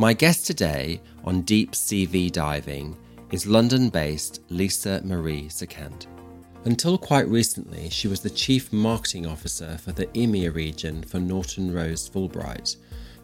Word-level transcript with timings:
My 0.00 0.14
guest 0.14 0.46
today 0.46 1.02
on 1.24 1.42
Deep 1.42 1.72
CV 1.72 2.32
Diving 2.32 2.96
is 3.32 3.46
London 3.46 3.90
based 3.90 4.40
Lisa 4.48 5.02
Marie 5.04 5.48
Sikand. 5.48 6.06
Until 6.64 6.96
quite 6.96 7.28
recently, 7.28 7.90
she 7.90 8.08
was 8.08 8.20
the 8.20 8.30
Chief 8.30 8.72
Marketing 8.72 9.26
Officer 9.26 9.76
for 9.76 9.92
the 9.92 10.06
EMEA 10.06 10.54
region 10.54 11.02
for 11.02 11.20
Norton 11.20 11.70
Rose 11.74 12.08
Fulbright, 12.08 12.76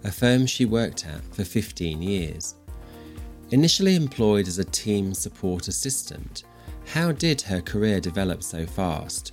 a 0.05 0.13
firm 0.13 0.45
she 0.45 0.67
worked 0.67 1.07
at 1.07 1.25
for 1.35 1.45
15 1.45 2.03
years. 2.03 2.57
Initially 3.53 3.97
employed 3.97 4.47
as 4.47 4.59
a 4.59 4.65
team 4.65 5.15
support 5.15 5.69
assistant, 5.69 6.43
how 6.85 7.11
did 7.11 7.41
her 7.41 7.63
career 7.63 8.01
develop 8.01 8.43
so 8.43 8.67
fast? 8.67 9.33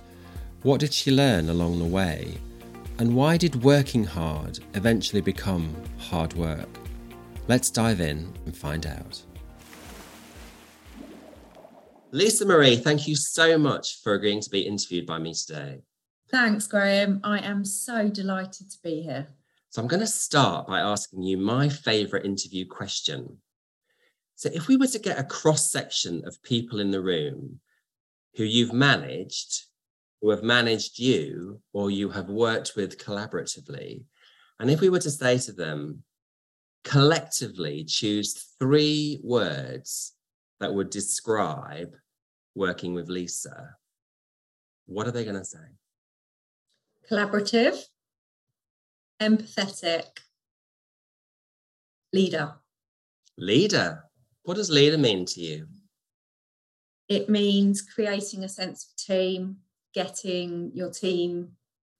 What 0.62 0.80
did 0.80 0.94
she 0.94 1.10
learn 1.10 1.50
along 1.50 1.78
the 1.78 1.84
way? 1.84 2.38
And 2.98 3.14
why 3.14 3.36
did 3.36 3.62
working 3.62 4.04
hard 4.04 4.60
eventually 4.72 5.20
become 5.20 5.76
hard 5.98 6.32
work? 6.32 6.70
Let's 7.46 7.68
dive 7.68 8.00
in 8.00 8.32
and 8.46 8.56
find 8.56 8.86
out. 8.86 9.22
Lisa 12.10 12.46
Marie, 12.46 12.76
thank 12.76 13.06
you 13.06 13.14
so 13.16 13.58
much 13.58 14.00
for 14.02 14.14
agreeing 14.14 14.40
to 14.40 14.48
be 14.48 14.62
interviewed 14.62 15.04
by 15.04 15.18
me 15.18 15.34
today. 15.34 15.82
Thanks, 16.30 16.66
Graham. 16.66 17.20
I 17.22 17.40
am 17.40 17.64
so 17.64 18.08
delighted 18.08 18.70
to 18.70 18.78
be 18.82 19.02
here. 19.02 19.28
So, 19.68 19.82
I'm 19.82 19.88
going 19.88 20.00
to 20.00 20.06
start 20.06 20.66
by 20.66 20.78
asking 20.78 21.22
you 21.22 21.36
my 21.36 21.68
favourite 21.68 22.24
interview 22.24 22.66
question. 22.66 23.38
So, 24.36 24.48
if 24.54 24.68
we 24.68 24.76
were 24.78 24.86
to 24.86 24.98
get 24.98 25.18
a 25.18 25.24
cross 25.24 25.70
section 25.70 26.22
of 26.24 26.42
people 26.42 26.80
in 26.80 26.92
the 26.92 27.02
room 27.02 27.60
who 28.36 28.44
you've 28.44 28.72
managed, 28.72 29.64
who 30.22 30.30
have 30.30 30.42
managed 30.42 30.98
you, 30.98 31.60
or 31.74 31.90
you 31.90 32.08
have 32.10 32.28
worked 32.30 32.72
with 32.74 33.04
collaboratively, 33.04 34.04
and 34.60 34.70
if 34.70 34.80
we 34.80 34.88
were 34.88 35.00
to 35.00 35.10
say 35.10 35.36
to 35.38 35.52
them, 35.52 36.04
collectively 36.84 37.84
choose 37.84 38.54
three 38.58 39.18
words 39.22 40.12
that 40.60 40.72
would 40.72 40.90
describe 40.90 41.94
working 42.54 42.94
with 42.94 43.08
Lisa, 43.08 43.74
what 44.86 45.06
are 45.06 45.10
they 45.10 45.24
going 45.24 45.38
to 45.38 45.44
say? 45.44 45.58
Collaborative, 47.10 47.78
empathetic, 49.20 50.04
leader. 52.12 52.54
Leader. 53.36 54.04
What 54.44 54.56
does 54.56 54.70
leader 54.70 54.98
mean 54.98 55.24
to 55.26 55.40
you? 55.40 55.66
It 57.08 57.28
means 57.28 57.82
creating 57.82 58.44
a 58.44 58.48
sense 58.48 58.86
of 58.86 59.04
team, 59.04 59.56
getting 59.92 60.70
your 60.74 60.90
team 60.90 61.52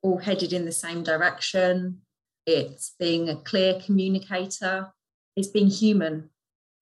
all 0.03 0.19
headed 0.19 0.53
in 0.53 0.65
the 0.65 0.73
same 0.73 1.03
direction. 1.03 2.01
It's 2.47 2.95
being 2.99 3.29
a 3.29 3.37
clear 3.37 3.81
communicator. 3.85 4.93
It's 5.37 5.49
being 5.49 5.69
human. 5.69 6.31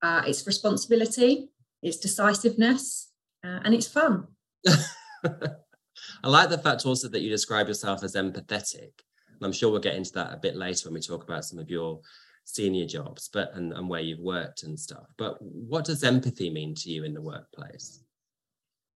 Uh, 0.03 0.23
it's 0.27 0.47
responsibility. 0.47 1.51
It's 1.83 1.97
decisiveness 1.97 3.11
uh, 3.45 3.61
and 3.65 3.75
it's 3.75 3.89
fun. 3.89 4.27
I 4.67 6.29
like 6.29 6.49
the 6.49 6.59
fact 6.59 6.87
also 6.87 7.09
that 7.09 7.21
you 7.21 7.31
describe 7.31 7.69
yourself 7.69 8.03
as 8.03 8.15
empathetic. 8.15 8.93
And 9.29 9.43
I'm 9.43 9.53
sure 9.53 9.71
we'll 9.71 9.81
get 9.81 9.97
into 9.97 10.13
that 10.13 10.33
a 10.33 10.39
bit 10.39 10.57
later 10.57 10.89
when 10.89 10.95
we 10.95 11.01
talk 11.01 11.25
about 11.25 11.45
some 11.45 11.59
of 11.59 11.71
your 11.71 12.01
senior 12.45 12.87
jobs 12.87 13.31
but 13.33 13.55
and, 13.55 13.73
and 13.73 13.89
where 13.89 14.01
you've 14.01 14.21
worked 14.21 14.65
and 14.65 14.79
stuff. 14.79 15.07
But 15.17 15.37
what 15.41 15.85
does 15.85 16.05
empathy 16.05 16.51
mean 16.51 16.75
to 16.77 16.91
you 16.91 17.05
in 17.05 17.15
the 17.15 17.23
workplace? 17.23 18.03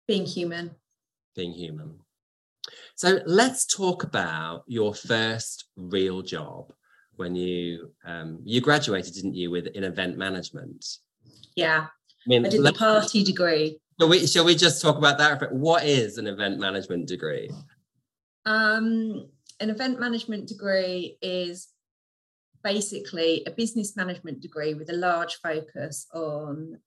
Being 0.06 0.26
human. 0.26 0.74
Being 1.34 1.52
human. 1.52 1.98
So 2.94 3.20
let's 3.26 3.66
talk 3.66 4.04
about 4.04 4.64
your 4.66 4.94
first 4.94 5.66
real 5.76 6.22
job 6.22 6.72
when 7.16 7.34
you 7.34 7.92
um, 8.04 8.40
you 8.44 8.60
graduated, 8.60 9.14
didn't 9.14 9.34
you, 9.34 9.50
with 9.50 9.66
in 9.68 9.84
event 9.84 10.16
management? 10.18 10.84
Yeah, 11.56 11.86
I 11.86 12.26
mean, 12.26 12.46
I 12.46 12.48
did 12.48 12.62
the 12.62 12.72
party 12.72 13.22
degree. 13.22 13.78
Shall 14.00 14.08
we, 14.08 14.26
shall 14.26 14.44
we 14.44 14.56
just 14.56 14.82
talk 14.82 14.96
about 14.96 15.18
that? 15.18 15.52
What 15.52 15.84
is 15.84 16.18
an 16.18 16.26
event 16.26 16.58
management 16.58 17.06
degree? 17.06 17.48
Um, 18.44 19.28
an 19.60 19.70
event 19.70 20.00
management 20.00 20.48
degree 20.48 21.16
is 21.22 21.68
basically 22.64 23.44
a 23.46 23.50
business 23.50 23.94
management 23.96 24.40
degree 24.40 24.74
with 24.74 24.90
a 24.90 24.94
large 24.94 25.36
focus 25.36 26.06
on 26.12 26.78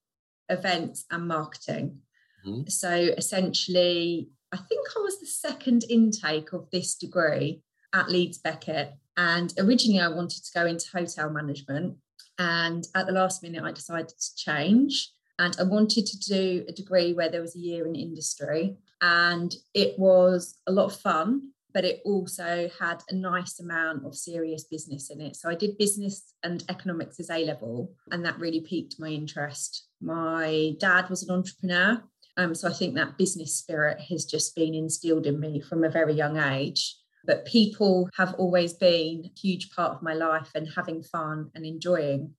events 0.48 1.06
and 1.10 1.26
marketing. 1.26 1.98
Mm-hmm. 2.46 2.68
So 2.68 2.90
essentially, 2.90 4.28
I 4.52 4.56
think 4.56 4.86
I 4.96 5.00
was 5.00 5.20
the 5.20 5.26
second 5.26 5.84
intake 5.88 6.52
of 6.52 6.70
this 6.70 6.94
degree 6.94 7.62
at 7.92 8.10
Leeds 8.10 8.38
Beckett. 8.38 8.94
And 9.16 9.52
originally, 9.58 10.00
I 10.00 10.08
wanted 10.08 10.44
to 10.44 10.52
go 10.54 10.66
into 10.66 10.90
hotel 10.92 11.30
management. 11.30 11.96
And 12.38 12.86
at 12.94 13.06
the 13.06 13.12
last 13.12 13.42
minute, 13.42 13.64
I 13.64 13.72
decided 13.72 14.08
to 14.08 14.36
change 14.36 15.10
and 15.38 15.56
I 15.58 15.64
wanted 15.64 16.06
to 16.06 16.18
do 16.18 16.64
a 16.68 16.72
degree 16.72 17.12
where 17.12 17.30
there 17.30 17.40
was 17.40 17.54
a 17.54 17.60
year 17.60 17.86
in 17.86 17.94
industry. 17.94 18.76
And 19.00 19.54
it 19.74 19.98
was 19.98 20.56
a 20.66 20.72
lot 20.72 20.86
of 20.86 21.00
fun, 21.00 21.50
but 21.72 21.84
it 21.84 22.00
also 22.04 22.68
had 22.80 23.02
a 23.08 23.14
nice 23.14 23.60
amount 23.60 24.04
of 24.04 24.16
serious 24.16 24.64
business 24.64 25.10
in 25.10 25.20
it. 25.20 25.36
So 25.36 25.48
I 25.48 25.54
did 25.54 25.78
business 25.78 26.34
and 26.42 26.64
economics 26.68 27.20
as 27.20 27.30
A 27.30 27.44
level, 27.44 27.92
and 28.10 28.24
that 28.24 28.38
really 28.38 28.60
piqued 28.60 28.96
my 28.98 29.08
interest. 29.08 29.86
My 30.00 30.74
dad 30.80 31.08
was 31.08 31.22
an 31.22 31.34
entrepreneur. 31.34 32.02
Um, 32.38 32.54
so 32.54 32.68
I 32.68 32.72
think 32.72 32.94
that 32.94 33.18
business 33.18 33.56
spirit 33.56 34.00
has 34.08 34.24
just 34.24 34.54
been 34.54 34.72
instilled 34.72 35.26
in 35.26 35.40
me 35.40 35.60
from 35.60 35.84
a 35.84 35.90
very 35.90 36.14
young 36.14 36.38
age. 36.38 36.96
But 37.26 37.44
people 37.44 38.08
have 38.16 38.34
always 38.34 38.72
been 38.72 39.24
a 39.26 39.38
huge 39.38 39.70
part 39.70 39.92
of 39.92 40.02
my 40.02 40.14
life 40.14 40.50
and 40.54 40.68
having 40.74 41.02
fun 41.02 41.50
and 41.54 41.66
enjoying 41.66 42.34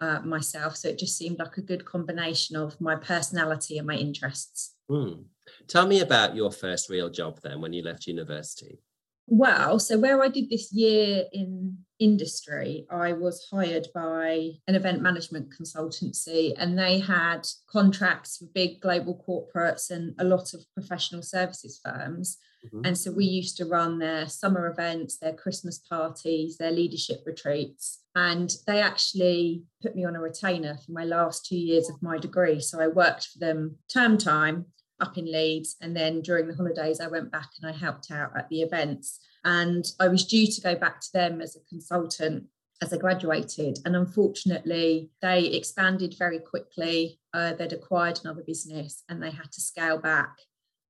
uh, 0.00 0.20
myself. 0.20 0.76
So 0.76 0.88
it 0.88 0.98
just 0.98 1.16
seemed 1.16 1.38
like 1.38 1.58
a 1.58 1.62
good 1.62 1.84
combination 1.84 2.56
of 2.56 2.80
my 2.80 2.96
personality 2.96 3.76
and 3.76 3.86
my 3.86 3.94
interests. 3.94 4.74
Mm. 4.90 5.24
Tell 5.68 5.86
me 5.86 6.00
about 6.00 6.34
your 6.34 6.50
first 6.50 6.88
real 6.88 7.10
job 7.10 7.38
then 7.42 7.60
when 7.60 7.74
you 7.74 7.82
left 7.82 8.06
university. 8.06 8.80
Well, 9.26 9.78
so 9.78 9.98
where 9.98 10.22
I 10.22 10.28
did 10.28 10.50
this 10.50 10.72
year 10.72 11.24
in 11.32 11.78
industry, 11.98 12.86
I 12.90 13.12
was 13.12 13.46
hired 13.50 13.88
by 13.94 14.50
an 14.68 14.74
event 14.74 15.00
management 15.00 15.52
consultancy, 15.58 16.52
and 16.58 16.78
they 16.78 16.98
had 16.98 17.46
contracts 17.70 18.40
with 18.40 18.52
big 18.52 18.80
global 18.80 19.24
corporates 19.26 19.90
and 19.90 20.14
a 20.18 20.24
lot 20.24 20.52
of 20.52 20.64
professional 20.74 21.22
services 21.22 21.80
firms. 21.82 22.36
Mm-hmm. 22.66 22.80
And 22.84 22.98
so 22.98 23.12
we 23.12 23.24
used 23.24 23.56
to 23.58 23.64
run 23.66 23.98
their 23.98 24.28
summer 24.28 24.66
events, 24.66 25.18
their 25.18 25.34
Christmas 25.34 25.78
parties, 25.78 26.56
their 26.58 26.70
leadership 26.70 27.22
retreats. 27.24 28.00
And 28.14 28.54
they 28.66 28.80
actually 28.80 29.64
put 29.82 29.96
me 29.96 30.04
on 30.04 30.16
a 30.16 30.20
retainer 30.20 30.78
for 30.84 30.92
my 30.92 31.04
last 31.04 31.46
two 31.46 31.56
years 31.58 31.88
of 31.88 32.02
my 32.02 32.18
degree. 32.18 32.60
So 32.60 32.80
I 32.80 32.88
worked 32.88 33.28
for 33.28 33.38
them 33.38 33.76
term 33.92 34.18
time 34.18 34.66
up 35.00 35.18
in 35.18 35.30
Leeds. 35.30 35.76
And 35.80 35.96
then 35.96 36.20
during 36.22 36.46
the 36.46 36.54
holidays, 36.54 37.00
I 37.00 37.08
went 37.08 37.30
back 37.30 37.50
and 37.60 37.70
I 37.70 37.76
helped 37.76 38.10
out 38.10 38.32
at 38.36 38.48
the 38.48 38.62
events. 38.62 39.20
And 39.44 39.84
I 40.00 40.08
was 40.08 40.24
due 40.24 40.46
to 40.46 40.60
go 40.60 40.74
back 40.74 41.00
to 41.00 41.12
them 41.12 41.40
as 41.40 41.56
a 41.56 41.68
consultant 41.68 42.44
as 42.82 42.92
I 42.92 42.96
graduated. 42.96 43.78
And 43.84 43.96
unfortunately, 43.96 45.10
they 45.20 45.46
expanded 45.46 46.14
very 46.18 46.38
quickly. 46.38 47.20
Uh, 47.32 47.54
they'd 47.54 47.72
acquired 47.72 48.20
another 48.22 48.42
business 48.46 49.02
and 49.08 49.22
they 49.22 49.30
had 49.30 49.52
to 49.52 49.60
scale 49.60 49.98
back 49.98 50.36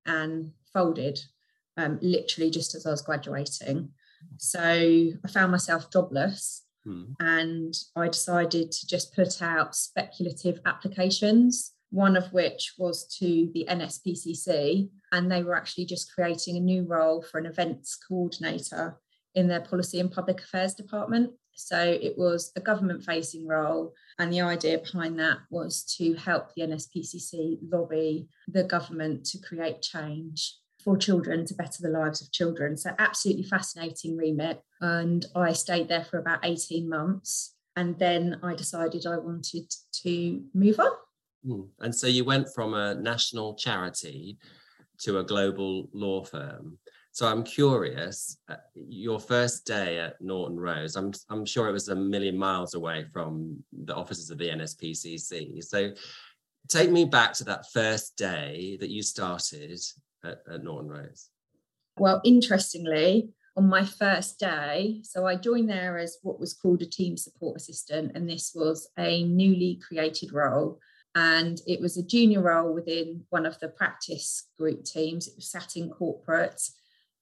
and 0.06 0.52
folded 0.72 1.18
um, 1.76 1.98
literally 2.02 2.50
just 2.50 2.74
as 2.74 2.86
I 2.86 2.90
was 2.90 3.02
graduating. 3.02 3.90
So 4.38 4.60
I 4.60 5.28
found 5.28 5.52
myself 5.52 5.90
jobless. 5.90 6.62
Hmm. 6.84 7.12
And 7.18 7.74
I 7.96 8.08
decided 8.08 8.70
to 8.70 8.86
just 8.86 9.14
put 9.14 9.40
out 9.40 9.74
speculative 9.74 10.60
applications 10.66 11.73
one 11.94 12.16
of 12.16 12.32
which 12.32 12.74
was 12.76 13.06
to 13.06 13.48
the 13.54 13.64
NSPCC, 13.70 14.88
and 15.12 15.30
they 15.30 15.44
were 15.44 15.54
actually 15.54 15.86
just 15.86 16.12
creating 16.12 16.56
a 16.56 16.60
new 16.60 16.82
role 16.82 17.22
for 17.22 17.38
an 17.38 17.46
events 17.46 17.96
coordinator 17.96 18.98
in 19.36 19.46
their 19.46 19.60
policy 19.60 20.00
and 20.00 20.10
public 20.10 20.40
affairs 20.40 20.74
department. 20.74 21.30
So 21.54 21.78
it 21.80 22.18
was 22.18 22.50
a 22.56 22.60
government 22.60 23.04
facing 23.04 23.46
role. 23.46 23.94
And 24.18 24.32
the 24.32 24.40
idea 24.40 24.78
behind 24.78 25.20
that 25.20 25.38
was 25.50 25.84
to 25.98 26.14
help 26.14 26.52
the 26.54 26.62
NSPCC 26.62 27.58
lobby 27.70 28.28
the 28.48 28.64
government 28.64 29.24
to 29.26 29.38
create 29.38 29.80
change 29.80 30.56
for 30.82 30.96
children 30.96 31.46
to 31.46 31.54
better 31.54 31.80
the 31.80 31.96
lives 31.96 32.20
of 32.20 32.32
children. 32.32 32.76
So, 32.76 32.90
absolutely 32.98 33.44
fascinating 33.44 34.16
remit. 34.16 34.60
And 34.80 35.24
I 35.36 35.52
stayed 35.52 35.88
there 35.88 36.04
for 36.04 36.18
about 36.18 36.40
18 36.42 36.88
months. 36.88 37.54
And 37.76 37.96
then 38.00 38.40
I 38.42 38.54
decided 38.54 39.06
I 39.06 39.18
wanted 39.18 39.72
to 40.02 40.42
move 40.52 40.80
on. 40.80 40.90
Mm. 41.46 41.68
And 41.80 41.94
so 41.94 42.06
you 42.06 42.24
went 42.24 42.48
from 42.54 42.74
a 42.74 42.94
national 42.94 43.54
charity 43.54 44.38
to 44.98 45.18
a 45.18 45.24
global 45.24 45.88
law 45.92 46.24
firm. 46.24 46.78
So 47.12 47.28
I'm 47.28 47.44
curious, 47.44 48.38
uh, 48.48 48.56
your 48.74 49.20
first 49.20 49.66
day 49.66 50.00
at 50.00 50.20
Norton 50.20 50.58
Rose, 50.58 50.96
I'm, 50.96 51.12
I'm 51.30 51.46
sure 51.46 51.68
it 51.68 51.72
was 51.72 51.88
a 51.88 51.94
million 51.94 52.36
miles 52.36 52.74
away 52.74 53.06
from 53.12 53.62
the 53.72 53.94
offices 53.94 54.30
of 54.30 54.38
the 54.38 54.48
NSPCC. 54.48 55.62
So 55.62 55.92
take 56.68 56.90
me 56.90 57.04
back 57.04 57.32
to 57.34 57.44
that 57.44 57.70
first 57.72 58.16
day 58.16 58.76
that 58.80 58.90
you 58.90 59.02
started 59.02 59.78
at, 60.24 60.38
at 60.52 60.64
Norton 60.64 60.90
Rose. 60.90 61.28
Well, 61.98 62.20
interestingly, 62.24 63.28
on 63.56 63.68
my 63.68 63.84
first 63.84 64.38
day. 64.38 65.00
So 65.02 65.26
I 65.26 65.36
joined 65.36 65.70
there 65.70 65.98
as 65.98 66.18
what 66.22 66.40
was 66.40 66.54
called 66.54 66.82
a 66.82 66.86
team 66.86 67.16
support 67.16 67.56
assistant, 67.56 68.12
and 68.14 68.28
this 68.28 68.52
was 68.54 68.88
a 68.98 69.24
newly 69.24 69.80
created 69.86 70.32
role. 70.32 70.80
And 71.14 71.60
it 71.66 71.80
was 71.80 71.96
a 71.96 72.02
junior 72.02 72.42
role 72.42 72.72
within 72.74 73.24
one 73.30 73.46
of 73.46 73.58
the 73.60 73.68
practice 73.68 74.48
group 74.58 74.84
teams. 74.84 75.28
It 75.28 75.34
was 75.36 75.50
sat 75.50 75.76
in 75.76 75.90
corporate. 75.90 76.60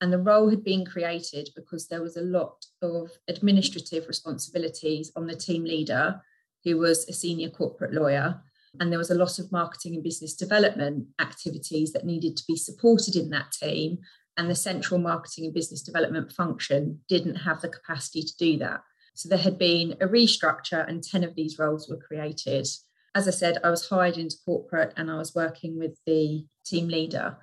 And 0.01 0.13
the 0.13 0.19
role 0.19 0.49
had 0.49 0.65
been 0.65 0.85
created 0.85 1.51
because 1.55 1.87
there 1.87 2.03
was 2.03 2.17
a 2.17 2.23
lot 2.23 2.65
of 2.81 3.11
administrative 3.29 4.09
responsibilities 4.09 5.13
on 5.15 5.27
the 5.27 5.37
team 5.37 5.65
leader, 5.65 6.21
who 6.65 6.79
was 6.79 7.09
a 7.09 7.13
senior 7.13 7.51
corporate 7.51 7.93
lawyer. 7.93 8.41
And 8.81 8.91
there 8.91 8.99
was 8.99 9.11
a 9.11 9.15
lot 9.15 9.39
of 9.39 9.53
marketing 9.53 9.95
and 9.95 10.03
business 10.03 10.35
development 10.35 11.07
activities 11.21 11.93
that 11.93 12.07
needed 12.07 12.37
to 12.39 12.45
be 12.49 12.57
supported 12.57 13.15
in 13.15 13.29
that 13.31 13.53
team 13.53 13.99
and 14.37 14.49
the 14.49 14.55
central 14.55 14.99
marketing 14.99 15.45
and 15.45 15.55
business 15.55 15.83
development 15.83 16.33
function 16.33 17.01
didn't 17.09 17.37
have 17.37 17.61
the 17.61 17.69
capacity 17.69 18.23
to 18.23 18.37
do 18.39 18.59
that. 18.59 18.81
So 19.15 19.29
there 19.29 19.39
had 19.39 19.59
been 19.59 19.93
a 20.01 20.07
restructure, 20.07 20.89
and 20.89 21.03
10 21.03 21.23
of 21.23 21.35
these 21.35 21.59
roles 21.59 21.89
were 21.89 21.99
created. 21.99 22.67
As 23.15 23.29
I 23.29 23.31
said, 23.31 23.59
I 23.63 23.71
was 23.71 23.89
hired 23.89 24.17
into 24.17 24.37
corporate 24.45 24.93
and 24.97 25.11
I 25.11 25.17
was 25.17 25.35
working 25.35 25.79
with 25.79 25.99
the 26.07 26.47
team 26.65 26.89
leader. 26.89 27.37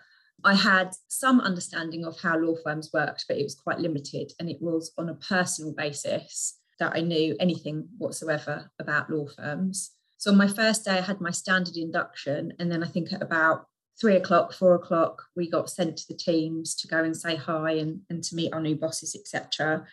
I 0.43 0.55
had 0.55 0.93
some 1.07 1.41
understanding 1.41 2.05
of 2.05 2.19
how 2.19 2.37
law 2.37 2.55
firms 2.63 2.89
worked, 2.93 3.25
but 3.27 3.37
it 3.37 3.43
was 3.43 3.55
quite 3.55 3.79
limited. 3.79 4.31
And 4.39 4.49
it 4.49 4.61
was 4.61 4.91
on 4.97 5.09
a 5.09 5.15
personal 5.15 5.73
basis 5.73 6.59
that 6.79 6.93
I 6.95 7.01
knew 7.01 7.35
anything 7.39 7.89
whatsoever 7.97 8.71
about 8.79 9.09
law 9.09 9.27
firms. 9.27 9.91
So 10.17 10.31
on 10.31 10.37
my 10.37 10.47
first 10.47 10.85
day, 10.85 10.97
I 10.97 11.01
had 11.01 11.21
my 11.21 11.31
standard 11.31 11.77
induction. 11.77 12.53
And 12.57 12.71
then 12.71 12.83
I 12.83 12.87
think 12.87 13.13
at 13.13 13.21
about 13.21 13.65
three 13.99 14.15
o'clock, 14.15 14.53
four 14.53 14.75
o'clock, 14.75 15.23
we 15.35 15.49
got 15.49 15.69
sent 15.69 15.97
to 15.97 16.07
the 16.07 16.17
teams 16.17 16.73
to 16.75 16.87
go 16.87 17.03
and 17.03 17.15
say 17.15 17.35
hi 17.35 17.71
and, 17.71 18.01
and 18.09 18.23
to 18.23 18.35
meet 18.35 18.53
our 18.53 18.61
new 18.61 18.75
bosses, 18.75 19.15
etc. 19.15 19.85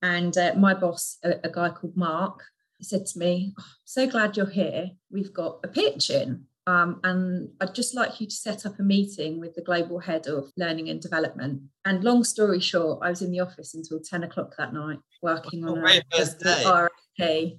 And 0.00 0.36
uh, 0.38 0.54
my 0.56 0.74
boss, 0.74 1.18
a, 1.24 1.34
a, 1.42 1.50
guy 1.50 1.70
called 1.70 1.96
Mark, 1.96 2.44
said 2.84 3.06
to 3.06 3.18
me, 3.18 3.54
oh, 3.58 3.64
"So 3.84 4.06
glad 4.06 4.36
you're 4.36 4.46
here. 4.46 4.90
We've 5.10 5.32
got 5.32 5.60
a 5.64 5.68
pitch 5.68 6.10
in, 6.10 6.44
um, 6.66 7.00
and 7.04 7.50
I'd 7.60 7.74
just 7.74 7.94
like 7.94 8.20
you 8.20 8.26
to 8.26 8.34
set 8.34 8.66
up 8.66 8.78
a 8.78 8.82
meeting 8.82 9.40
with 9.40 9.54
the 9.54 9.62
global 9.62 9.98
head 9.98 10.26
of 10.26 10.50
learning 10.56 10.88
and 10.88 11.00
development." 11.00 11.62
And 11.84 12.04
long 12.04 12.24
story 12.24 12.60
short, 12.60 13.00
I 13.02 13.10
was 13.10 13.22
in 13.22 13.32
the 13.32 13.40
office 13.40 13.74
until 13.74 14.00
ten 14.00 14.24
o'clock 14.24 14.54
that 14.58 14.72
night, 14.72 14.98
working 15.22 15.64
on 15.64 15.78
a, 15.78 16.02
a 16.12 16.88
RFP 17.18 17.58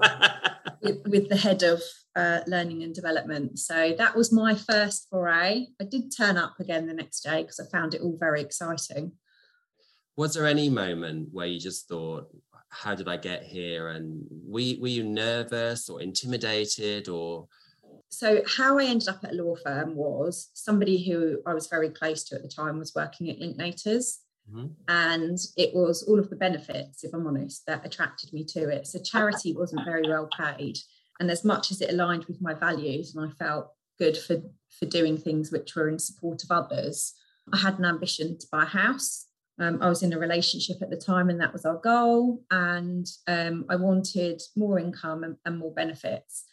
with, 0.82 1.02
with 1.06 1.28
the 1.28 1.36
head 1.36 1.62
of 1.62 1.82
uh, 2.16 2.40
learning 2.46 2.82
and 2.82 2.94
development. 2.94 3.58
So 3.58 3.94
that 3.98 4.16
was 4.16 4.32
my 4.32 4.54
first 4.54 5.06
foray. 5.10 5.66
I 5.80 5.84
did 5.84 6.14
turn 6.16 6.36
up 6.36 6.58
again 6.58 6.86
the 6.86 6.94
next 6.94 7.20
day 7.20 7.42
because 7.42 7.60
I 7.60 7.66
found 7.70 7.94
it 7.94 8.00
all 8.00 8.16
very 8.18 8.40
exciting. 8.40 9.12
Was 10.16 10.32
there 10.32 10.46
any 10.46 10.70
moment 10.70 11.28
where 11.32 11.46
you 11.46 11.60
just 11.60 11.88
thought, 11.88 12.28
how 12.68 12.94
did 12.94 13.08
I 13.08 13.16
get 13.16 13.42
here? 13.42 13.88
And 13.88 14.26
were 14.30 14.60
you, 14.60 14.80
were 14.80 14.88
you 14.88 15.04
nervous 15.04 15.88
or 15.88 16.00
intimidated 16.00 17.08
or? 17.08 17.48
So 18.08 18.42
how 18.56 18.78
I 18.78 18.84
ended 18.84 19.08
up 19.08 19.24
at 19.24 19.32
a 19.32 19.42
law 19.42 19.56
firm 19.56 19.94
was 19.94 20.50
somebody 20.54 21.04
who 21.04 21.40
I 21.46 21.54
was 21.54 21.66
very 21.66 21.90
close 21.90 22.24
to 22.24 22.36
at 22.36 22.42
the 22.42 22.48
time 22.48 22.78
was 22.78 22.94
working 22.94 23.30
at 23.30 23.38
Linklaters. 23.38 24.18
Mm-hmm. 24.50 24.66
And 24.88 25.38
it 25.56 25.74
was 25.74 26.04
all 26.04 26.20
of 26.20 26.30
the 26.30 26.36
benefits, 26.36 27.02
if 27.02 27.12
I'm 27.12 27.26
honest, 27.26 27.66
that 27.66 27.84
attracted 27.84 28.32
me 28.32 28.44
to 28.44 28.68
it. 28.68 28.86
So 28.86 29.00
charity 29.00 29.52
wasn't 29.56 29.84
very 29.84 30.08
well 30.08 30.28
paid 30.38 30.78
and 31.18 31.30
as 31.30 31.44
much 31.44 31.70
as 31.70 31.80
it 31.80 31.90
aligned 31.90 32.26
with 32.26 32.40
my 32.40 32.54
values 32.54 33.14
and 33.14 33.26
I 33.26 33.32
felt 33.32 33.70
good 33.98 34.16
for 34.16 34.42
for 34.78 34.86
doing 34.86 35.16
things 35.16 35.50
which 35.50 35.74
were 35.74 35.88
in 35.88 35.98
support 35.98 36.42
of 36.42 36.50
others, 36.50 37.14
I 37.50 37.56
had 37.56 37.78
an 37.78 37.86
ambition 37.86 38.36
to 38.36 38.46
buy 38.52 38.64
a 38.64 38.66
house. 38.66 39.25
Um, 39.58 39.80
I 39.80 39.88
was 39.88 40.02
in 40.02 40.12
a 40.12 40.18
relationship 40.18 40.82
at 40.82 40.90
the 40.90 40.96
time, 40.96 41.30
and 41.30 41.40
that 41.40 41.52
was 41.52 41.64
our 41.64 41.78
goal. 41.78 42.42
And 42.50 43.06
um, 43.26 43.64
I 43.68 43.76
wanted 43.76 44.42
more 44.54 44.78
income 44.78 45.24
and, 45.24 45.36
and 45.44 45.58
more 45.58 45.72
benefits. 45.72 46.44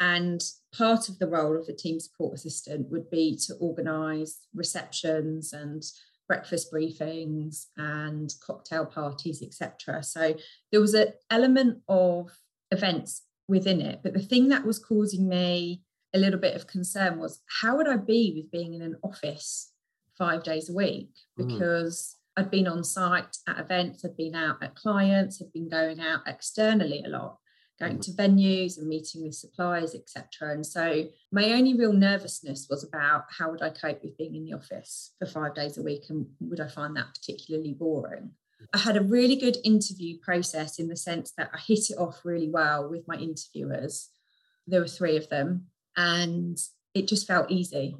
And 0.00 0.40
part 0.76 1.08
of 1.08 1.18
the 1.18 1.26
role 1.26 1.56
of 1.56 1.66
the 1.66 1.72
team 1.72 2.00
support 2.00 2.34
assistant 2.34 2.90
would 2.90 3.10
be 3.10 3.38
to 3.46 3.54
organise 3.54 4.46
receptions 4.54 5.52
and 5.52 5.82
breakfast 6.26 6.72
briefings 6.72 7.66
and 7.76 8.32
cocktail 8.44 8.86
parties, 8.86 9.42
etc. 9.42 10.02
So 10.02 10.34
there 10.72 10.80
was 10.80 10.94
an 10.94 11.08
element 11.30 11.78
of 11.88 12.30
events 12.70 13.22
within 13.46 13.80
it. 13.80 14.00
But 14.02 14.14
the 14.14 14.20
thing 14.20 14.48
that 14.48 14.64
was 14.64 14.78
causing 14.78 15.28
me 15.28 15.82
a 16.14 16.18
little 16.18 16.40
bit 16.40 16.54
of 16.54 16.66
concern 16.66 17.18
was 17.18 17.42
how 17.60 17.76
would 17.76 17.88
I 17.88 17.96
be 17.96 18.32
with 18.36 18.50
being 18.50 18.74
in 18.74 18.82
an 18.82 18.96
office 19.02 19.72
five 20.16 20.42
days 20.42 20.70
a 20.70 20.74
week? 20.74 21.10
Hmm. 21.36 21.46
Because 21.46 22.16
mm. 22.16 22.23
I'd 22.36 22.50
been 22.50 22.66
on 22.66 22.82
site 22.84 23.36
at 23.46 23.58
events, 23.58 24.04
I'd 24.04 24.16
been 24.16 24.34
out 24.34 24.62
at 24.62 24.74
clients, 24.74 25.40
I'd 25.40 25.52
been 25.52 25.68
going 25.68 26.00
out 26.00 26.20
externally 26.26 27.02
a 27.06 27.08
lot, 27.08 27.38
going 27.78 27.98
mm. 27.98 28.02
to 28.02 28.10
venues 28.12 28.78
and 28.78 28.88
meeting 28.88 29.22
with 29.22 29.34
suppliers, 29.34 29.94
etc. 29.94 30.52
And 30.52 30.66
so 30.66 31.04
my 31.30 31.52
only 31.52 31.74
real 31.74 31.92
nervousness 31.92 32.66
was 32.68 32.82
about 32.82 33.24
how 33.38 33.50
would 33.50 33.62
I 33.62 33.70
cope 33.70 34.02
with 34.02 34.16
being 34.16 34.34
in 34.34 34.44
the 34.44 34.54
office 34.54 35.14
for 35.18 35.26
five 35.26 35.54
days 35.54 35.78
a 35.78 35.82
week 35.82 36.04
and 36.08 36.26
would 36.40 36.60
I 36.60 36.68
find 36.68 36.96
that 36.96 37.14
particularly 37.14 37.72
boring? 37.72 38.32
I 38.72 38.78
had 38.78 38.96
a 38.96 39.02
really 39.02 39.36
good 39.36 39.58
interview 39.64 40.18
process 40.22 40.78
in 40.78 40.88
the 40.88 40.96
sense 40.96 41.32
that 41.36 41.50
I 41.52 41.58
hit 41.58 41.90
it 41.90 41.98
off 41.98 42.24
really 42.24 42.48
well 42.48 42.88
with 42.88 43.06
my 43.06 43.16
interviewers. 43.16 44.10
There 44.66 44.80
were 44.80 44.88
three 44.88 45.16
of 45.16 45.28
them, 45.28 45.66
and 45.96 46.58
it 46.94 47.08
just 47.08 47.26
felt 47.26 47.50
easy. 47.50 47.96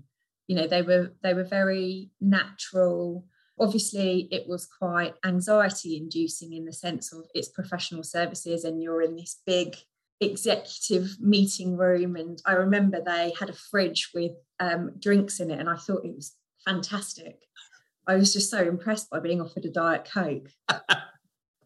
You 0.47 0.57
know, 0.57 0.67
they 0.67 0.83
were 0.83 1.13
they 1.23 1.35
were 1.35 1.45
very 1.45 2.11
natural. 2.21 3.27
Obviously, 3.59 4.29
it 4.31 4.49
was 4.49 4.67
quite 4.67 5.15
anxiety 5.25 5.97
inducing 5.97 6.53
in 6.53 6.65
the 6.65 6.73
sense 6.73 7.13
of 7.13 7.27
it's 7.35 7.49
professional 7.49 8.03
services 8.03 8.65
and 8.65 8.83
you're 8.83 9.03
in 9.03 9.15
this 9.15 9.41
big 9.47 9.77
executive 10.21 11.17
meeting 11.21 11.77
room. 11.77 12.17
And 12.17 12.41
I 12.47 12.53
remember 12.53 13.01
they 13.01 13.33
had 13.39 13.51
a 13.51 13.55
fridge 13.55 14.11
with 14.15 14.33
um, 14.61 14.93
drinks 14.99 15.41
in 15.41 15.51
it, 15.51 15.61
and 15.61 15.69
I 15.69 15.77
thought 15.77 16.05
it 16.05 16.15
was 16.15 16.35
fantastic. 16.65 17.39
I 18.07 18.17
was 18.17 18.33
just 18.33 18.51
so 18.51 18.59
impressed 18.59 19.11
by 19.11 19.21
being 19.21 19.41
offered 19.41 19.65
a 19.65 19.71
diet 19.71 20.09
coke 20.13 20.49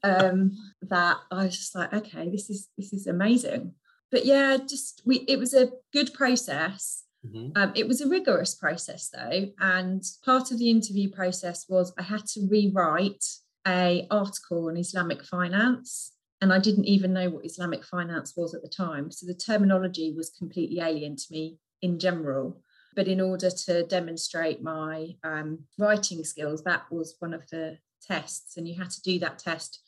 um, 0.03 0.53
that 0.83 1.17
I 1.31 1.45
was 1.45 1.57
just 1.57 1.75
like, 1.75 1.93
okay, 1.93 2.31
this 2.31 2.51
is 2.51 2.69
this 2.77 2.93
is 2.93 3.07
amazing. 3.07 3.75
But 4.11 4.25
yeah, 4.25 4.57
just 4.57 5.03
we 5.05 5.19
it 5.29 5.39
was 5.39 5.55
a 5.55 5.71
good 5.93 6.15
process. 6.15 7.05
Mm-hmm. 7.27 7.51
Um, 7.57 7.73
it 7.75 7.89
was 7.89 8.01
a 8.01 8.09
rigorous 8.09 8.55
process 8.55 9.11
though, 9.11 9.49
and 9.61 10.03
part 10.25 10.51
of 10.51 10.59
the 10.59 10.71
interview 10.71 11.11
process 11.11 11.67
was 11.69 11.93
I 11.99 12.03
had 12.03 12.25
to 12.27 12.47
rewrite 12.49 13.25
a 13.67 14.07
article 14.11 14.69
on 14.69 14.77
Islamic 14.77 15.25
finance, 15.25 16.13
and 16.41 16.53
I 16.53 16.59
didn't 16.59 16.85
even 16.85 17.13
know 17.13 17.29
what 17.29 17.45
Islamic 17.45 17.85
finance 17.85 18.35
was 18.37 18.55
at 18.55 18.63
the 18.63 18.69
time, 18.69 19.11
so 19.11 19.27
the 19.27 19.35
terminology 19.35 20.15
was 20.17 20.31
completely 20.31 20.81
alien 20.81 21.17
to 21.17 21.25
me 21.31 21.59
in 21.83 21.99
general. 21.99 22.63
But 22.95 23.09
in 23.09 23.21
order 23.21 23.51
to 23.51 23.85
demonstrate 23.85 24.63
my 24.63 25.15
um, 25.23 25.61
writing 25.79 26.25
skills, 26.25 26.65
that 26.65 26.91
was 26.91 27.17
one 27.19 27.35
of 27.35 27.43
the 27.51 27.79
tests, 28.01 28.57
and 28.57 28.69
you 28.69 28.77
had 28.77 28.91
to 28.91 29.03
do 29.03 29.19
that 29.19 29.39
test 29.39 29.81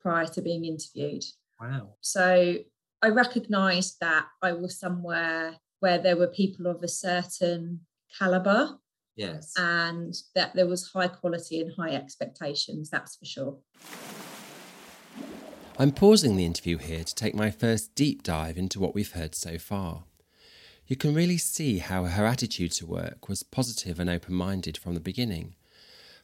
prior 0.00 0.26
to 0.26 0.42
being 0.42 0.64
interviewed. 0.64 1.24
Wow. 1.60 1.94
So 2.00 2.56
I 3.02 3.08
recognized 3.08 3.96
that 4.00 4.26
I 4.42 4.52
was 4.52 4.78
somewhere 4.78 5.56
where 5.80 5.98
there 5.98 6.16
were 6.16 6.26
people 6.26 6.66
of 6.66 6.82
a 6.82 6.88
certain 6.88 7.80
caliber. 8.18 8.78
Yes. 9.14 9.54
And 9.56 10.14
that 10.34 10.54
there 10.54 10.66
was 10.66 10.90
high 10.92 11.08
quality 11.08 11.60
and 11.60 11.72
high 11.76 11.94
expectations, 11.94 12.90
that's 12.90 13.16
for 13.16 13.24
sure. 13.24 13.58
I'm 15.78 15.92
pausing 15.92 16.36
the 16.36 16.44
interview 16.44 16.78
here 16.78 17.04
to 17.04 17.14
take 17.14 17.34
my 17.34 17.50
first 17.50 17.94
deep 17.94 18.22
dive 18.22 18.58
into 18.58 18.80
what 18.80 18.94
we've 18.94 19.12
heard 19.12 19.34
so 19.34 19.58
far 19.58 20.04
you 20.86 20.96
can 20.96 21.14
really 21.14 21.38
see 21.38 21.78
how 21.78 22.04
her 22.04 22.26
attitude 22.26 22.72
to 22.72 22.86
work 22.86 23.28
was 23.28 23.42
positive 23.42 23.98
and 23.98 24.08
open 24.08 24.34
minded 24.34 24.78
from 24.78 24.94
the 24.94 25.00
beginning. 25.00 25.56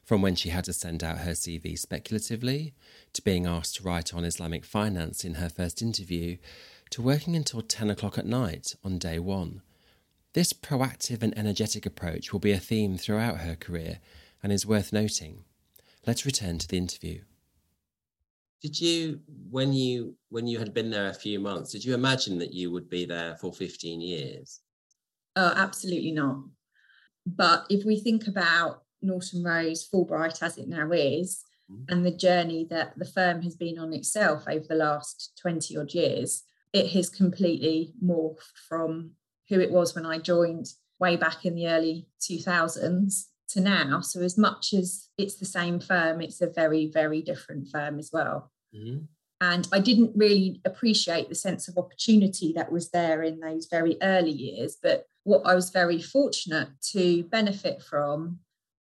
From 0.05 0.21
when 0.21 0.35
she 0.35 0.49
had 0.49 0.65
to 0.65 0.73
send 0.73 1.03
out 1.03 1.19
her 1.19 1.31
CV 1.31 1.77
speculatively, 1.77 2.73
to 3.13 3.21
being 3.21 3.45
asked 3.45 3.75
to 3.75 3.83
write 3.83 4.13
on 4.13 4.25
Islamic 4.25 4.65
finance 4.65 5.23
in 5.23 5.35
her 5.35 5.49
first 5.49 5.81
interview, 5.81 6.37
to 6.93 7.01
working 7.01 7.35
until 7.35 7.61
10 7.61 7.89
o'clock 7.89 8.17
at 8.17 8.25
night 8.25 8.75
on 8.83 8.97
day 8.97 9.19
one. 9.19 9.61
This 10.33 10.53
proactive 10.53 11.21
and 11.21 11.37
energetic 11.37 11.85
approach 11.85 12.31
will 12.31 12.39
be 12.39 12.51
a 12.51 12.59
theme 12.59 12.97
throughout 12.97 13.39
her 13.39 13.55
career 13.55 13.99
and 14.41 14.51
is 14.51 14.65
worth 14.65 14.93
noting. 14.93 15.43
Let's 16.07 16.25
return 16.25 16.57
to 16.59 16.67
the 16.67 16.77
interview 16.77 17.21
did 18.63 18.79
you 18.79 19.19
when 19.51 19.73
you 19.73 20.15
when 20.29 20.47
you 20.47 20.57
had 20.57 20.73
been 20.73 20.89
there 20.89 21.09
a 21.09 21.13
few 21.13 21.37
months 21.37 21.73
did 21.73 21.83
you 21.83 21.93
imagine 21.93 22.39
that 22.39 22.53
you 22.53 22.71
would 22.71 22.89
be 22.89 23.05
there 23.05 23.35
for 23.35 23.53
15 23.53 23.99
years 23.99 24.61
oh 25.35 25.53
absolutely 25.55 26.11
not 26.11 26.37
but 27.25 27.65
if 27.69 27.85
we 27.85 27.99
think 27.99 28.27
about 28.27 28.83
norton 29.01 29.43
rose 29.43 29.87
fulbright 29.87 30.41
as 30.41 30.57
it 30.57 30.69
now 30.69 30.89
is 30.91 31.43
mm-hmm. 31.69 31.83
and 31.89 32.05
the 32.05 32.15
journey 32.15 32.65
that 32.69 32.97
the 32.97 33.05
firm 33.05 33.41
has 33.41 33.55
been 33.57 33.77
on 33.77 33.91
itself 33.91 34.45
over 34.47 34.65
the 34.69 34.75
last 34.75 35.37
20 35.41 35.77
odd 35.77 35.93
years 35.93 36.43
it 36.73 36.91
has 36.91 37.09
completely 37.09 37.93
morphed 38.03 38.57
from 38.67 39.11
who 39.49 39.59
it 39.59 39.71
was 39.71 39.95
when 39.95 40.05
i 40.05 40.17
joined 40.17 40.67
way 40.99 41.15
back 41.15 41.45
in 41.45 41.55
the 41.55 41.67
early 41.67 42.07
2000s 42.21 43.25
to 43.53 43.61
now. 43.61 44.01
So, 44.01 44.21
as 44.21 44.37
much 44.37 44.73
as 44.73 45.09
it's 45.17 45.35
the 45.35 45.45
same 45.45 45.79
firm, 45.79 46.21
it's 46.21 46.41
a 46.41 46.49
very, 46.49 46.89
very 46.91 47.21
different 47.21 47.67
firm 47.69 47.99
as 47.99 48.09
well. 48.11 48.51
Mm-hmm. 48.75 49.05
And 49.41 49.67
I 49.73 49.79
didn't 49.79 50.13
really 50.15 50.61
appreciate 50.63 51.27
the 51.27 51.35
sense 51.35 51.67
of 51.67 51.77
opportunity 51.77 52.53
that 52.53 52.71
was 52.71 52.91
there 52.91 53.23
in 53.23 53.39
those 53.39 53.67
very 53.69 53.97
early 54.01 54.31
years. 54.31 54.77
But 54.81 55.05
what 55.23 55.41
I 55.45 55.53
was 55.53 55.69
very 55.69 56.01
fortunate 56.01 56.69
to 56.91 57.23
benefit 57.23 57.81
from 57.81 58.39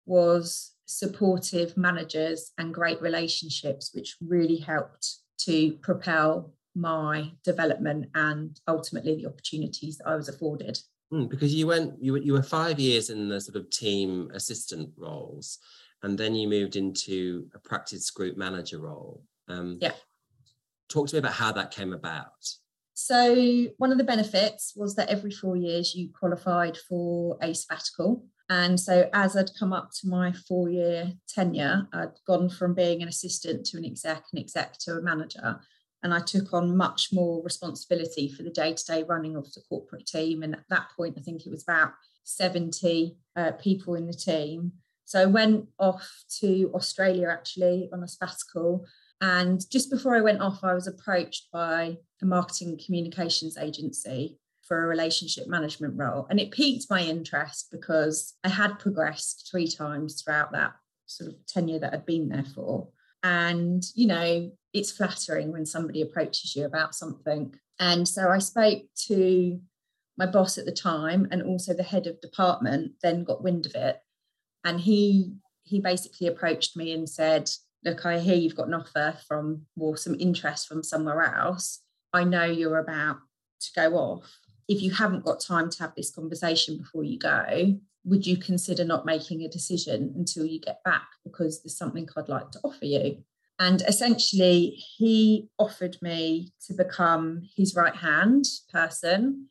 was 0.06 0.74
supportive 0.86 1.78
managers 1.78 2.52
and 2.58 2.74
great 2.74 3.02
relationships, 3.02 3.92
which 3.94 4.18
really 4.22 4.58
helped 4.58 5.20
to 5.46 5.74
propel 5.82 6.54
my 6.76 7.32
development 7.44 8.08
and 8.16 8.60
ultimately 8.68 9.16
the 9.16 9.28
opportunities 9.28 9.98
that 9.98 10.08
I 10.08 10.16
was 10.16 10.30
afforded. 10.30 10.80
Mm, 11.12 11.30
because 11.30 11.54
you 11.54 11.68
went, 11.68 11.96
you 12.02 12.14
were, 12.14 12.20
you 12.20 12.34
were 12.34 12.44
five 12.44 12.80
years 12.80 13.10
in 13.10 13.30
the 13.30 13.42
sort 13.42 13.56
of 13.56 13.70
team 13.70 14.30
assistant 14.34 14.92
roles, 14.96 15.58
and 16.04 16.18
then 16.18 16.36
you 16.36 16.48
moved 16.48 16.76
into 16.76 17.48
a 17.56 17.60
practice 17.60 18.10
group 18.12 18.38
manager 18.38 18.80
role. 18.80 19.24
Um, 19.48 19.80
yeah. 19.82 19.94
Talk 20.88 21.08
to 21.10 21.16
me 21.16 21.20
about 21.20 21.34
how 21.34 21.52
that 21.52 21.72
came 21.72 21.94
about. 21.94 22.46
So, 22.94 23.68
one 23.78 23.92
of 23.92 23.98
the 23.98 24.04
benefits 24.04 24.74
was 24.76 24.96
that 24.96 25.10
every 25.10 25.32
four 25.32 25.56
years 25.56 25.96
you 25.96 26.10
qualified 26.12 26.78
for 26.78 27.38
a 27.42 27.54
sabbatical. 27.54 28.26
And 28.50 28.80
so, 28.80 29.10
as 29.14 29.38
I'd 29.38 29.52
come 29.58 29.72
up 29.72 29.92
to 30.02 30.08
my 30.08 30.32
four 30.34 30.70
year 30.70 31.14
tenure, 31.28 31.88
I'd 31.94 32.20
gone 32.28 32.50
from 32.50 32.74
being 32.74 33.02
an 33.02 33.08
assistant 33.08 33.66
to 33.68 33.78
an 33.78 33.86
exec, 33.86 34.26
an 34.34 34.40
exec 34.40 34.78
to 34.80 34.98
a 34.98 35.02
manager 35.02 35.60
and 36.04 36.14
I 36.14 36.20
took 36.20 36.54
on 36.54 36.78
much 36.78 37.10
more 37.12 37.44
responsibility 37.44 38.30
for 38.30 38.44
the 38.44 38.50
day 38.50 38.74
to 38.74 38.86
day 38.86 39.04
running 39.04 39.36
of 39.36 39.52
the 39.54 39.62
corporate 39.68 40.06
team. 40.06 40.44
And 40.44 40.56
at 40.56 40.64
that 40.70 40.88
point, 40.96 41.16
I 41.18 41.22
think 41.22 41.46
it 41.46 41.52
was 41.52 41.64
about 41.64 41.92
70 42.24 43.18
uh, 43.36 43.52
people 43.54 43.96
in 43.96 44.08
the 44.08 44.14
team. 44.14 44.74
So 45.06 45.22
I 45.22 45.26
went 45.26 45.68
off 45.80 46.24
to 46.40 46.72
Australia 46.74 47.30
actually 47.30 47.90
on 47.92 48.04
a 48.04 48.08
sabbatical. 48.08 48.86
And 49.22 49.68
just 49.70 49.90
before 49.90 50.16
I 50.16 50.22
went 50.22 50.42
off, 50.42 50.64
I 50.64 50.74
was 50.74 50.88
approached 50.88 51.48
by 51.52 51.98
a 52.22 52.26
marketing 52.26 52.80
communications 52.86 53.58
agency 53.58 54.38
for 54.70 54.84
a 54.84 54.88
relationship 54.88 55.48
management 55.48 55.96
role. 55.98 56.28
And 56.30 56.40
it 56.40 56.52
piqued 56.52 56.86
my 56.90 57.02
interest 57.02 57.70
because 57.72 58.36
I 58.44 58.50
had 58.50 58.78
progressed 58.78 59.50
three 59.50 59.68
times 59.68 60.22
throughout 60.22 60.52
that 60.52 60.74
sort 61.08 61.32
of 61.32 61.46
tenure 61.48 61.80
that 61.80 61.94
I'd 61.94 62.06
been 62.06 62.30
there 62.30 62.46
for. 62.56 62.88
And, 63.24 63.84
you 63.96 64.08
know, 64.08 64.52
it's 64.74 64.92
flattering 64.92 65.52
when 65.52 65.66
somebody 65.66 66.02
approaches 66.02 66.56
you 66.56 66.66
about 66.66 66.96
something. 66.96 67.56
And 67.80 68.08
so 68.08 68.30
I 68.30 68.40
spoke 68.40 68.84
to 69.08 69.60
my 70.18 70.26
boss 70.26 70.58
at 70.58 70.66
the 70.66 70.72
time 70.72 71.28
and 71.32 71.42
also 71.42 71.74
the 71.74 71.84
head 71.84 72.06
of 72.06 72.22
department, 72.22 72.92
then 73.02 73.24
got 73.24 73.44
wind 73.44 73.66
of 73.66 73.76
it. 73.76 74.00
And 74.64 74.80
he 74.82 75.34
he 75.64 75.80
basically 75.80 76.28
approached 76.28 76.76
me 76.76 76.92
and 76.92 77.08
said, 77.10 77.50
Look, 77.86 78.06
I 78.06 78.20
hear 78.20 78.36
you've 78.36 78.56
got 78.56 78.68
an 78.68 78.74
offer 78.74 79.18
from 79.28 79.66
or 79.78 79.96
some 79.96 80.16
interest 80.20 80.68
from 80.68 80.84
somewhere 80.84 81.24
else. 81.24 81.82
I 82.12 82.26
know 82.26 82.44
you're 82.44 82.80
about 82.80 83.20
to 83.62 83.70
go 83.76 83.96
off. 83.96 84.40
If 84.68 84.82
you 84.82 84.92
haven't 84.92 85.24
got 85.24 85.40
time 85.40 85.70
to 85.70 85.80
have 85.80 85.96
this 85.96 86.12
conversation 86.12 86.78
before 86.78 87.04
you 87.04 87.18
go, 87.18 87.80
would 88.04 88.28
you 88.28 88.38
consider 88.38 88.84
not 88.84 89.06
making 89.06 89.44
a 89.44 89.50
decision 89.50 90.14
until 90.16 90.46
you 90.46 90.60
get 90.60 90.84
back 90.84 91.08
because 91.24 91.62
there's 91.62 91.78
something 91.78 92.08
I'd 92.18 92.28
like 92.28 92.52
to 92.52 92.60
offer 92.64 92.86
you? 92.86 93.24
And 93.60 93.82
essentially, 93.82 94.70
he 94.98 95.50
offered 95.60 95.98
me 96.02 96.54
to 96.68 96.74
become 96.74 97.42
his 97.56 97.76
right 97.76 97.96
hand 97.96 98.46
person 98.72 99.48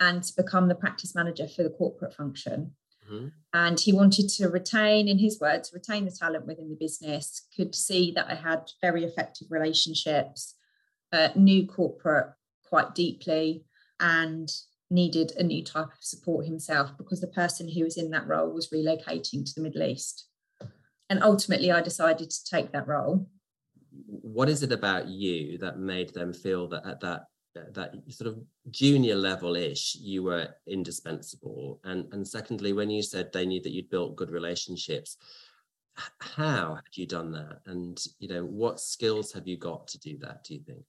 and 0.00 0.22
to 0.24 0.32
become 0.36 0.66
the 0.66 0.74
practice 0.74 1.14
manager 1.14 1.46
for 1.46 1.62
the 1.62 1.70
corporate 1.70 2.12
function. 2.12 2.72
Mm-hmm. 3.08 3.28
And 3.54 3.78
he 3.78 3.92
wanted 3.92 4.28
to 4.30 4.48
retain, 4.48 5.06
in 5.06 5.18
his 5.18 5.38
words, 5.40 5.70
retain 5.72 6.04
the 6.04 6.10
talent 6.10 6.46
within 6.46 6.70
the 6.70 6.76
business, 6.76 7.46
could 7.56 7.74
see 7.76 8.10
that 8.16 8.26
I 8.28 8.34
had 8.34 8.70
very 8.80 9.04
effective 9.04 9.46
relationships, 9.50 10.56
uh, 11.12 11.28
knew 11.36 11.64
corporate 11.66 12.32
quite 12.64 12.96
deeply, 12.96 13.64
and 14.00 14.50
needed 14.90 15.32
a 15.38 15.42
new 15.44 15.62
type 15.62 15.86
of 15.86 16.02
support 16.02 16.46
himself 16.46 16.90
because 16.98 17.20
the 17.20 17.28
person 17.28 17.68
who 17.68 17.84
was 17.84 17.96
in 17.96 18.10
that 18.10 18.26
role 18.26 18.50
was 18.50 18.70
relocating 18.70 19.44
to 19.44 19.52
the 19.54 19.62
Middle 19.62 19.84
East. 19.84 20.26
And 21.08 21.22
ultimately, 21.22 21.70
I 21.70 21.80
decided 21.80 22.30
to 22.30 22.44
take 22.44 22.72
that 22.72 22.88
role 22.88 23.28
what 24.20 24.48
is 24.48 24.62
it 24.62 24.72
about 24.72 25.08
you 25.08 25.58
that 25.58 25.78
made 25.78 26.12
them 26.12 26.32
feel 26.32 26.68
that 26.68 26.86
at 26.86 27.00
that 27.00 27.22
that 27.74 27.92
sort 28.08 28.28
of 28.28 28.38
junior 28.70 29.14
level 29.14 29.56
ish 29.56 29.96
you 29.96 30.22
were 30.22 30.48
indispensable? 30.66 31.80
And 31.84 32.12
and 32.12 32.26
secondly 32.26 32.72
when 32.72 32.90
you 32.90 33.02
said 33.02 33.32
they 33.32 33.46
knew 33.46 33.60
that 33.62 33.72
you'd 33.72 33.90
built 33.90 34.16
good 34.16 34.30
relationships 34.30 35.16
how 36.20 36.76
had 36.76 36.84
you 36.94 37.06
done 37.06 37.32
that? 37.32 37.58
And 37.66 38.02
you 38.18 38.28
know 38.28 38.44
what 38.44 38.80
skills 38.80 39.30
have 39.32 39.46
you 39.46 39.58
got 39.58 39.86
to 39.88 39.98
do 39.98 40.16
that 40.18 40.42
do 40.44 40.54
you 40.54 40.60
think? 40.60 40.84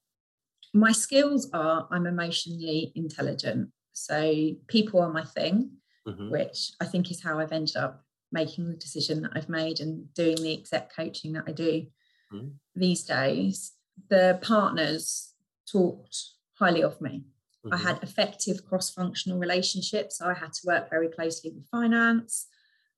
My 0.74 0.92
skills 0.92 1.50
are 1.54 1.88
i'm 1.92 2.08
emotionally 2.08 2.92
intelligent. 2.96 3.70
So 3.94 4.52
people 4.68 5.02
are 5.02 5.12
my 5.12 5.24
thing 5.24 5.72
mm-hmm. 6.08 6.30
which 6.30 6.72
i 6.82 6.86
think 6.86 7.12
is 7.12 7.22
how 7.22 7.40
i've 7.40 7.52
ended 7.52 7.76
up 7.76 8.04
making 8.32 8.70
the 8.70 8.76
decision 8.76 9.22
that 9.22 9.32
i've 9.36 9.50
made 9.50 9.80
and 9.80 10.12
doing 10.14 10.36
the 10.38 10.54
exec 10.54 10.94
coaching 10.96 11.34
that 11.34 11.46
i 11.48 11.52
do 11.52 11.86
mm-hmm. 12.34 12.48
these 12.76 13.04
days, 13.04 13.74
the 14.10 14.40
partners 14.42 15.34
talked 15.72 16.18
highly 16.60 16.84
of 16.84 17.00
me. 17.02 17.24
Mm-hmm. 17.66 17.74
I 17.74 17.78
had 17.78 18.04
effective 18.04 18.66
cross 18.66 18.90
functional 18.90 19.40
relationships. 19.40 20.18
So 20.18 20.28
I 20.28 20.34
had 20.34 20.54
to 20.54 20.68
work 20.68 20.90
very 20.90 21.10
closely 21.10 21.52
with 21.52 21.68
finance, 21.70 22.48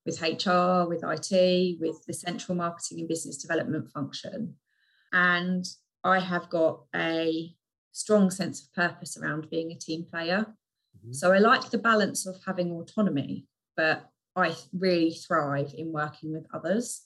with 0.04 0.20
HR, 0.20 0.88
with 0.88 1.02
IT, 1.04 1.80
with 1.80 2.04
the 2.06 2.14
central 2.14 2.56
marketing 2.56 3.00
and 3.00 3.08
business 3.08 3.38
development 3.38 3.90
function. 3.90 4.54
And 5.12 5.64
I 6.04 6.20
have 6.20 6.48
got 6.48 6.84
a 6.94 7.54
strong 7.92 8.30
sense 8.30 8.62
of 8.62 8.72
purpose 8.72 9.16
around 9.16 9.50
being 9.50 9.72
a 9.72 9.78
team 9.78 10.04
player. 10.04 10.46
Mm-hmm. 10.98 11.12
So 11.12 11.32
I 11.32 11.38
like 11.38 11.70
the 11.70 11.78
balance 11.78 12.26
of 12.26 12.36
having 12.46 12.70
autonomy, 12.70 13.46
but 13.76 14.08
I 14.36 14.54
really 14.72 15.12
thrive 15.12 15.72
in 15.76 15.92
working 15.92 16.32
with 16.32 16.46
others. 16.52 17.02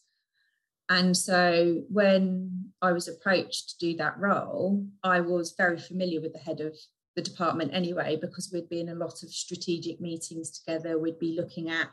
And 0.91 1.17
so 1.17 1.83
when 1.89 2.73
I 2.83 2.93
was 2.93 3.09
approached 3.09 3.71
to 3.71 3.79
do 3.79 3.97
that 3.99 4.19
role, 4.19 4.85
I 5.05 5.21
was 5.21 5.55
very 5.57 5.79
familiar 5.79 6.21
with 6.21 6.33
the 6.33 6.41
head 6.41 6.61
of 6.61 6.77
the 7.17 7.23
department 7.23 7.73
anyway, 7.73 8.19
because 8.21 8.51
we'd 8.53 8.69
be 8.69 8.81
in 8.81 8.89
a 8.89 8.95
lot 8.95 9.23
of 9.23 9.31
strategic 9.31 10.01
meetings 10.01 10.51
together. 10.51 10.99
We'd 10.99 11.19
be 11.19 11.37
looking 11.37 11.71
at 11.71 11.89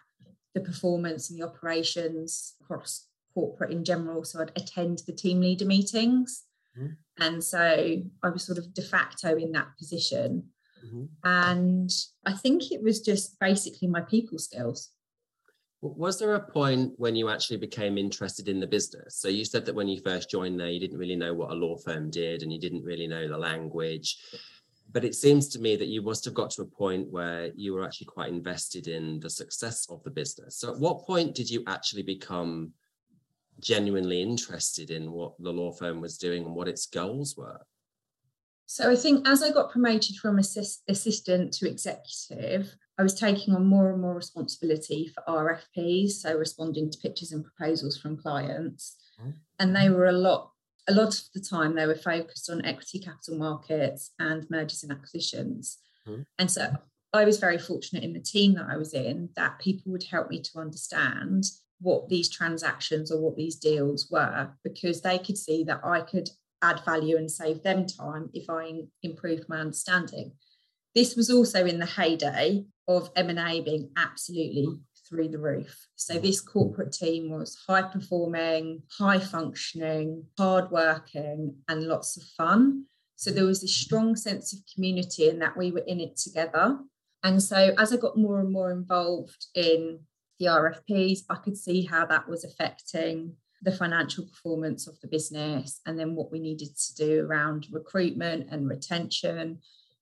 the 0.55 0.61
performance 0.61 1.29
and 1.29 1.39
the 1.39 1.45
operations 1.45 2.55
across 2.61 3.07
corporate 3.33 3.71
in 3.71 3.85
general. 3.85 4.23
So 4.23 4.41
I'd 4.41 4.51
attend 4.55 5.03
the 5.05 5.13
team 5.13 5.41
leader 5.41 5.65
meetings. 5.65 6.45
Mm-hmm. 6.77 6.93
And 7.23 7.43
so 7.43 8.01
I 8.23 8.29
was 8.29 8.43
sort 8.43 8.57
of 8.57 8.73
de 8.73 8.81
facto 8.81 9.35
in 9.37 9.51
that 9.51 9.77
position. 9.77 10.43
Mm-hmm. 10.85 11.05
And 11.23 11.91
I 12.25 12.33
think 12.33 12.71
it 12.71 12.81
was 12.81 13.01
just 13.01 13.39
basically 13.39 13.87
my 13.87 14.01
people 14.01 14.39
skills. 14.39 14.89
Was 15.81 16.17
there 16.17 16.33
a 16.33 16.51
point 16.51 16.93
when 16.97 17.15
you 17.15 17.29
actually 17.29 17.57
became 17.57 17.97
interested 17.97 18.47
in 18.47 18.59
the 18.59 18.65
business? 18.67 19.17
So 19.17 19.27
you 19.27 19.45
said 19.45 19.65
that 19.65 19.75
when 19.75 19.87
you 19.87 20.01
first 20.01 20.29
joined 20.29 20.59
there, 20.59 20.69
you 20.69 20.79
didn't 20.79 20.97
really 20.97 21.15
know 21.15 21.33
what 21.35 21.51
a 21.51 21.55
law 21.55 21.77
firm 21.77 22.09
did 22.09 22.41
and 22.41 22.51
you 22.51 22.59
didn't 22.59 22.83
really 22.83 23.07
know 23.07 23.27
the 23.27 23.37
language. 23.37 24.17
But 24.91 25.05
it 25.05 25.13
seems 25.13 25.49
to 25.49 25.59
me 25.59 25.75
that 25.75 25.87
you 25.87 26.01
must 26.01 26.25
have 26.25 26.33
got 26.33 26.49
to 26.51 26.63
a 26.63 26.65
point 26.65 27.11
where 27.11 27.51
you 27.55 27.73
were 27.73 27.85
actually 27.85 28.07
quite 28.07 28.29
invested 28.29 28.87
in 28.87 29.19
the 29.19 29.29
success 29.29 29.85
of 29.89 30.01
the 30.03 30.09
business. 30.09 30.57
So 30.57 30.73
at 30.73 30.79
what 30.79 31.05
point 31.05 31.35
did 31.35 31.49
you 31.49 31.63
actually 31.67 32.03
become 32.03 32.71
genuinely 33.59 34.21
interested 34.21 34.89
in 34.89 35.11
what 35.11 35.33
the 35.39 35.51
law 35.51 35.71
firm 35.71 36.01
was 36.01 36.17
doing 36.17 36.45
and 36.45 36.55
what 36.55 36.67
its 36.67 36.87
goals 36.87 37.35
were? 37.37 37.61
So 38.65 38.89
I 38.91 38.95
think 38.95 39.27
as 39.27 39.43
I 39.43 39.51
got 39.51 39.71
promoted 39.71 40.15
from 40.17 40.39
assist, 40.39 40.83
assistant 40.87 41.53
to 41.53 41.69
executive, 41.69 42.75
I 42.99 43.03
was 43.03 43.13
taking 43.13 43.53
on 43.53 43.65
more 43.65 43.91
and 43.91 44.01
more 44.01 44.15
responsibility 44.15 45.11
for 45.13 45.23
RFPs, 45.27 46.11
so 46.11 46.35
responding 46.35 46.89
to 46.89 46.97
pitches 46.97 47.31
and 47.31 47.45
proposals 47.45 47.97
from 47.97 48.17
clients. 48.17 48.97
Mm-hmm. 49.19 49.31
And 49.59 49.75
they 49.75 49.89
were 49.89 50.07
a 50.07 50.11
lot, 50.11 50.51
a 50.87 50.93
lot 50.93 51.13
of 51.13 51.25
the 51.33 51.41
time 51.41 51.75
they 51.75 51.85
were 51.85 51.95
focused 51.95 52.49
on 52.49 52.65
equity 52.65 52.99
capital 52.99 53.37
markets 53.37 54.11
and 54.19 54.49
mergers 54.49 54.83
and 54.83 54.91
acquisitions. 54.91 55.77
Mm-hmm. 56.07 56.23
And 56.39 56.49
so 56.49 56.75
I 57.13 57.25
was 57.25 57.39
very 57.39 57.59
fortunate 57.59 58.03
in 58.03 58.13
the 58.13 58.19
team 58.19 58.55
that 58.55 58.67
I 58.69 58.77
was 58.77 58.93
in 58.93 59.29
that 59.35 59.59
people 59.59 59.91
would 59.91 60.03
help 60.03 60.29
me 60.29 60.41
to 60.41 60.59
understand 60.59 61.45
what 61.79 62.09
these 62.09 62.29
transactions 62.29 63.11
or 63.11 63.21
what 63.21 63.35
these 63.35 63.55
deals 63.55 64.07
were 64.09 64.49
because 64.63 65.01
they 65.01 65.19
could 65.19 65.37
see 65.37 65.63
that 65.65 65.81
I 65.83 66.01
could 66.01 66.29
add 66.63 66.83
value 66.83 67.17
and 67.17 67.29
save 67.29 67.61
them 67.61 67.85
time 67.85 68.29
if 68.33 68.49
I 68.49 68.81
improved 69.03 69.47
my 69.47 69.59
understanding. 69.59 70.31
This 70.95 71.15
was 71.15 71.29
also 71.29 71.65
in 71.65 71.79
the 71.79 71.85
heyday 71.85 72.65
of 72.87 73.09
M&A 73.15 73.61
being 73.61 73.89
absolutely 73.97 74.67
mm. 74.67 74.79
through 75.07 75.29
the 75.29 75.39
roof. 75.39 75.87
So 75.95 76.15
mm. 76.15 76.21
this 76.21 76.41
corporate 76.41 76.93
team 76.93 77.29
was 77.29 77.57
high 77.67 77.83
performing, 77.83 78.83
high 78.97 79.19
functioning, 79.19 80.23
hard 80.37 80.71
working 80.71 81.55
and 81.67 81.83
lots 81.83 82.17
of 82.17 82.23
fun. 82.37 82.85
So 83.15 83.31
there 83.31 83.45
was 83.45 83.61
this 83.61 83.75
strong 83.75 84.15
sense 84.15 84.53
of 84.53 84.59
community 84.73 85.27
and 85.27 85.41
that 85.41 85.57
we 85.57 85.71
were 85.71 85.83
in 85.87 85.99
it 85.99 86.17
together. 86.17 86.77
And 87.23 87.41
so 87.41 87.73
as 87.77 87.91
I 87.91 87.97
got 87.97 88.17
more 88.17 88.39
and 88.39 88.51
more 88.51 88.71
involved 88.71 89.47
in 89.55 89.99
the 90.39 90.45
RFPs, 90.45 91.21
I 91.29 91.35
could 91.35 91.57
see 91.57 91.83
how 91.83 92.05
that 92.05 92.29
was 92.29 92.43
affecting 92.43 93.33
the 93.63 93.71
financial 93.71 94.25
performance 94.25 94.87
of 94.87 94.99
the 95.01 95.07
business 95.07 95.81
and 95.85 95.97
then 95.99 96.15
what 96.15 96.31
we 96.31 96.39
needed 96.39 96.69
to 96.77 96.95
do 96.95 97.25
around 97.25 97.67
recruitment 97.71 98.47
and 98.51 98.69
retention. 98.69 99.59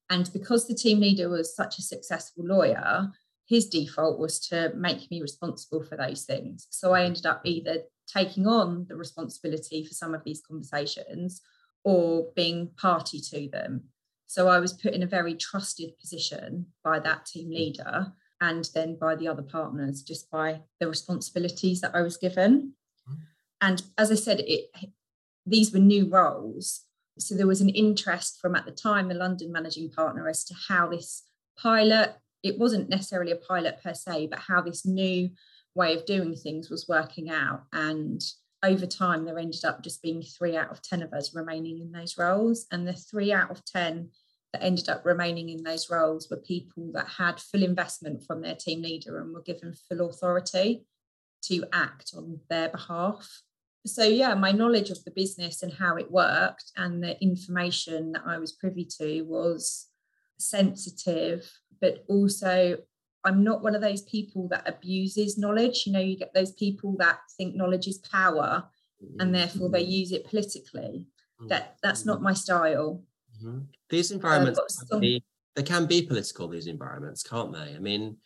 And 0.09 0.31
because 0.33 0.67
the 0.67 0.75
team 0.75 0.99
leader 0.99 1.29
was 1.29 1.55
such 1.55 1.79
a 1.79 1.83
successful 1.83 2.45
lawyer, 2.45 3.11
his 3.47 3.67
default 3.67 4.19
was 4.19 4.39
to 4.47 4.71
make 4.75 5.09
me 5.11 5.21
responsible 5.21 5.83
for 5.83 5.95
those 5.95 6.23
things. 6.23 6.67
So 6.69 6.93
I 6.93 7.03
ended 7.03 7.25
up 7.25 7.41
either 7.43 7.83
taking 8.07 8.47
on 8.47 8.85
the 8.87 8.95
responsibility 8.95 9.85
for 9.85 9.93
some 9.93 10.13
of 10.13 10.23
these 10.23 10.41
conversations 10.47 11.41
or 11.83 12.27
being 12.35 12.71
party 12.77 13.19
to 13.19 13.49
them. 13.51 13.85
So 14.27 14.47
I 14.47 14.59
was 14.59 14.73
put 14.73 14.93
in 14.93 15.03
a 15.03 15.07
very 15.07 15.35
trusted 15.35 15.97
position 15.99 16.67
by 16.83 16.99
that 16.99 17.25
team 17.25 17.49
leader 17.49 18.13
and 18.41 18.67
then 18.73 18.97
by 18.99 19.15
the 19.15 19.27
other 19.27 19.43
partners, 19.43 20.01
just 20.01 20.29
by 20.29 20.61
the 20.79 20.87
responsibilities 20.87 21.81
that 21.81 21.95
I 21.95 22.01
was 22.01 22.17
given. 22.17 22.73
Mm-hmm. 23.07 23.21
And 23.61 23.83
as 23.97 24.11
I 24.11 24.15
said, 24.15 24.41
it 24.41 24.69
these 25.45 25.71
were 25.71 25.79
new 25.79 26.09
roles. 26.09 26.84
So 27.17 27.35
there 27.35 27.47
was 27.47 27.61
an 27.61 27.69
interest 27.69 28.39
from 28.41 28.55
at 28.55 28.65
the 28.65 28.71
time 28.71 29.07
the 29.07 29.15
London 29.15 29.51
managing 29.51 29.89
partner 29.89 30.27
as 30.27 30.43
to 30.45 30.55
how 30.67 30.87
this 30.87 31.23
pilot, 31.57 32.15
it 32.43 32.59
wasn't 32.59 32.89
necessarily 32.89 33.31
a 33.31 33.37
pilot 33.37 33.79
per 33.81 33.93
se, 33.93 34.27
but 34.27 34.39
how 34.39 34.61
this 34.61 34.85
new 34.85 35.29
way 35.75 35.95
of 35.95 36.05
doing 36.05 36.35
things 36.35 36.69
was 36.69 36.87
working 36.87 37.29
out. 37.29 37.63
And 37.71 38.21
over 38.63 38.85
time, 38.85 39.25
there 39.25 39.37
ended 39.37 39.63
up 39.63 39.83
just 39.83 40.01
being 40.01 40.21
three 40.21 40.57
out 40.57 40.71
of 40.71 40.81
10 40.81 41.03
of 41.03 41.13
us 41.13 41.35
remaining 41.35 41.79
in 41.79 41.91
those 41.91 42.17
roles. 42.17 42.65
And 42.71 42.87
the 42.87 42.93
three 42.93 43.31
out 43.31 43.51
of 43.51 43.63
10 43.65 44.09
that 44.53 44.63
ended 44.63 44.89
up 44.89 45.05
remaining 45.05 45.49
in 45.49 45.63
those 45.63 45.89
roles 45.89 46.29
were 46.29 46.37
people 46.37 46.91
that 46.93 47.07
had 47.07 47.39
full 47.39 47.63
investment 47.63 48.23
from 48.23 48.41
their 48.41 48.55
team 48.55 48.81
leader 48.81 49.19
and 49.19 49.33
were 49.33 49.41
given 49.41 49.73
full 49.73 50.09
authority 50.09 50.85
to 51.43 51.63
act 51.73 52.11
on 52.15 52.39
their 52.49 52.69
behalf. 52.69 53.41
So, 53.85 54.03
yeah, 54.03 54.33
my 54.33 54.51
knowledge 54.51 54.89
of 54.89 55.03
the 55.03 55.11
business 55.11 55.61
and 55.61 55.71
how 55.71 55.95
it 55.95 56.11
worked 56.11 56.71
and 56.75 57.03
the 57.03 57.21
information 57.21 58.13
that 58.13 58.23
I 58.25 58.39
was 58.39 58.51
privy 58.51 58.87
to 58.99 59.21
was 59.23 59.87
sensitive, 60.37 61.51
but 61.79 62.03
also 62.09 62.77
I'm 63.23 63.43
not 63.43 63.63
one 63.63 63.75
of 63.75 63.81
those 63.81 64.03
people 64.03 64.47
that 64.49 64.67
abuses 64.67 65.37
knowledge. 65.37 65.83
You 65.85 65.93
know, 65.93 65.99
you 65.99 66.17
get 66.17 66.33
those 66.33 66.51
people 66.51 66.95
that 66.99 67.19
think 67.37 67.55
knowledge 67.55 67.87
is 67.87 67.97
power 67.97 68.63
and 69.19 69.33
therefore 69.33 69.69
they 69.69 69.81
use 69.81 70.11
it 70.11 70.25
politically. 70.25 71.07
Mm. 71.41 71.49
That 71.49 71.77
that's 71.83 72.05
not 72.05 72.21
my 72.21 72.33
style. 72.33 73.03
Mm-hmm. 73.37 73.59
These 73.89 74.11
environments, 74.11 74.59
uh, 74.59 74.67
some, 74.67 74.99
be, 74.99 75.23
they 75.55 75.63
can 75.63 75.85
be 75.85 76.01
political. 76.03 76.47
These 76.47 76.67
environments, 76.67 77.23
can't 77.23 77.51
they? 77.51 77.75
I 77.75 77.79
mean, 77.79 78.17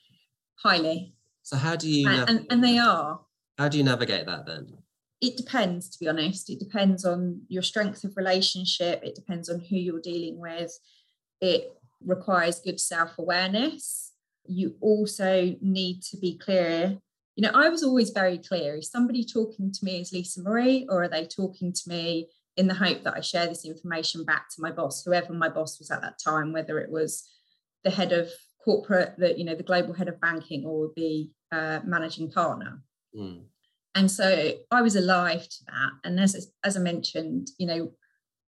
highly. 0.56 1.16
So 1.44 1.58
how 1.58 1.76
do 1.76 1.90
you? 1.90 2.08
And, 2.08 2.30
and, 2.30 2.48
and 2.50 2.64
they 2.64 2.78
are. 2.78 3.20
How 3.58 3.68
do 3.68 3.78
you 3.78 3.84
navigate 3.84 4.26
that 4.28 4.46
then? 4.46 4.78
It 5.22 5.36
depends, 5.38 5.90
to 5.90 6.00
be 6.00 6.08
honest. 6.08 6.50
It 6.50 6.60
depends 6.60 7.04
on 7.06 7.42
your 7.50 7.64
strength 7.64 8.04
of 8.04 8.16
relationship. 8.16 9.02
It 9.04 9.16
depends 9.16 9.50
on 9.50 9.60
who 9.60 9.76
you're 9.76 10.00
dealing 10.00 10.40
with. 10.40 10.72
It 11.42 11.74
requires 12.02 12.62
good 12.62 12.80
self 12.80 13.18
awareness 13.18 14.10
you 14.50 14.76
also 14.82 15.56
need 15.62 16.02
to 16.02 16.18
be 16.18 16.38
clear. 16.38 16.98
You 17.36 17.44
know, 17.44 17.52
I 17.54 17.70
was 17.70 17.84
always 17.84 18.10
very 18.10 18.38
clear. 18.38 18.76
Is 18.76 18.90
somebody 18.90 19.24
talking 19.24 19.72
to 19.72 19.86
me 19.86 20.02
as 20.02 20.12
Lisa 20.12 20.42
Marie, 20.42 20.88
or 20.90 21.04
are 21.04 21.08
they 21.08 21.26
talking 21.26 21.72
to 21.72 21.82
me 21.90 22.28
in 22.58 22.68
the 22.68 22.74
hope 22.74 23.04
that 23.04 23.14
I 23.16 23.22
share 23.22 23.48
this 23.48 23.64
information 23.64 24.26
back 24.26 24.50
to 24.50 24.62
my 24.62 24.72
boss, 24.72 25.04
whoever 25.06 25.32
my 25.34 25.48
boss 25.48 25.80
was 25.80 25.92
at 25.92 26.02
that 26.02 26.20
time, 26.22 26.52
whether 26.52 26.80
it 26.80 26.92
was 26.92 27.30
the 27.84 27.92
head 27.92 28.12
of 28.12 28.30
corporate, 28.66 29.14
the 29.18 29.38
you 29.38 29.46
know, 29.46 29.56
the 29.56 29.64
global 29.64 29.94
head 29.94 30.10
of 30.10 30.20
banking, 30.20 30.66
or 30.66 30.92
the 30.96 31.30
uh, 31.52 31.80
managing 31.86 32.32
partner. 32.32 32.82
Mm. 33.16 33.44
And 34.00 34.10
so 34.10 34.54
I 34.72 34.82
was 34.82 34.96
alive 34.96 35.42
to 35.50 35.66
that. 35.66 35.92
And 36.06 36.22
as 36.22 36.54
as 36.64 36.78
I 36.78 36.80
mentioned, 36.80 37.50
you 37.58 37.68
know, 37.68 37.92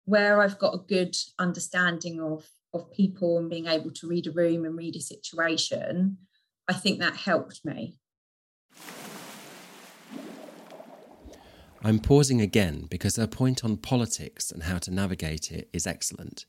where 0.06 0.44
I've 0.44 0.60
got 0.60 0.76
a 0.76 0.86
good 0.88 1.16
understanding 1.40 2.22
of 2.22 2.48
of 2.72 2.92
people 2.92 3.40
and 3.40 3.50
being 3.50 3.66
able 3.66 3.90
to 3.94 4.08
read 4.08 4.28
a 4.28 4.32
room 4.32 4.64
and 4.64 4.78
read 4.78 4.96
a 4.96 5.02
situation, 5.02 6.20
I 6.68 6.74
think 6.74 7.00
that 7.00 7.16
helped 7.16 7.62
me. 7.66 7.98
I'm 11.84 11.98
pausing 11.98 12.42
again 12.42 12.86
because 12.88 13.16
her 13.16 13.26
point 13.26 13.66
on 13.66 13.78
politics 13.78 14.52
and 14.52 14.62
how 14.62 14.78
to 14.78 14.92
navigate 14.92 15.52
it 15.52 15.68
is 15.74 15.88
excellent. 15.88 16.46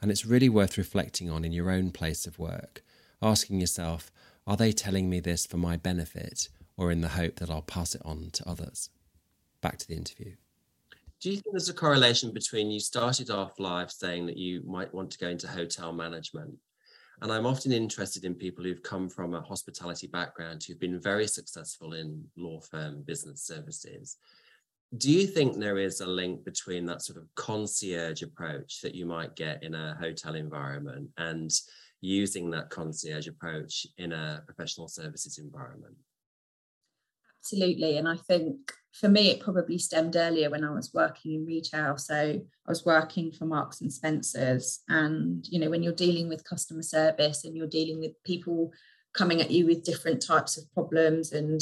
And 0.00 0.12
it's 0.12 0.24
really 0.24 0.48
worth 0.48 0.78
reflecting 0.78 1.28
on 1.28 1.44
in 1.44 1.50
your 1.50 1.72
own 1.72 1.90
place 1.90 2.24
of 2.24 2.38
work, 2.38 2.84
asking 3.20 3.58
yourself, 3.58 4.12
are 4.46 4.56
they 4.56 4.70
telling 4.70 5.10
me 5.10 5.18
this 5.18 5.44
for 5.44 5.56
my 5.56 5.76
benefit 5.76 6.48
or 6.78 6.90
in 6.90 7.02
the 7.02 7.08
hope 7.08 7.36
that 7.36 7.50
I'll 7.50 7.60
pass 7.60 7.94
it 7.94 8.02
on 8.06 8.30
to 8.32 8.48
others? 8.48 8.88
Back 9.60 9.76
to 9.78 9.86
the 9.86 9.96
interview 9.96 10.36
do 11.20 11.30
you 11.30 11.36
think 11.36 11.46
there's 11.52 11.68
a 11.68 11.74
correlation 11.74 12.32
between 12.32 12.70
you 12.70 12.78
started 12.78 13.30
off 13.30 13.58
life 13.58 13.90
saying 13.90 14.26
that 14.26 14.36
you 14.36 14.62
might 14.64 14.92
want 14.94 15.10
to 15.10 15.18
go 15.18 15.28
into 15.28 15.48
hotel 15.48 15.92
management? 15.92 16.54
And 17.20 17.32
I'm 17.32 17.46
often 17.46 17.72
interested 17.72 18.24
in 18.24 18.34
people 18.34 18.62
who've 18.62 18.82
come 18.82 19.08
from 19.08 19.34
a 19.34 19.40
hospitality 19.40 20.06
background 20.06 20.62
who've 20.62 20.78
been 20.78 21.00
very 21.00 21.26
successful 21.26 21.94
in 21.94 22.24
law 22.36 22.60
firm 22.60 23.02
business 23.02 23.42
services. 23.42 24.18
Do 24.96 25.10
you 25.10 25.26
think 25.26 25.56
there 25.56 25.78
is 25.78 26.00
a 26.00 26.06
link 26.06 26.44
between 26.44 26.86
that 26.86 27.02
sort 27.02 27.18
of 27.18 27.34
concierge 27.34 28.22
approach 28.22 28.80
that 28.82 28.94
you 28.94 29.04
might 29.04 29.34
get 29.34 29.62
in 29.64 29.74
a 29.74 29.96
hotel 30.00 30.36
environment 30.36 31.10
and 31.18 31.50
using 32.00 32.48
that 32.50 32.70
concierge 32.70 33.26
approach 33.26 33.88
in 33.98 34.12
a 34.12 34.44
professional 34.46 34.86
services 34.86 35.38
environment? 35.38 35.96
Absolutely. 37.50 37.96
And 37.96 38.06
I 38.06 38.16
think 38.16 38.72
for 38.92 39.08
me, 39.08 39.30
it 39.30 39.40
probably 39.40 39.78
stemmed 39.78 40.16
earlier 40.16 40.50
when 40.50 40.64
I 40.64 40.70
was 40.70 40.92
working 40.92 41.32
in 41.32 41.46
retail. 41.46 41.96
So 41.96 42.14
I 42.14 42.42
was 42.68 42.84
working 42.84 43.32
for 43.32 43.46
Marks 43.46 43.80
and 43.80 43.90
Spencers. 43.90 44.80
And, 44.90 45.46
you 45.48 45.58
know, 45.58 45.70
when 45.70 45.82
you're 45.82 45.94
dealing 45.94 46.28
with 46.28 46.44
customer 46.44 46.82
service 46.82 47.44
and 47.44 47.56
you're 47.56 47.66
dealing 47.66 48.00
with 48.00 48.12
people 48.22 48.70
coming 49.14 49.40
at 49.40 49.50
you 49.50 49.64
with 49.64 49.82
different 49.82 50.20
types 50.20 50.58
of 50.58 50.70
problems 50.74 51.32
and 51.32 51.58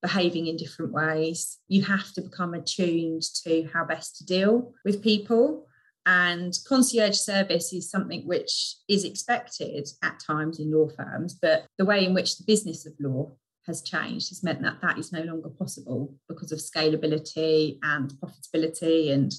behaving 0.00 0.46
in 0.46 0.56
different 0.56 0.92
ways, 0.92 1.58
you 1.68 1.82
have 1.82 2.12
to 2.14 2.22
become 2.22 2.54
attuned 2.54 3.22
to 3.44 3.68
how 3.74 3.84
best 3.84 4.16
to 4.16 4.24
deal 4.24 4.72
with 4.86 5.02
people. 5.02 5.66
And 6.06 6.56
concierge 6.66 7.18
service 7.18 7.74
is 7.74 7.90
something 7.90 8.26
which 8.26 8.76
is 8.88 9.04
expected 9.04 9.86
at 10.02 10.18
times 10.18 10.60
in 10.60 10.72
law 10.72 10.88
firms, 10.88 11.34
but 11.34 11.66
the 11.76 11.84
way 11.84 12.06
in 12.06 12.14
which 12.14 12.38
the 12.38 12.44
business 12.46 12.86
of 12.86 12.94
law 12.98 13.32
has 13.66 13.82
changed 13.82 14.28
has 14.28 14.42
meant 14.42 14.62
that 14.62 14.80
that 14.82 14.98
is 14.98 15.12
no 15.12 15.22
longer 15.22 15.48
possible 15.48 16.14
because 16.28 16.52
of 16.52 16.58
scalability 16.58 17.78
and 17.82 18.12
profitability 18.14 19.12
and 19.12 19.32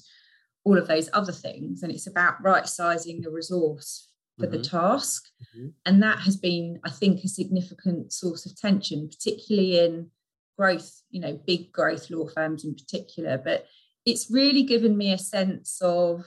all 0.64 0.78
of 0.78 0.86
those 0.86 1.08
other 1.12 1.32
things. 1.32 1.82
And 1.82 1.90
it's 1.90 2.06
about 2.06 2.42
right 2.42 2.68
sizing 2.68 3.20
the 3.20 3.30
resource 3.30 4.08
for 4.38 4.46
mm-hmm. 4.46 4.56
the 4.56 4.62
task. 4.62 5.24
Mm-hmm. 5.56 5.68
And 5.86 6.02
that 6.02 6.18
has 6.18 6.36
been, 6.36 6.80
I 6.84 6.90
think, 6.90 7.24
a 7.24 7.28
significant 7.28 8.12
source 8.12 8.46
of 8.46 8.56
tension, 8.56 9.08
particularly 9.08 9.78
in 9.78 10.10
growth, 10.58 11.02
you 11.10 11.20
know, 11.20 11.40
big 11.46 11.72
growth 11.72 12.10
law 12.10 12.26
firms 12.28 12.64
in 12.64 12.74
particular. 12.74 13.38
But 13.38 13.66
it's 14.04 14.30
really 14.30 14.62
given 14.62 14.96
me 14.96 15.12
a 15.12 15.18
sense 15.18 15.80
of 15.82 16.24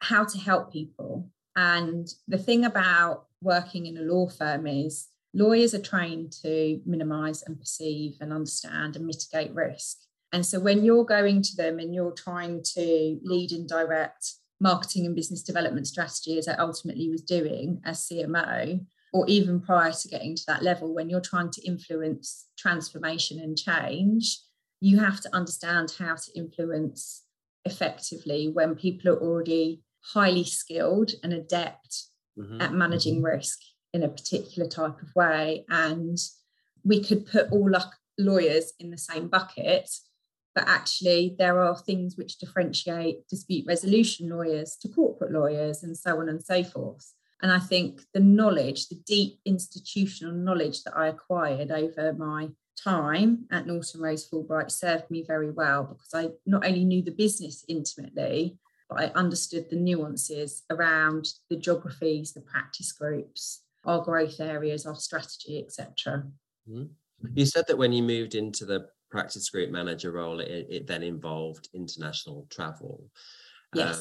how 0.00 0.24
to 0.24 0.38
help 0.38 0.72
people. 0.72 1.28
And 1.56 2.08
the 2.28 2.38
thing 2.38 2.64
about 2.64 3.26
working 3.42 3.86
in 3.86 3.96
a 3.96 4.02
law 4.02 4.28
firm 4.28 4.66
is 4.66 5.08
lawyers 5.34 5.74
are 5.74 5.82
trained 5.82 6.32
to 6.42 6.80
minimize 6.84 7.42
and 7.42 7.58
perceive 7.58 8.16
and 8.20 8.32
understand 8.32 8.96
and 8.96 9.06
mitigate 9.06 9.54
risk. 9.54 9.98
And 10.32 10.44
so 10.44 10.60
when 10.60 10.84
you're 10.84 11.04
going 11.04 11.42
to 11.42 11.56
them 11.56 11.78
and 11.78 11.94
you're 11.94 12.12
trying 12.12 12.62
to 12.74 13.18
lead 13.22 13.52
and 13.52 13.68
direct 13.68 14.34
marketing 14.60 15.06
and 15.06 15.16
business 15.16 15.42
development 15.42 15.86
strategy, 15.86 16.38
as 16.38 16.46
I 16.46 16.54
ultimately 16.54 17.08
was 17.08 17.22
doing 17.22 17.80
as 17.84 18.06
CMO, 18.06 18.84
or 19.12 19.24
even 19.26 19.60
prior 19.60 19.90
to 19.90 20.08
getting 20.08 20.36
to 20.36 20.42
that 20.46 20.62
level, 20.62 20.94
when 20.94 21.08
you're 21.08 21.20
trying 21.20 21.50
to 21.50 21.66
influence 21.66 22.46
transformation 22.56 23.40
and 23.40 23.58
change, 23.58 24.38
you 24.80 25.00
have 25.00 25.20
to 25.20 25.34
understand 25.34 25.94
how 25.98 26.14
to 26.14 26.30
influence 26.36 27.24
effectively 27.64 28.48
when 28.48 28.74
people 28.74 29.12
are 29.12 29.20
already 29.20 29.82
highly 30.14 30.44
skilled 30.44 31.12
and 31.22 31.32
adept 31.32 32.04
mm-hmm. 32.38 32.60
at 32.60 32.72
managing 32.72 33.16
mm-hmm. 33.16 33.26
risk 33.26 33.58
in 33.92 34.02
a 34.02 34.08
particular 34.08 34.68
type 34.68 35.00
of 35.02 35.14
way. 35.14 35.64
And 35.68 36.18
we 36.84 37.02
could 37.02 37.26
put 37.26 37.50
all 37.50 37.72
lawyers 38.18 38.72
in 38.78 38.90
the 38.90 38.98
same 38.98 39.28
bucket, 39.28 39.90
but 40.54 40.68
actually, 40.68 41.36
there 41.38 41.60
are 41.60 41.76
things 41.76 42.16
which 42.16 42.38
differentiate 42.38 43.28
dispute 43.28 43.66
resolution 43.66 44.28
lawyers 44.28 44.76
to 44.82 44.88
corporate 44.88 45.32
lawyers 45.32 45.82
and 45.82 45.96
so 45.96 46.20
on 46.20 46.28
and 46.28 46.42
so 46.42 46.64
forth. 46.64 47.12
And 47.42 47.52
I 47.52 47.58
think 47.58 48.02
the 48.12 48.20
knowledge, 48.20 48.88
the 48.88 49.00
deep 49.06 49.38
institutional 49.44 50.34
knowledge 50.34 50.82
that 50.82 50.96
I 50.96 51.08
acquired 51.08 51.70
over 51.70 52.12
my 52.12 52.50
time 52.82 53.46
at 53.50 53.66
Norton 53.66 54.00
Rose 54.00 54.28
Fulbright 54.28 54.70
served 54.70 55.10
me 55.10 55.22
very 55.22 55.50
well 55.50 55.84
because 55.84 56.12
I 56.14 56.32
not 56.46 56.66
only 56.66 56.84
knew 56.84 57.02
the 57.02 57.10
business 57.10 57.64
intimately, 57.68 58.58
but 58.88 59.00
I 59.00 59.06
understood 59.18 59.70
the 59.70 59.76
nuances 59.76 60.64
around 60.70 61.28
the 61.48 61.56
geographies, 61.56 62.32
the 62.32 62.40
practice 62.40 62.92
groups, 62.92 63.62
our 63.84 64.02
growth 64.02 64.40
areas, 64.40 64.86
our 64.86 64.94
strategy, 64.94 65.62
etc. 65.64 66.24
Mm-hmm. 66.68 66.84
You 67.34 67.46
said 67.46 67.64
that 67.68 67.78
when 67.78 67.92
you 67.92 68.02
moved 68.02 68.34
into 68.34 68.64
the 68.64 68.88
practice 69.10 69.48
group 69.50 69.70
manager 69.70 70.12
role, 70.12 70.40
it, 70.40 70.66
it 70.70 70.86
then 70.86 71.02
involved 71.02 71.68
international 71.74 72.46
travel. 72.50 73.10
Yes. 73.74 73.98
Uh, 73.98 74.00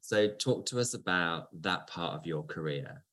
so, 0.00 0.28
talk 0.28 0.66
to 0.66 0.80
us 0.80 0.94
about 0.94 1.48
that 1.62 1.86
part 1.86 2.14
of 2.14 2.26
your 2.26 2.42
career. 2.42 3.04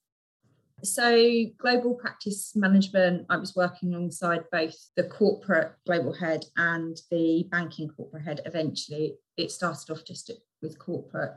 So, 0.83 1.45
global 1.57 1.95
practice 1.95 2.55
management, 2.55 3.25
I 3.29 3.37
was 3.37 3.55
working 3.55 3.93
alongside 3.93 4.43
both 4.51 4.75
the 4.95 5.03
corporate 5.03 5.73
global 5.85 6.13
head 6.13 6.45
and 6.55 6.99
the 7.11 7.47
banking 7.51 7.89
corporate 7.89 8.23
head. 8.23 8.41
Eventually, 8.45 9.15
it 9.37 9.51
started 9.51 9.91
off 9.91 10.05
just 10.05 10.31
with 10.61 10.79
corporate. 10.79 11.33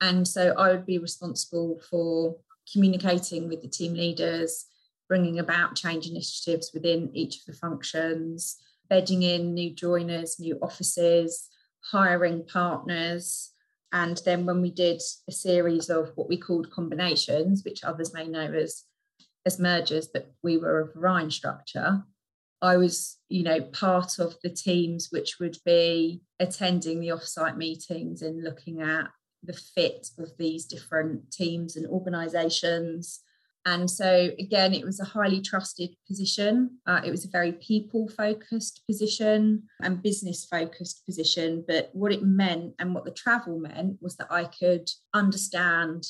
And 0.00 0.26
so, 0.26 0.54
I 0.56 0.72
would 0.72 0.86
be 0.86 0.98
responsible 0.98 1.80
for 1.88 2.36
communicating 2.72 3.48
with 3.48 3.62
the 3.62 3.68
team 3.68 3.94
leaders, 3.94 4.66
bringing 5.08 5.38
about 5.38 5.74
change 5.74 6.06
initiatives 6.06 6.70
within 6.72 7.10
each 7.14 7.38
of 7.38 7.46
the 7.46 7.52
functions, 7.52 8.56
bedding 8.88 9.22
in 9.22 9.54
new 9.54 9.74
joiners, 9.74 10.38
new 10.38 10.58
offices, 10.62 11.48
hiring 11.90 12.44
partners. 12.46 13.52
And 13.92 14.20
then 14.24 14.46
when 14.46 14.60
we 14.60 14.70
did 14.70 15.00
a 15.28 15.32
series 15.32 15.90
of 15.90 16.12
what 16.14 16.28
we 16.28 16.36
called 16.36 16.70
combinations, 16.70 17.62
which 17.64 17.82
others 17.82 18.14
may 18.14 18.28
know 18.28 18.52
as, 18.52 18.84
as 19.44 19.58
mergers, 19.58 20.08
but 20.12 20.32
we 20.42 20.58
were 20.58 20.80
a 20.80 20.92
Verein 20.92 21.30
structure, 21.30 22.04
I 22.62 22.76
was, 22.76 23.16
you 23.28 23.42
know, 23.42 23.62
part 23.62 24.18
of 24.18 24.36
the 24.42 24.50
teams 24.50 25.08
which 25.10 25.38
would 25.40 25.56
be 25.64 26.20
attending 26.38 27.00
the 27.00 27.08
offsite 27.08 27.56
meetings 27.56 28.22
and 28.22 28.44
looking 28.44 28.82
at 28.82 29.08
the 29.42 29.52
fit 29.52 30.08
of 30.18 30.30
these 30.38 30.66
different 30.66 31.30
teams 31.30 31.76
and 31.76 31.86
organizations 31.86 33.20
and 33.66 33.90
so, 33.90 34.30
again, 34.38 34.72
it 34.72 34.84
was 34.84 35.00
a 35.00 35.04
highly 35.04 35.42
trusted 35.42 35.90
position. 36.06 36.78
Uh, 36.86 37.02
it 37.04 37.10
was 37.10 37.26
a 37.26 37.30
very 37.30 37.52
people 37.52 38.08
focused 38.08 38.82
position 38.86 39.64
and 39.82 40.02
business 40.02 40.46
focused 40.46 41.04
position. 41.04 41.64
But 41.68 41.90
what 41.92 42.12
it 42.12 42.22
meant 42.22 42.74
and 42.78 42.94
what 42.94 43.04
the 43.04 43.10
travel 43.10 43.58
meant 43.58 43.98
was 44.00 44.16
that 44.16 44.32
I 44.32 44.44
could 44.44 44.88
understand, 45.12 46.06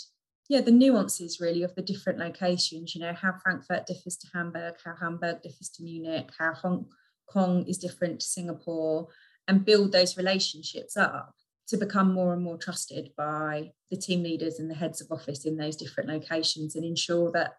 yeah, 0.48 0.60
the 0.60 0.70
nuances 0.70 1.40
really 1.40 1.64
of 1.64 1.74
the 1.74 1.82
different 1.82 2.20
locations, 2.20 2.94
you 2.94 3.00
know, 3.00 3.14
how 3.14 3.34
Frankfurt 3.42 3.86
differs 3.86 4.16
to 4.18 4.28
Hamburg, 4.32 4.76
how 4.84 4.94
Hamburg 4.94 5.42
differs 5.42 5.70
to 5.70 5.82
Munich, 5.82 6.30
how 6.38 6.54
Hong 6.54 6.86
Kong 7.28 7.66
is 7.66 7.78
different 7.78 8.20
to 8.20 8.26
Singapore, 8.26 9.08
and 9.48 9.64
build 9.64 9.90
those 9.90 10.16
relationships 10.16 10.96
up 10.96 11.34
to 11.70 11.76
become 11.76 12.12
more 12.12 12.32
and 12.32 12.42
more 12.42 12.58
trusted 12.58 13.10
by 13.16 13.70
the 13.90 13.96
team 13.96 14.22
leaders 14.22 14.58
and 14.58 14.68
the 14.68 14.74
heads 14.74 15.00
of 15.00 15.10
office 15.10 15.44
in 15.44 15.56
those 15.56 15.76
different 15.76 16.08
locations 16.08 16.74
and 16.74 16.84
ensure 16.84 17.30
that 17.30 17.54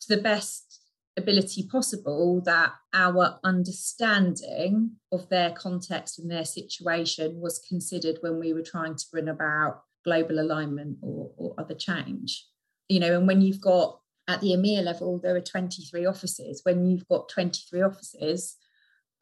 to 0.00 0.14
the 0.14 0.22
best 0.22 0.80
ability 1.16 1.66
possible 1.70 2.42
that 2.44 2.72
our 2.92 3.38
understanding 3.42 4.90
of 5.12 5.28
their 5.30 5.50
context 5.52 6.18
and 6.18 6.30
their 6.30 6.44
situation 6.44 7.40
was 7.40 7.64
considered 7.66 8.18
when 8.20 8.38
we 8.38 8.52
were 8.52 8.62
trying 8.62 8.94
to 8.96 9.04
bring 9.10 9.28
about 9.28 9.82
global 10.04 10.38
alignment 10.38 10.98
or, 11.00 11.30
or 11.36 11.54
other 11.56 11.74
change. 11.74 12.46
You 12.88 13.00
know 13.00 13.16
and 13.16 13.26
when 13.26 13.40
you've 13.40 13.62
got 13.62 13.98
at 14.28 14.40
the 14.42 14.48
EMEA 14.48 14.82
level 14.82 15.18
there 15.18 15.36
are 15.36 15.40
23 15.40 16.04
offices. 16.04 16.60
When 16.64 16.84
you've 16.84 17.08
got 17.08 17.30
23 17.30 17.80
offices 17.80 18.56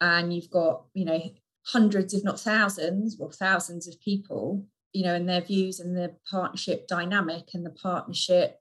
and 0.01 0.33
you've 0.33 0.49
got 0.49 0.83
you 0.93 1.05
know 1.05 1.21
hundreds, 1.67 2.13
if 2.13 2.23
not 2.23 2.39
thousands, 2.39 3.17
or 3.19 3.31
thousands 3.31 3.87
of 3.87 3.99
people, 4.01 4.65
you 4.91 5.03
know, 5.03 5.15
and 5.15 5.27
their 5.27 5.41
views 5.41 5.79
and 5.79 5.95
the 5.95 6.15
partnership 6.29 6.87
dynamic 6.87 7.49
and 7.53 7.65
the 7.65 7.71
partnership 7.71 8.59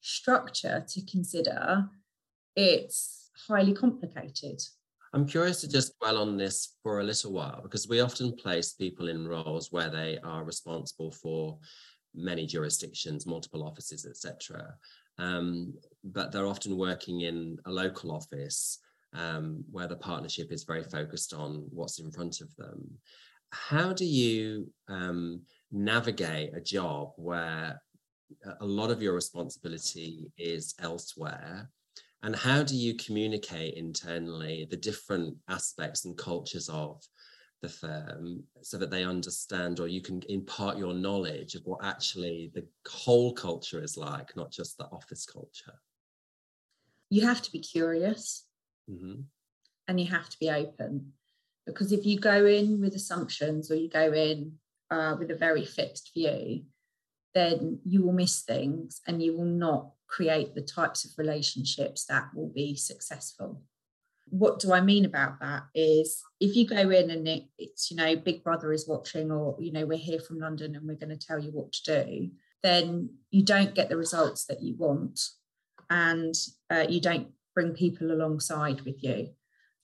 structure 0.00 0.84
to 0.88 1.04
consider, 1.06 1.88
it's 2.56 3.30
highly 3.48 3.72
complicated. 3.72 4.60
I'm 5.12 5.26
curious 5.26 5.60
to 5.60 5.68
just 5.68 5.96
dwell 6.00 6.18
on 6.18 6.36
this 6.36 6.74
for 6.82 7.00
a 7.00 7.04
little 7.04 7.32
while 7.32 7.60
because 7.62 7.88
we 7.88 8.00
often 8.00 8.34
place 8.34 8.72
people 8.72 9.08
in 9.08 9.28
roles 9.28 9.70
where 9.70 9.88
they 9.88 10.18
are 10.24 10.44
responsible 10.44 11.12
for 11.12 11.58
many 12.14 12.46
jurisdictions, 12.46 13.24
multiple 13.24 13.64
offices, 13.64 14.06
etc. 14.06 14.74
Um, 15.18 15.74
but 16.02 16.32
they're 16.32 16.46
often 16.46 16.76
working 16.76 17.22
in 17.22 17.58
a 17.64 17.70
local 17.70 18.10
office 18.10 18.80
um, 19.14 19.64
where 19.70 19.86
the 19.86 19.96
partnership 19.96 20.52
is 20.52 20.64
very 20.64 20.82
focused 20.82 21.32
on 21.32 21.66
what's 21.70 21.98
in 21.98 22.10
front 22.10 22.40
of 22.40 22.54
them. 22.56 22.98
How 23.50 23.92
do 23.92 24.04
you 24.04 24.70
um, 24.88 25.42
navigate 25.70 26.54
a 26.54 26.60
job 26.60 27.12
where 27.16 27.80
a 28.60 28.66
lot 28.66 28.90
of 28.90 29.00
your 29.00 29.14
responsibility 29.14 30.32
is 30.36 30.74
elsewhere? 30.80 31.70
And 32.22 32.34
how 32.34 32.62
do 32.62 32.74
you 32.74 32.94
communicate 32.94 33.74
internally 33.74 34.66
the 34.68 34.76
different 34.76 35.36
aspects 35.48 36.04
and 36.04 36.16
cultures 36.16 36.68
of 36.68 37.02
the 37.62 37.68
firm 37.68 38.42
so 38.62 38.76
that 38.78 38.90
they 38.90 39.04
understand 39.04 39.78
or 39.78 39.88
you 39.88 40.00
can 40.00 40.22
impart 40.28 40.78
your 40.78 40.94
knowledge 40.94 41.54
of 41.54 41.62
what 41.64 41.84
actually 41.84 42.50
the 42.54 42.66
whole 42.88 43.32
culture 43.32 43.82
is 43.82 43.96
like, 43.96 44.34
not 44.36 44.50
just 44.50 44.78
the 44.78 44.86
office 44.86 45.26
culture? 45.26 45.78
You 47.10 47.26
have 47.26 47.42
to 47.42 47.52
be 47.52 47.60
curious 47.60 48.46
mm-hmm. 48.90 49.20
and 49.88 50.00
you 50.00 50.06
have 50.06 50.28
to 50.28 50.38
be 50.38 50.50
open 50.50 51.12
because 51.66 51.92
if 51.92 52.04
you 52.04 52.18
go 52.18 52.44
in 52.44 52.80
with 52.80 52.94
assumptions 52.94 53.70
or 53.70 53.74
you 53.74 53.88
go 53.88 54.12
in 54.12 54.52
uh, 54.90 55.16
with 55.18 55.30
a 55.30 55.36
very 55.36 55.64
fixed 55.64 56.12
view 56.14 56.62
then 57.34 57.80
you 57.84 58.02
will 58.02 58.12
miss 58.12 58.42
things 58.42 59.00
and 59.06 59.22
you 59.22 59.36
will 59.36 59.44
not 59.44 59.90
create 60.06 60.54
the 60.54 60.62
types 60.62 61.04
of 61.04 61.10
relationships 61.18 62.04
that 62.06 62.28
will 62.34 62.52
be 62.54 62.76
successful 62.76 63.62
what 64.26 64.58
do 64.58 64.72
i 64.72 64.80
mean 64.80 65.04
about 65.04 65.38
that 65.40 65.64
is 65.74 66.22
if 66.40 66.56
you 66.56 66.66
go 66.66 66.90
in 66.90 67.10
and 67.10 67.26
it, 67.28 67.44
it's 67.58 67.90
you 67.90 67.96
know 67.96 68.16
big 68.16 68.42
brother 68.42 68.72
is 68.72 68.88
watching 68.88 69.30
or 69.30 69.56
you 69.60 69.72
know 69.72 69.84
we're 69.84 69.98
here 69.98 70.20
from 70.20 70.38
london 70.38 70.74
and 70.74 70.86
we're 70.86 70.94
going 70.94 71.16
to 71.16 71.26
tell 71.26 71.38
you 71.38 71.50
what 71.50 71.72
to 71.72 72.04
do 72.04 72.30
then 72.62 73.10
you 73.30 73.42
don't 73.44 73.74
get 73.74 73.88
the 73.88 73.96
results 73.96 74.46
that 74.46 74.62
you 74.62 74.74
want 74.76 75.20
and 75.90 76.34
uh, 76.70 76.86
you 76.88 77.00
don't 77.00 77.28
bring 77.54 77.72
people 77.72 78.10
alongside 78.10 78.82
with 78.82 79.02
you. 79.02 79.28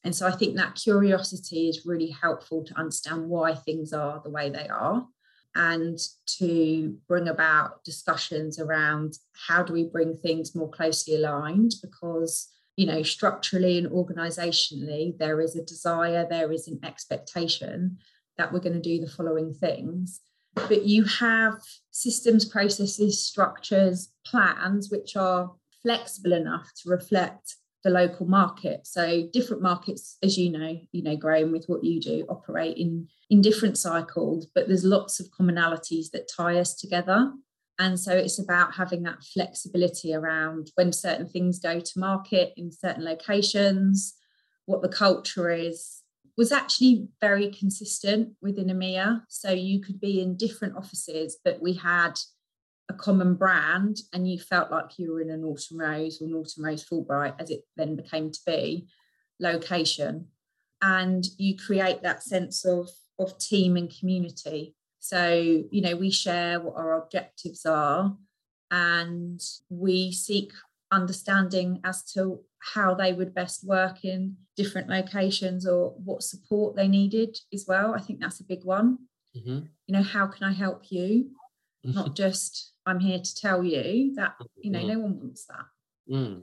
And 0.03 0.15
so 0.15 0.27
I 0.27 0.33
think 0.33 0.57
that 0.57 0.75
curiosity 0.75 1.69
is 1.69 1.85
really 1.85 2.11
helpful 2.11 2.65
to 2.65 2.79
understand 2.79 3.29
why 3.29 3.55
things 3.55 3.93
are 3.93 4.21
the 4.23 4.31
way 4.31 4.49
they 4.51 4.69
are 4.69 5.07
and 5.55 5.99
to 6.39 6.97
bring 7.09 7.29
about 7.29 7.83
discussions 7.85 8.59
around 8.59 9.15
how 9.49 9.63
do 9.63 9.73
we 9.73 9.85
bring 9.85 10.17
things 10.17 10.55
more 10.55 10.71
closely 10.71 11.17
aligned 11.17 11.75
because 11.83 12.49
you 12.77 12.87
know 12.87 13.03
structurally 13.03 13.79
and 13.79 13.91
organizationally 13.91 15.17
there 15.19 15.41
is 15.41 15.57
a 15.57 15.65
desire 15.65 16.27
there 16.29 16.53
is 16.53 16.69
an 16.69 16.79
expectation 16.85 17.99
that 18.39 18.53
we're 18.53 18.61
going 18.61 18.73
to 18.73 18.81
do 18.81 19.01
the 19.01 19.11
following 19.11 19.53
things 19.53 20.21
but 20.55 20.85
you 20.85 21.05
have 21.05 21.55
systems 21.91 22.45
processes 22.45 23.25
structures 23.25 24.13
plans 24.25 24.89
which 24.89 25.17
are 25.17 25.51
flexible 25.83 26.33
enough 26.33 26.71
to 26.77 26.89
reflect 26.89 27.57
the 27.83 27.91
local 27.91 28.27
market. 28.27 28.87
So 28.87 29.29
different 29.33 29.63
markets, 29.63 30.19
as 30.23 30.37
you 30.37 30.51
know, 30.51 30.81
you 30.93 31.03
know, 31.03 31.17
Graham, 31.17 31.53
with 31.53 31.67
what 31.67 31.85
you 31.85 32.01
do, 32.01 32.27
operate 32.29 32.77
in 32.77 33.09
in 33.31 33.41
different 33.41 33.79
cycles, 33.79 34.47
but 34.55 34.67
there's 34.67 34.85
lots 34.85 35.21
of 35.21 35.31
commonalities 35.31 36.11
that 36.13 36.31
tie 36.37 36.59
us 36.59 36.75
together. 36.75 37.33
And 37.79 37.99
so 37.99 38.13
it's 38.13 38.39
about 38.39 38.75
having 38.75 39.05
that 39.05 39.23
flexibility 39.23 40.13
around 40.13 40.71
when 40.75 40.93
certain 40.93 41.27
things 41.27 41.59
go 41.59 41.81
to 41.81 41.99
market 41.99 42.53
in 42.57 42.71
certain 42.71 43.05
locations, 43.05 44.17
what 44.67 44.83
the 44.83 44.89
culture 44.89 45.51
is, 45.51 46.03
was 46.37 46.53
actually 46.53 47.09
very 47.21 47.51
consistent 47.51 48.33
within 48.43 48.67
EMEA. 48.67 49.23
So 49.29 49.51
you 49.51 49.81
could 49.81 50.01
be 50.01 50.21
in 50.21 50.37
different 50.37 50.77
offices, 50.77 51.39
but 51.45 51.63
we 51.63 51.75
had 51.75 52.19
a 52.91 52.95
common 52.95 53.35
brand 53.35 54.01
and 54.13 54.31
you 54.31 54.39
felt 54.39 54.71
like 54.71 54.99
you 54.99 55.13
were 55.13 55.21
in 55.21 55.31
an 55.31 55.43
Norton 55.43 55.79
Rose 55.79 56.21
or 56.21 56.27
Norton 56.27 56.65
Rose 56.65 56.85
Fulbright, 56.85 57.41
as 57.41 57.51
it 57.51 57.63
then 57.77 57.97
became 57.97 58.31
to 58.31 58.41
be, 58.45 58.89
location. 59.39 60.27
And 60.83 61.25
you 61.39 61.57
create 61.57 62.03
that 62.03 62.23
sense 62.23 62.65
of, 62.65 62.89
of 63.19 63.39
team 63.39 63.77
and 63.77 63.95
community. 63.97 64.75
So, 64.99 65.65
you 65.71 65.81
know, 65.81 65.97
we 65.97 66.11
share 66.11 66.61
what 66.61 66.77
our 66.77 67.01
objectives 67.01 67.65
are 67.65 68.17
and 68.71 69.41
we 69.69 70.13
seek 70.13 70.53
understanding 70.91 71.81
as 71.85 72.03
to 72.13 72.41
how 72.75 72.95
they 72.95 73.13
would 73.13 73.35
best 73.35 73.65
work 73.65 74.05
in 74.05 74.37
different 74.57 74.89
locations 74.89 75.67
or 75.67 75.95
what 76.05 76.23
support 76.23 76.77
they 76.77 76.89
needed 76.89 77.39
as 77.55 77.65
well. 77.67 77.95
I 77.95 78.01
think 78.01 78.21
that's 78.21 78.41
a 78.41 78.45
big 78.45 78.65
one. 78.65 78.99
Mm-hmm. 79.37 79.61
You 79.87 79.95
know, 79.95 80.03
how 80.03 80.27
can 80.27 80.45
I 80.45 80.53
help 80.53 80.91
you? 80.91 81.31
Not 81.83 82.15
just 82.15 82.73
I'm 82.87 83.01
here 83.01 83.19
to 83.19 83.35
tell 83.35 83.65
you 83.65 84.15
that 84.17 84.35
you 84.57 84.71
know 84.71 84.81
mm. 84.81 84.89
no 84.89 84.99
one 85.01 85.19
wants 85.19 85.47
that. 85.47 85.67
Mm. 86.11 86.43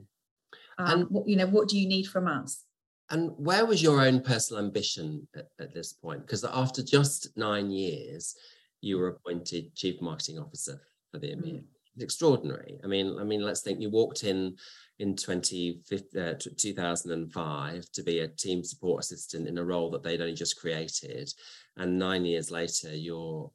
Um, 0.80 1.02
and 1.02 1.10
what 1.10 1.28
you 1.28 1.36
know, 1.36 1.48
what 1.48 1.68
do 1.68 1.80
you 1.80 1.88
need 1.88 2.06
from 2.06 2.28
us? 2.28 2.64
And 3.10 3.32
where 3.38 3.66
was 3.66 3.82
your 3.82 4.02
own 4.02 4.22
personal 4.22 4.64
ambition 4.64 5.28
at, 5.36 5.48
at 5.60 5.74
this 5.74 5.94
point? 5.94 6.22
Because 6.22 6.44
after 6.44 6.84
just 6.84 7.30
nine 7.38 7.72
years, 7.72 8.36
you 8.82 8.98
were 8.98 9.10
appointed 9.10 9.74
chief 9.76 10.02
marketing 10.02 10.40
officer 10.40 10.82
for 11.12 11.20
the 11.20 11.28
EMEA. 11.28 11.62
Mm. 11.62 11.64
extraordinary. 12.02 12.80
I 12.84 12.88
mean, 12.88 13.18
I 13.20 13.24
mean, 13.24 13.42
let's 13.42 13.62
think 13.62 13.80
you 13.80 13.90
walked 13.90 14.24
in 14.24 14.56
in 15.00 15.16
20, 15.16 15.82
uh, 16.20 16.34
2005 16.58 17.92
to 17.92 18.04
be 18.04 18.20
a 18.20 18.28
team 18.28 18.64
support 18.64 19.04
assistant 19.04 19.48
in 19.48 19.58
a 19.58 19.66
role 19.66 19.92
that 19.92 20.04
they'd 20.04 20.22
only 20.22 20.34
just 20.34 20.60
created. 20.60 21.32
And 21.78 21.98
nine 22.00 22.26
years 22.26 22.52
later, 22.52 22.96
you're 22.96 23.52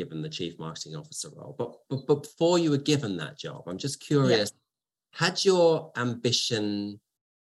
given 0.00 0.22
the 0.22 0.28
chief 0.38 0.58
marketing 0.58 0.96
officer 0.96 1.28
role. 1.36 1.54
But, 1.58 1.74
but, 1.90 2.06
but 2.06 2.22
before 2.22 2.58
you 2.58 2.70
were 2.70 2.78
given 2.92 3.18
that 3.18 3.38
job, 3.38 3.64
I'm 3.66 3.76
just 3.76 4.00
curious, 4.00 4.50
yeah. 4.50 5.26
had 5.26 5.44
your 5.44 5.92
ambition 5.96 7.00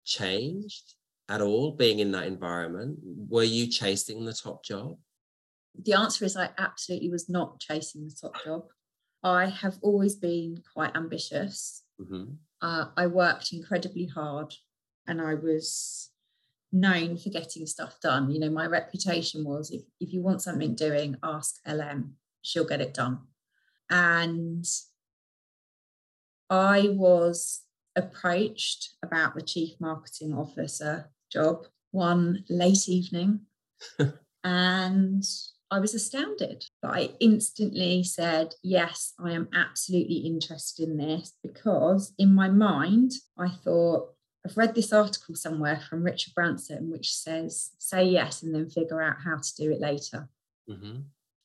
changed 0.07 0.95
at 1.29 1.43
all 1.43 1.73
being 1.73 1.99
in 1.99 2.13
that 2.13 2.27
environment? 2.27 2.99
Were 3.03 3.43
you 3.43 3.67
chasing 3.67 4.25
the 4.25 4.33
top 4.33 4.65
job? 4.65 4.97
The 5.85 5.93
answer 5.93 6.25
is 6.25 6.37
I 6.37 6.51
absolutely 6.57 7.11
was 7.11 7.29
not 7.29 7.61
chasing 7.61 8.09
the 8.09 8.17
top 8.19 8.43
job. 8.43 8.63
I 9.23 9.47
have 9.47 9.77
always 9.83 10.15
been 10.15 10.63
quite 10.73 10.97
ambitious. 10.97 11.83
Mm-hmm. 12.01 12.25
Uh, 12.63 12.87
I 12.97 13.07
worked 13.07 13.53
incredibly 13.53 14.07
hard 14.07 14.55
and 15.07 15.21
I 15.21 15.35
was 15.35 16.11
known 16.73 17.17
for 17.17 17.31
getting 17.31 17.67
stuff 17.67 18.01
done. 18.01 18.31
You 18.31 18.41
know, 18.41 18.51
my 18.51 18.67
reputation 18.67 19.45
was 19.45 19.71
if, 19.71 19.83
if 20.01 20.13
you 20.13 20.23
want 20.23 20.43
something 20.43 20.75
doing, 20.75 21.17
ask 21.23 21.57
LM, 21.67 22.15
she'll 22.47 22.67
get 22.67 22.81
it 22.81 22.95
done. 22.95 23.19
And 23.91 24.65
I 26.49 26.89
was 26.93 27.63
approached 27.97 28.95
about 29.03 29.35
the 29.35 29.43
chief 29.43 29.73
marketing 29.81 30.33
officer 30.33 31.11
job 31.33 31.67
one 31.91 32.45
late 32.49 32.89
evening. 32.89 33.41
and 34.45 35.25
I 35.71 35.81
was 35.81 35.95
astounded. 35.95 36.65
But 36.81 36.95
I 36.95 37.11
instantly 37.19 38.05
said, 38.05 38.55
Yes, 38.63 39.15
I 39.19 39.33
am 39.33 39.49
absolutely 39.55 40.19
interested 40.19 40.89
in 40.89 40.97
this 40.97 41.33
because 41.43 42.13
in 42.19 42.35
my 42.35 42.49
mind, 42.49 43.13
I 43.37 43.49
thought, 43.49 44.13
I've 44.45 44.57
read 44.57 44.77
this 44.77 44.93
article 44.93 45.35
somewhere 45.35 45.81
from 45.81 46.05
Richard 46.05 46.35
Branson, 46.35 46.91
which 46.91 47.13
says, 47.13 47.71
Say 47.79 48.05
yes 48.05 48.43
and 48.43 48.55
then 48.55 48.71
figure 48.71 49.03
out 49.03 49.17
how 49.25 49.39
to 49.39 49.55
do 49.57 49.73
it 49.73 49.81
later. 49.81 50.29
Mm-hmm. 50.71 51.01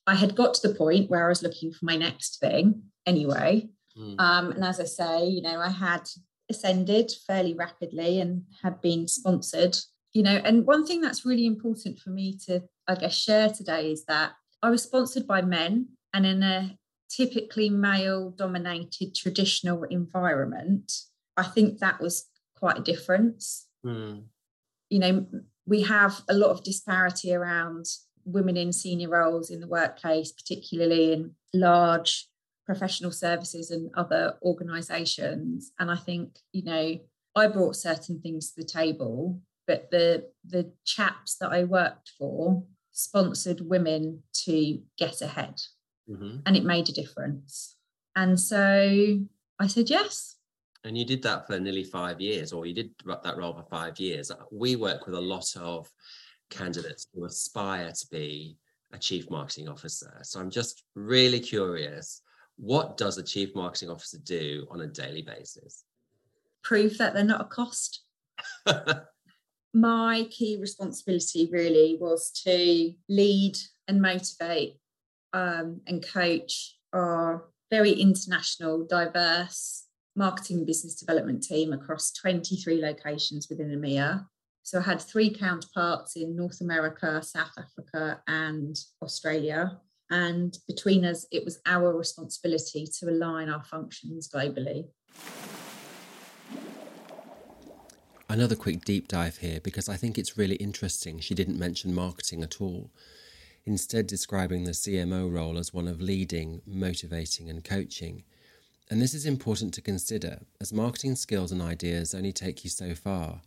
I 0.07 0.15
had 0.15 0.35
got 0.35 0.55
to 0.55 0.67
the 0.67 0.75
point 0.75 1.09
where 1.09 1.25
I 1.25 1.29
was 1.29 1.43
looking 1.43 1.71
for 1.71 1.85
my 1.85 1.95
next 1.95 2.39
thing 2.39 2.83
anyway. 3.05 3.69
Mm. 3.97 4.19
Um, 4.19 4.51
and 4.51 4.63
as 4.63 4.79
I 4.79 4.85
say, 4.85 5.27
you 5.27 5.41
know, 5.41 5.59
I 5.59 5.69
had 5.69 6.09
ascended 6.49 7.11
fairly 7.25 7.53
rapidly 7.53 8.19
and 8.19 8.43
had 8.61 8.81
been 8.81 9.07
sponsored 9.07 9.77
you 10.13 10.21
know 10.21 10.41
and 10.43 10.65
one 10.65 10.85
thing 10.85 11.01
that's 11.01 11.25
really 11.25 11.45
important 11.45 11.97
for 11.99 12.09
me 12.09 12.37
to 12.45 12.61
i 12.87 12.95
guess 12.95 13.15
share 13.15 13.49
today 13.49 13.91
is 13.91 14.05
that 14.05 14.33
i 14.61 14.69
was 14.69 14.83
sponsored 14.83 15.25
by 15.25 15.41
men 15.41 15.87
and 16.13 16.25
in 16.25 16.43
a 16.43 16.77
typically 17.09 17.69
male 17.69 18.31
dominated 18.31 19.15
traditional 19.15 19.83
environment 19.83 20.91
i 21.37 21.43
think 21.43 21.79
that 21.79 21.99
was 21.99 22.25
quite 22.55 22.77
a 22.77 22.83
difference 22.83 23.67
mm. 23.85 24.21
you 24.89 24.99
know 24.99 25.25
we 25.65 25.81
have 25.83 26.21
a 26.27 26.33
lot 26.33 26.49
of 26.49 26.63
disparity 26.63 27.33
around 27.33 27.85
women 28.25 28.57
in 28.57 28.71
senior 28.71 29.09
roles 29.09 29.49
in 29.49 29.59
the 29.59 29.67
workplace 29.67 30.31
particularly 30.31 31.13
in 31.13 31.31
large 31.53 32.27
professional 32.65 33.11
services 33.11 33.71
and 33.71 33.89
other 33.95 34.35
organizations 34.43 35.71
and 35.79 35.91
i 35.91 35.95
think 35.95 36.39
you 36.51 36.63
know 36.63 36.97
i 37.35 37.47
brought 37.47 37.75
certain 37.75 38.19
things 38.21 38.51
to 38.51 38.61
the 38.61 38.67
table 38.67 39.41
but 39.71 39.89
the 39.91 40.27
the 40.45 40.71
chaps 40.85 41.37
that 41.37 41.51
I 41.51 41.63
worked 41.63 42.11
for 42.17 42.63
sponsored 42.91 43.61
women 43.61 44.21
to 44.45 44.81
get 44.97 45.21
ahead, 45.21 45.61
mm-hmm. 46.09 46.37
and 46.45 46.57
it 46.57 46.65
made 46.65 46.89
a 46.89 46.91
difference. 46.91 47.77
And 48.15 48.37
so 48.37 49.19
I 49.59 49.67
said 49.67 49.89
yes. 49.89 50.35
And 50.83 50.97
you 50.97 51.05
did 51.05 51.21
that 51.23 51.47
for 51.47 51.59
nearly 51.59 51.83
five 51.83 52.19
years, 52.19 52.51
or 52.51 52.65
you 52.65 52.73
did 52.73 52.91
that 53.05 53.37
role 53.37 53.53
for 53.53 53.63
five 53.63 53.99
years. 53.99 54.31
We 54.51 54.75
work 54.75 55.05
with 55.05 55.15
a 55.15 55.21
lot 55.21 55.55
of 55.55 55.89
candidates 56.51 57.07
who 57.13 57.25
aspire 57.25 57.91
to 57.91 58.07
be 58.11 58.57
a 58.93 58.97
chief 58.97 59.29
marketing 59.29 59.67
officer. 59.67 60.19
So 60.21 60.39
I'm 60.39 60.51
just 60.51 60.83
really 60.95 61.39
curious 61.39 62.21
what 62.57 62.97
does 62.97 63.17
a 63.17 63.23
chief 63.23 63.55
marketing 63.55 63.89
officer 63.89 64.19
do 64.23 64.67
on 64.69 64.81
a 64.81 64.87
daily 64.87 65.23
basis? 65.23 65.83
Prove 66.63 66.97
that 66.99 67.13
they're 67.13 67.23
not 67.23 67.41
a 67.41 67.45
cost. 67.45 68.03
my 69.73 70.27
key 70.29 70.57
responsibility 70.59 71.49
really 71.51 71.97
was 71.99 72.31
to 72.45 72.93
lead 73.09 73.57
and 73.87 74.01
motivate 74.01 74.77
um, 75.33 75.81
and 75.87 76.05
coach 76.05 76.77
our 76.93 77.45
very 77.71 77.91
international, 77.93 78.85
diverse 78.85 79.85
marketing 80.15 80.57
and 80.57 80.67
business 80.67 80.95
development 80.95 81.41
team 81.41 81.71
across 81.71 82.11
23 82.11 82.81
locations 82.81 83.47
within 83.49 83.69
EMEA. 83.69 84.25
So 84.63 84.79
I 84.79 84.83
had 84.83 85.01
three 85.01 85.33
counterparts 85.33 86.15
in 86.15 86.35
North 86.35 86.61
America, 86.61 87.21
South 87.23 87.51
Africa, 87.57 88.21
and 88.27 88.75
Australia. 89.01 89.79
And 90.09 90.57
between 90.67 91.05
us, 91.05 91.25
it 91.31 91.43
was 91.43 91.59
our 91.65 91.97
responsibility 91.97 92.87
to 92.99 93.09
align 93.09 93.49
our 93.49 93.63
functions 93.63 94.29
globally. 94.33 94.87
Another 98.29 98.55
quick 98.55 98.85
deep 98.85 99.07
dive 99.07 99.37
here 99.37 99.59
because 99.61 99.89
I 99.89 99.97
think 99.97 100.17
it's 100.17 100.37
really 100.37 100.55
interesting. 100.55 101.19
She 101.19 101.35
didn't 101.35 101.59
mention 101.59 101.93
marketing 101.93 102.43
at 102.43 102.61
all, 102.61 102.89
instead, 103.65 104.07
describing 104.07 104.63
the 104.63 104.71
CMO 104.71 105.29
role 105.29 105.57
as 105.57 105.73
one 105.73 105.87
of 105.87 105.99
leading, 105.99 106.61
motivating, 106.65 107.49
and 107.49 107.63
coaching. 107.63 108.23
And 108.89 109.01
this 109.01 109.13
is 109.13 109.25
important 109.25 109.73
to 109.73 109.81
consider, 109.81 110.39
as 110.61 110.71
marketing 110.71 111.15
skills 111.15 111.51
and 111.51 111.61
ideas 111.61 112.13
only 112.13 112.31
take 112.31 112.63
you 112.63 112.69
so 112.69 112.95
far. 112.95 113.41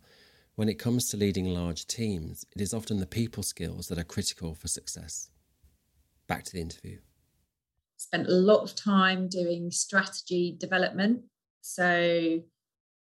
When 0.55 0.69
it 0.69 0.79
comes 0.79 1.09
to 1.09 1.17
leading 1.17 1.47
large 1.47 1.85
teams, 1.85 2.45
it 2.55 2.61
is 2.61 2.73
often 2.73 2.99
the 2.99 3.05
people 3.05 3.43
skills 3.43 3.89
that 3.89 3.99
are 3.99 4.05
critical 4.05 4.55
for 4.55 4.69
success. 4.69 5.29
Back 6.27 6.45
to 6.45 6.53
the 6.53 6.61
interview. 6.61 6.99
Spent 7.97 8.27
a 8.27 8.31
lot 8.31 8.63
of 8.63 8.73
time 8.73 9.27
doing 9.27 9.69
strategy 9.69 10.55
development. 10.57 11.23
So, 11.59 12.39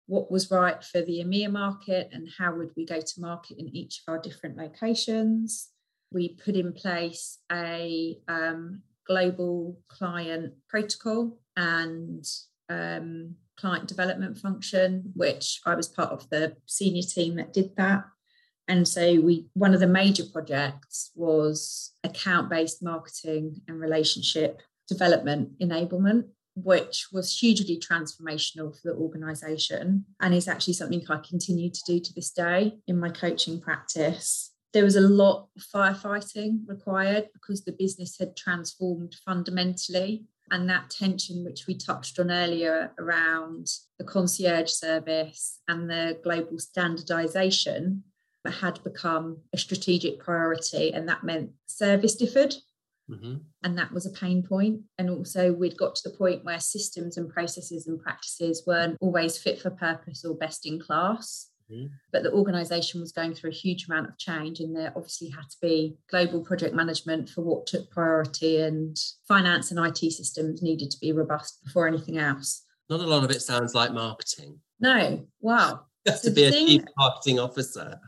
what 0.07 0.33
was 0.33 0.51
right 0.51 0.83
for 0.83 1.01
the 1.01 1.21
EMEA 1.21 1.51
market 1.51 2.11
and 2.13 2.29
how 2.39 2.55
would 2.57 2.71
we 2.77 2.85
go 2.85 3.01
to 3.01 3.21
market 3.21 3.59
in 3.59 3.75
each 3.75 4.03
of 4.07 4.13
our 4.13 4.19
different 4.19 4.57
locations. 4.57 5.69
We 6.13 6.35
put 6.35 6.57
in 6.57 6.73
place 6.73 7.39
a 7.51 8.19
um, 8.29 8.83
global 9.07 9.79
client 9.89 10.55
protocol 10.69 11.39
and 11.57 12.25
um, 12.69 13.37
client 13.57 13.89
development 13.89 14.39
function, 14.39 15.13
which 15.15 15.61
I 15.65 15.75
was 15.75 15.89
part 15.89 16.11
of 16.11 16.29
the 16.31 16.57
senior 16.67 17.03
team 17.03 17.37
that 17.37 17.53
did 17.53 17.77
that. 17.77 18.05
And 18.67 18.89
so 18.89 19.21
we 19.21 19.47
one 19.53 19.75
of 19.75 19.81
the 19.81 19.87
major 19.87 20.25
projects 20.33 21.11
was 21.15 21.93
account-based 22.03 22.83
marketing 22.83 23.61
and 23.69 23.79
relationship 23.79 24.63
development 24.89 25.59
enablement 25.61 26.25
which 26.57 27.09
was 27.13 27.37
hugely 27.37 27.79
transformational 27.79 28.75
for 28.75 28.93
the 28.93 28.95
organization 28.95 30.05
and 30.21 30.35
is 30.35 30.49
actually 30.49 30.75
something 30.75 31.03
I 31.09 31.19
continue 31.19 31.71
to 31.71 31.81
do 31.87 31.99
to 31.99 32.15
this 32.15 32.31
day 32.31 32.79
in 32.87 32.99
my 32.99 33.11
coaching 33.11 33.61
practice. 33.61 34.53
There 34.73 34.85
was 34.85 34.97
a 34.97 35.01
lot 35.01 35.49
of 35.57 35.63
firefighting 35.63 36.61
required 36.67 37.29
because 37.33 37.65
the 37.65 37.73
business 37.73 38.19
had 38.19 38.37
transformed 38.37 39.17
fundamentally. 39.25 40.25
And 40.51 40.69
that 40.69 40.91
tension, 40.91 41.45
which 41.45 41.67
we 41.67 41.75
touched 41.75 42.19
on 42.21 42.31
earlier 42.31 42.93
around 42.99 43.69
the 43.99 44.05
concierge 44.05 44.71
service 44.71 45.61
and 45.69 45.89
the 45.89 46.19
global 46.23 46.59
standardization, 46.59 48.05
had 48.47 48.83
become 48.85 49.39
a 49.55 49.59
strategic 49.59 50.19
priority. 50.21 50.93
And 50.93 51.09
that 51.09 51.25
meant 51.25 51.51
service 51.67 52.15
differed 52.15 52.55
Mm-hmm. 53.11 53.35
And 53.63 53.79
that 53.79 53.93
was 53.93 54.07
a 54.07 54.11
pain 54.11 54.43
point. 54.43 54.81
And 54.99 55.11
also, 55.11 55.53
we'd 55.53 55.77
got 55.77 55.95
to 55.97 56.09
the 56.09 56.17
point 56.17 56.45
where 56.45 56.61
systems 56.61 57.17
and 57.17 57.29
processes 57.29 57.87
and 57.87 58.01
practices 58.01 58.63
weren't 58.67 58.97
always 59.01 59.37
fit 59.37 59.61
for 59.61 59.71
purpose 59.71 60.25
or 60.25 60.35
best 60.35 60.67
in 60.67 60.81
class. 60.81 61.51
Mm-hmm. 61.71 61.87
But 62.13 62.23
the 62.23 62.33
organization 62.33 63.01
was 63.01 63.13
going 63.13 63.35
through 63.35 63.51
a 63.51 63.55
huge 63.55 63.87
amount 63.87 64.09
of 64.09 64.19
change, 64.19 64.61
and 64.61 64.77
there 64.77 64.93
obviously 64.95 65.31
had 65.31 65.49
to 65.51 65.57
be 65.63 65.97
global 66.11 66.41
project 66.41 66.75
management 66.75 67.29
for 67.29 67.43
what 67.43 67.67
took 67.67 67.91
priority, 67.91 68.61
and 68.61 68.97
finance 69.27 69.71
and 69.71 69.85
IT 69.85 70.13
systems 70.13 70.63
needed 70.63 70.91
to 70.91 70.99
be 71.01 71.13
robust 71.13 71.65
before 71.65 71.89
anything 71.89 72.19
else. 72.19 72.63
Not 72.91 73.01
a 73.01 73.07
lot 73.07 73.25
of 73.25 73.31
it 73.31 73.43
sounds 73.43 73.75
like 73.75 73.93
marketing. 73.93 74.61
No, 74.81 75.27
wow. 75.41 75.81
You 76.05 76.13
have 76.13 76.21
to 76.21 76.31
be 76.31 76.45
a 76.45 76.53
chief 76.53 76.83
marketing 76.99 77.39
officer. 77.39 77.99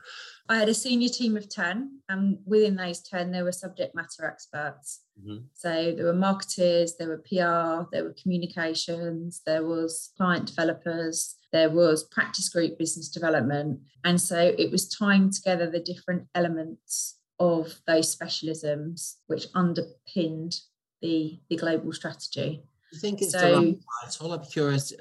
I 0.49 0.59
had 0.59 0.69
a 0.69 0.75
senior 0.75 1.09
team 1.09 1.37
of 1.37 1.49
10, 1.49 2.01
and 2.09 2.38
within 2.45 2.77
those 2.77 3.01
10, 3.01 3.33
there 3.33 3.42
were 3.42 3.53
subject 3.53 3.95
matter 3.95 4.27
experts. 4.27 5.01
Mm-hmm. 5.21 5.38
So 5.55 5.95
there 5.97 6.05
were 6.05 6.12
marketers, 6.12 6.95
there 6.97 7.09
were 7.09 7.19
PR, 7.19 7.88
there 7.90 8.05
were 8.05 8.14
communications, 8.23 9.42
there 9.45 9.64
was 9.64 10.12
client 10.16 10.47
developers, 10.47 11.37
there 11.57 11.71
was 11.71 12.05
practice 12.05 12.49
group 12.49 12.79
business 12.79 13.09
development. 13.09 13.81
And 14.05 14.21
so 14.21 14.55
it 14.59 14.71
was 14.71 14.88
tying 14.88 15.31
together 15.31 15.71
the 15.71 15.81
different 15.81 16.29
elements 16.35 17.19
of 17.40 17.75
those 17.87 18.14
specialisms 18.14 19.16
which 19.27 19.47
underpinned 19.55 20.61
the, 21.03 21.40
the 21.49 21.57
global 21.57 21.92
strategy. 21.92 22.62
Do 22.90 22.97
you 22.97 23.01
think 23.01 23.23
it's 23.23 23.33
so, 23.33 23.61
the 23.61 23.66
right 23.66 23.79
title? 24.05 24.33
I'm 24.33 24.45
curious. 24.45 24.92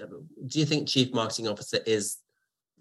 Do 0.47 0.59
you 0.59 0.65
think 0.65 0.87
chief 0.87 1.13
marketing 1.13 1.47
officer 1.47 1.79
is 1.85 2.17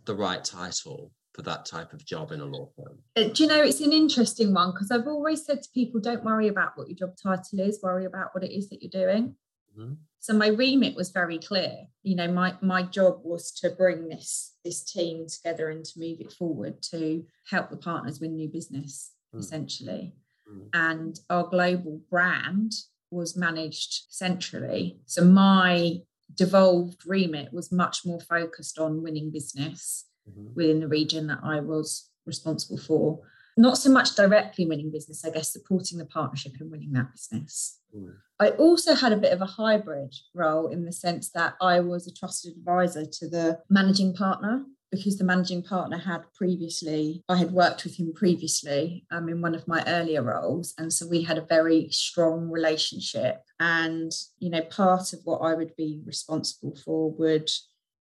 the 0.04 0.14
right 0.14 0.42
title 0.42 1.12
for 1.34 1.42
that 1.42 1.66
type 1.66 1.92
of 1.92 2.04
job 2.04 2.32
in 2.32 2.40
a 2.40 2.44
law 2.44 2.68
firm? 2.76 2.98
Uh, 3.16 3.28
do 3.32 3.42
you 3.42 3.48
know, 3.48 3.62
it's 3.62 3.80
an 3.80 3.92
interesting 3.92 4.54
one 4.54 4.70
because 4.70 4.90
I've 4.90 5.06
always 5.06 5.44
said 5.44 5.62
to 5.62 5.68
people, 5.74 6.00
don't 6.00 6.24
worry 6.24 6.48
about 6.48 6.76
what 6.76 6.88
your 6.88 6.96
job 6.96 7.16
title 7.20 7.60
is, 7.60 7.80
worry 7.82 8.04
about 8.06 8.34
what 8.34 8.44
it 8.44 8.56
is 8.56 8.68
that 8.70 8.82
you're 8.82 9.06
doing. 9.06 9.34
Mm-hmm. 9.78 9.94
So 10.20 10.32
my 10.32 10.48
remit 10.48 10.96
was 10.96 11.10
very 11.10 11.38
clear. 11.38 11.86
You 12.02 12.16
know, 12.16 12.28
my 12.28 12.54
my 12.62 12.82
job 12.82 13.20
was 13.22 13.50
to 13.60 13.70
bring 13.70 14.08
this 14.08 14.54
this 14.64 14.82
team 14.82 15.26
together 15.28 15.68
and 15.68 15.84
to 15.84 15.98
move 15.98 16.20
it 16.20 16.32
forward 16.32 16.82
to 16.90 17.24
help 17.50 17.70
the 17.70 17.76
partners 17.76 18.20
win 18.20 18.36
new 18.36 18.48
business, 18.48 19.12
mm. 19.34 19.40
essentially. 19.40 20.14
Mm. 20.50 20.68
And 20.72 21.20
our 21.28 21.44
global 21.44 22.00
brand 22.10 22.72
was 23.10 23.36
managed 23.36 24.06
centrally. 24.08 24.98
So 25.06 25.24
my 25.24 25.98
devolved 26.34 27.06
remit 27.06 27.52
was 27.52 27.70
much 27.70 28.04
more 28.04 28.20
focused 28.20 28.78
on 28.78 29.02
winning 29.02 29.30
business 29.30 30.06
mm-hmm. 30.28 30.54
within 30.54 30.80
the 30.80 30.88
region 30.88 31.26
that 31.28 31.40
I 31.42 31.60
was 31.60 32.10
responsible 32.26 32.78
for. 32.78 33.20
Not 33.56 33.78
so 33.78 33.90
much 33.90 34.16
directly 34.16 34.66
winning 34.66 34.90
business, 34.90 35.24
I 35.24 35.30
guess, 35.30 35.52
supporting 35.52 35.98
the 35.98 36.06
partnership 36.06 36.54
and 36.60 36.70
winning 36.70 36.92
that 36.92 37.12
business. 37.12 37.80
Mm. 37.96 38.14
I 38.40 38.50
also 38.50 38.94
had 38.94 39.12
a 39.12 39.16
bit 39.16 39.32
of 39.32 39.40
a 39.40 39.46
hybrid 39.46 40.14
role 40.34 40.68
in 40.68 40.84
the 40.84 40.92
sense 40.92 41.30
that 41.30 41.54
I 41.60 41.80
was 41.80 42.06
a 42.06 42.12
trusted 42.12 42.56
advisor 42.56 43.04
to 43.06 43.28
the 43.28 43.60
managing 43.70 44.14
partner 44.14 44.64
because 44.90 45.18
the 45.18 45.24
managing 45.24 45.62
partner 45.62 45.98
had 45.98 46.22
previously, 46.34 47.22
I 47.28 47.36
had 47.36 47.50
worked 47.50 47.84
with 47.84 47.96
him 47.98 48.12
previously 48.12 49.04
um, 49.10 49.28
in 49.28 49.40
one 49.40 49.54
of 49.54 49.66
my 49.66 49.84
earlier 49.86 50.22
roles. 50.22 50.74
And 50.78 50.92
so 50.92 51.06
we 51.06 51.22
had 51.22 51.38
a 51.38 51.46
very 51.48 51.88
strong 51.90 52.48
relationship. 52.50 53.42
And, 53.58 54.12
you 54.38 54.50
know, 54.50 54.62
part 54.62 55.12
of 55.12 55.20
what 55.24 55.38
I 55.38 55.54
would 55.54 55.74
be 55.76 56.00
responsible 56.04 56.76
for 56.76 57.10
would 57.12 57.50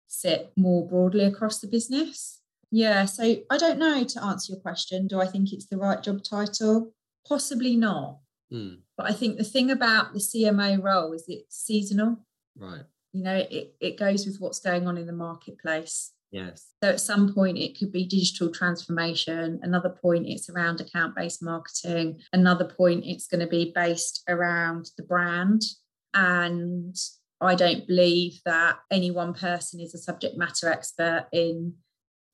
sit 0.07 0.51
more 0.55 0.87
broadly 0.87 1.25
across 1.25 1.59
the 1.59 1.67
business. 1.67 2.41
Yeah. 2.71 3.05
So 3.05 3.37
I 3.49 3.57
don't 3.57 3.79
know 3.79 4.03
to 4.03 4.23
answer 4.23 4.53
your 4.53 4.61
question. 4.61 5.07
Do 5.07 5.21
I 5.21 5.27
think 5.27 5.53
it's 5.53 5.67
the 5.67 5.77
right 5.77 6.01
job 6.01 6.23
title? 6.23 6.93
Possibly 7.27 7.75
not. 7.75 8.19
Mm. 8.51 8.79
But 8.97 9.09
I 9.09 9.13
think 9.13 9.37
the 9.37 9.43
thing 9.43 9.71
about 9.71 10.13
the 10.13 10.19
CMO 10.19 10.81
role 10.81 11.13
is 11.13 11.25
it's 11.27 11.57
seasonal. 11.57 12.17
Right. 12.57 12.83
You 13.13 13.23
know, 13.23 13.45
it, 13.49 13.75
it 13.79 13.97
goes 13.97 14.25
with 14.25 14.37
what's 14.39 14.59
going 14.59 14.87
on 14.87 14.97
in 14.97 15.07
the 15.07 15.13
marketplace. 15.13 16.11
Yes. 16.31 16.73
So 16.83 16.89
at 16.89 16.99
some 16.99 17.33
point 17.33 17.57
it 17.57 17.77
could 17.79 17.91
be 17.91 18.05
digital 18.05 18.49
transformation. 18.49 19.59
Another 19.63 19.89
point 19.89 20.27
it's 20.27 20.49
around 20.49 20.81
account 20.81 21.15
based 21.15 21.41
marketing. 21.41 22.19
Another 22.33 22.65
point 22.65 23.05
it's 23.05 23.27
going 23.27 23.39
to 23.39 23.47
be 23.47 23.71
based 23.73 24.23
around 24.27 24.89
the 24.97 25.03
brand. 25.03 25.61
And 26.13 26.95
I 27.39 27.55
don't 27.55 27.87
believe 27.87 28.41
that 28.45 28.79
any 28.91 29.11
one 29.11 29.33
person 29.33 29.79
is 29.79 29.93
a 29.93 29.97
subject 29.97 30.37
matter 30.37 30.69
expert 30.69 31.27
in 31.31 31.75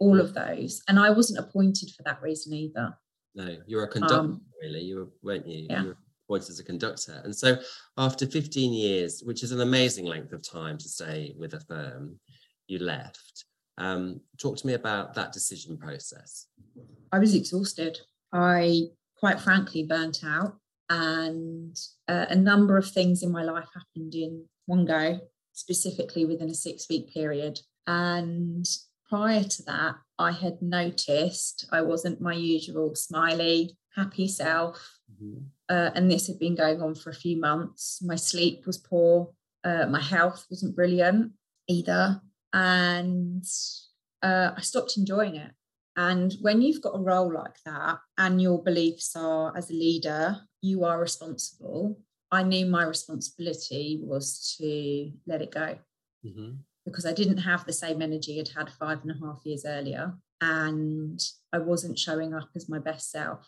all 0.01 0.19
of 0.19 0.33
those. 0.33 0.81
And 0.87 0.99
I 0.99 1.11
wasn't 1.11 1.39
appointed 1.39 1.91
for 1.95 2.01
that 2.03 2.21
reason 2.21 2.53
either. 2.53 2.97
No, 3.35 3.55
you 3.67 3.77
were 3.77 3.83
a 3.83 3.87
conductor, 3.87 4.19
um, 4.19 4.41
really. 4.61 4.81
You 4.81 4.95
were, 4.97 5.09
weren't 5.21 5.47
you? 5.47 5.67
Yeah. 5.69 5.81
You 5.83 5.87
were 5.89 5.97
appointed 6.27 6.49
as 6.49 6.59
a 6.59 6.63
conductor. 6.63 7.21
And 7.23 7.33
so 7.33 7.57
after 7.97 8.25
15 8.25 8.73
years, 8.73 9.21
which 9.23 9.43
is 9.43 9.51
an 9.51 9.61
amazing 9.61 10.05
length 10.05 10.33
of 10.33 10.41
time 10.41 10.79
to 10.79 10.89
stay 10.89 11.35
with 11.37 11.53
a 11.53 11.59
firm, 11.61 12.19
you 12.67 12.79
left. 12.79 13.45
Um, 13.77 14.21
talk 14.39 14.57
to 14.57 14.67
me 14.67 14.73
about 14.73 15.13
that 15.13 15.33
decision 15.33 15.77
process. 15.77 16.47
I 17.11 17.19
was 17.19 17.35
exhausted. 17.35 17.99
I 18.33 18.87
quite 19.17 19.39
frankly 19.39 19.83
burnt 19.83 20.23
out, 20.25 20.55
and 20.89 21.77
uh, 22.07 22.25
a 22.29 22.35
number 22.35 22.77
of 22.77 22.89
things 22.89 23.23
in 23.23 23.31
my 23.31 23.43
life 23.43 23.69
happened 23.73 24.15
in 24.15 24.45
one 24.65 24.85
go, 24.85 25.19
specifically 25.53 26.25
within 26.25 26.49
a 26.49 26.55
six 26.55 26.87
week 26.89 27.13
period. 27.13 27.59
And 27.87 28.65
prior 29.11 29.43
to 29.43 29.63
that, 29.63 29.95
I 30.17 30.31
had 30.31 30.61
noticed 30.61 31.67
I 31.71 31.81
wasn't 31.81 32.21
my 32.21 32.33
usual 32.33 32.95
smiley, 32.95 33.77
happy 33.95 34.27
self. 34.27 34.99
Mm-hmm. 35.11 35.39
Uh, 35.67 35.89
and 35.95 36.09
this 36.09 36.27
had 36.27 36.39
been 36.39 36.55
going 36.55 36.81
on 36.81 36.95
for 36.95 37.09
a 37.09 37.21
few 37.23 37.37
months. 37.37 37.99
My 38.01 38.15
sleep 38.15 38.65
was 38.65 38.77
poor. 38.77 39.33
Uh, 39.65 39.85
my 39.87 40.01
health 40.01 40.47
wasn't 40.49 40.75
brilliant 40.75 41.33
either 41.67 42.21
and 42.53 43.45
uh, 44.23 44.51
I 44.55 44.61
stopped 44.61 44.97
enjoying 44.97 45.35
it. 45.35 45.51
And 45.97 46.33
when 46.41 46.61
you've 46.61 46.81
got 46.81 46.95
a 46.95 47.01
role 47.01 47.31
like 47.33 47.57
that, 47.65 47.99
and 48.17 48.41
your 48.41 48.63
beliefs 48.63 49.13
are 49.15 49.55
as 49.57 49.69
a 49.69 49.73
leader, 49.73 50.37
you 50.61 50.85
are 50.85 50.99
responsible. 50.99 51.99
I 52.31 52.43
knew 52.43 52.65
my 52.65 52.85
responsibility 52.85 53.99
was 54.01 54.55
to 54.57 55.11
let 55.27 55.41
it 55.41 55.51
go 55.51 55.77
mm-hmm. 56.25 56.51
Because 56.85 57.05
I 57.05 57.13
didn't 57.13 57.37
have 57.37 57.65
the 57.65 57.73
same 57.73 58.01
energy 58.01 58.39
I'd 58.39 58.49
had 58.49 58.69
five 58.69 58.99
and 59.03 59.11
a 59.11 59.25
half 59.25 59.41
years 59.45 59.65
earlier. 59.65 60.13
And 60.41 61.19
I 61.53 61.59
wasn't 61.59 61.99
showing 61.99 62.33
up 62.33 62.49
as 62.55 62.67
my 62.67 62.79
best 62.79 63.11
self. 63.11 63.47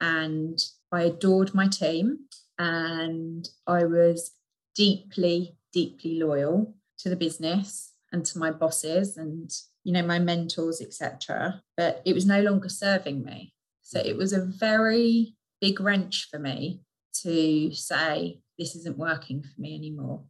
And 0.00 0.58
I 0.90 1.02
adored 1.02 1.54
my 1.54 1.68
team 1.68 2.20
and 2.58 3.48
I 3.66 3.84
was 3.84 4.32
deeply, 4.74 5.56
deeply 5.72 6.18
loyal 6.18 6.74
to 6.98 7.10
the 7.10 7.16
business 7.16 7.92
and 8.12 8.24
to 8.26 8.38
my 8.38 8.50
bosses 8.50 9.16
and 9.16 9.50
you 9.84 9.92
know 9.92 10.02
my 10.02 10.18
mentors 10.18 10.80
etc 10.80 11.62
but 11.76 12.02
it 12.04 12.14
was 12.14 12.26
no 12.26 12.40
longer 12.42 12.68
serving 12.68 13.24
me 13.24 13.54
so 13.82 13.98
it 13.98 14.16
was 14.16 14.32
a 14.32 14.44
very 14.44 15.34
big 15.60 15.80
wrench 15.80 16.28
for 16.30 16.38
me 16.38 16.80
to 17.12 17.72
say 17.72 18.40
this 18.58 18.74
isn't 18.76 18.98
working 18.98 19.42
for 19.42 19.60
me 19.60 19.74
anymore 19.74 20.22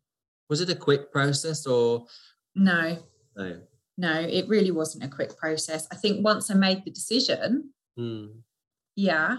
was 0.48 0.60
it 0.60 0.70
a 0.70 0.74
quick 0.74 1.10
process 1.12 1.66
or 1.66 2.06
no. 2.54 2.98
No 3.36 3.60
no 4.00 4.18
it 4.18 4.48
really 4.48 4.70
wasn't 4.70 5.04
a 5.04 5.08
quick 5.08 5.36
process. 5.36 5.86
I 5.92 5.96
think 5.96 6.24
once 6.24 6.50
i 6.50 6.54
made 6.54 6.84
the 6.84 6.90
decision 6.90 7.70
mm. 7.98 8.32
yeah 8.96 9.38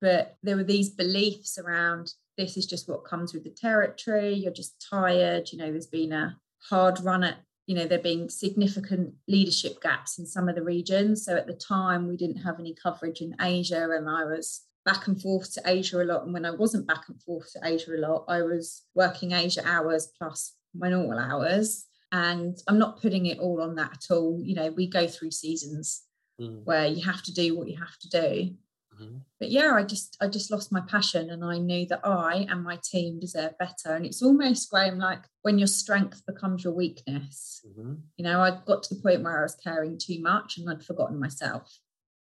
but 0.00 0.36
there 0.42 0.56
were 0.56 0.64
these 0.64 0.90
beliefs 0.90 1.58
around 1.58 2.12
this 2.36 2.56
is 2.56 2.66
just 2.66 2.88
what 2.88 3.04
comes 3.04 3.34
with 3.34 3.42
the 3.42 3.50
territory. 3.50 4.32
You're 4.32 4.52
just 4.52 4.86
tired. 4.88 5.48
You 5.52 5.58
know 5.58 5.70
there's 5.70 5.88
been 5.88 6.12
a 6.12 6.38
hard 6.70 7.00
run 7.00 7.24
at 7.24 7.38
you 7.66 7.74
know 7.74 7.86
there 7.86 7.98
being 7.98 8.30
significant 8.30 9.14
leadership 9.26 9.82
gaps 9.82 10.18
in 10.18 10.26
some 10.26 10.48
of 10.48 10.54
the 10.54 10.62
regions. 10.62 11.24
So 11.24 11.36
at 11.36 11.46
the 11.46 11.54
time 11.54 12.08
we 12.08 12.16
didn't 12.16 12.38
have 12.38 12.60
any 12.60 12.74
coverage 12.74 13.20
in 13.20 13.34
asia 13.40 13.88
and 13.90 14.08
i 14.08 14.24
was 14.24 14.62
back 14.84 15.06
and 15.08 15.20
forth 15.20 15.52
to 15.54 15.62
asia 15.66 16.00
a 16.00 16.04
lot. 16.04 16.24
And 16.24 16.32
when 16.32 16.46
i 16.46 16.52
wasn't 16.52 16.86
back 16.86 17.08
and 17.08 17.20
forth 17.20 17.52
to 17.52 17.60
asia 17.64 17.90
a 17.90 17.98
lot 17.98 18.24
i 18.28 18.40
was 18.40 18.84
working 18.94 19.32
asia 19.32 19.62
hours 19.66 20.08
plus 20.16 20.54
my 20.74 20.88
normal 20.88 21.18
hours 21.18 21.87
and 22.12 22.58
i'm 22.66 22.78
not 22.78 23.00
putting 23.00 23.26
it 23.26 23.38
all 23.38 23.60
on 23.60 23.74
that 23.74 23.92
at 23.92 24.14
all 24.14 24.40
you 24.42 24.54
know 24.54 24.70
we 24.70 24.86
go 24.88 25.06
through 25.06 25.30
seasons 25.30 26.02
mm. 26.40 26.64
where 26.64 26.86
you 26.86 27.04
have 27.04 27.22
to 27.22 27.32
do 27.32 27.56
what 27.56 27.68
you 27.68 27.76
have 27.76 27.98
to 27.98 28.08
do 28.08 28.54
Mm-hmm. 29.00 29.18
But 29.38 29.50
yeah, 29.50 29.72
I 29.74 29.82
just 29.82 30.16
I 30.20 30.28
just 30.28 30.50
lost 30.50 30.72
my 30.72 30.80
passion 30.80 31.30
and 31.30 31.44
I 31.44 31.58
knew 31.58 31.86
that 31.86 32.00
I 32.04 32.46
and 32.48 32.62
my 32.62 32.78
team 32.82 33.20
deserve 33.20 33.58
better. 33.58 33.94
And 33.94 34.04
it's 34.04 34.22
almost 34.22 34.70
Graham 34.70 34.98
like 34.98 35.24
when 35.42 35.58
your 35.58 35.68
strength 35.68 36.22
becomes 36.26 36.64
your 36.64 36.72
weakness. 36.72 37.64
Mm-hmm. 37.66 37.94
You 38.16 38.24
know, 38.24 38.40
I 38.40 38.58
got 38.66 38.82
to 38.84 38.94
the 38.94 39.00
point 39.00 39.22
where 39.22 39.38
I 39.38 39.42
was 39.42 39.56
caring 39.56 39.98
too 39.98 40.20
much 40.20 40.58
and 40.58 40.68
I'd 40.68 40.84
forgotten 40.84 41.20
myself. 41.20 41.78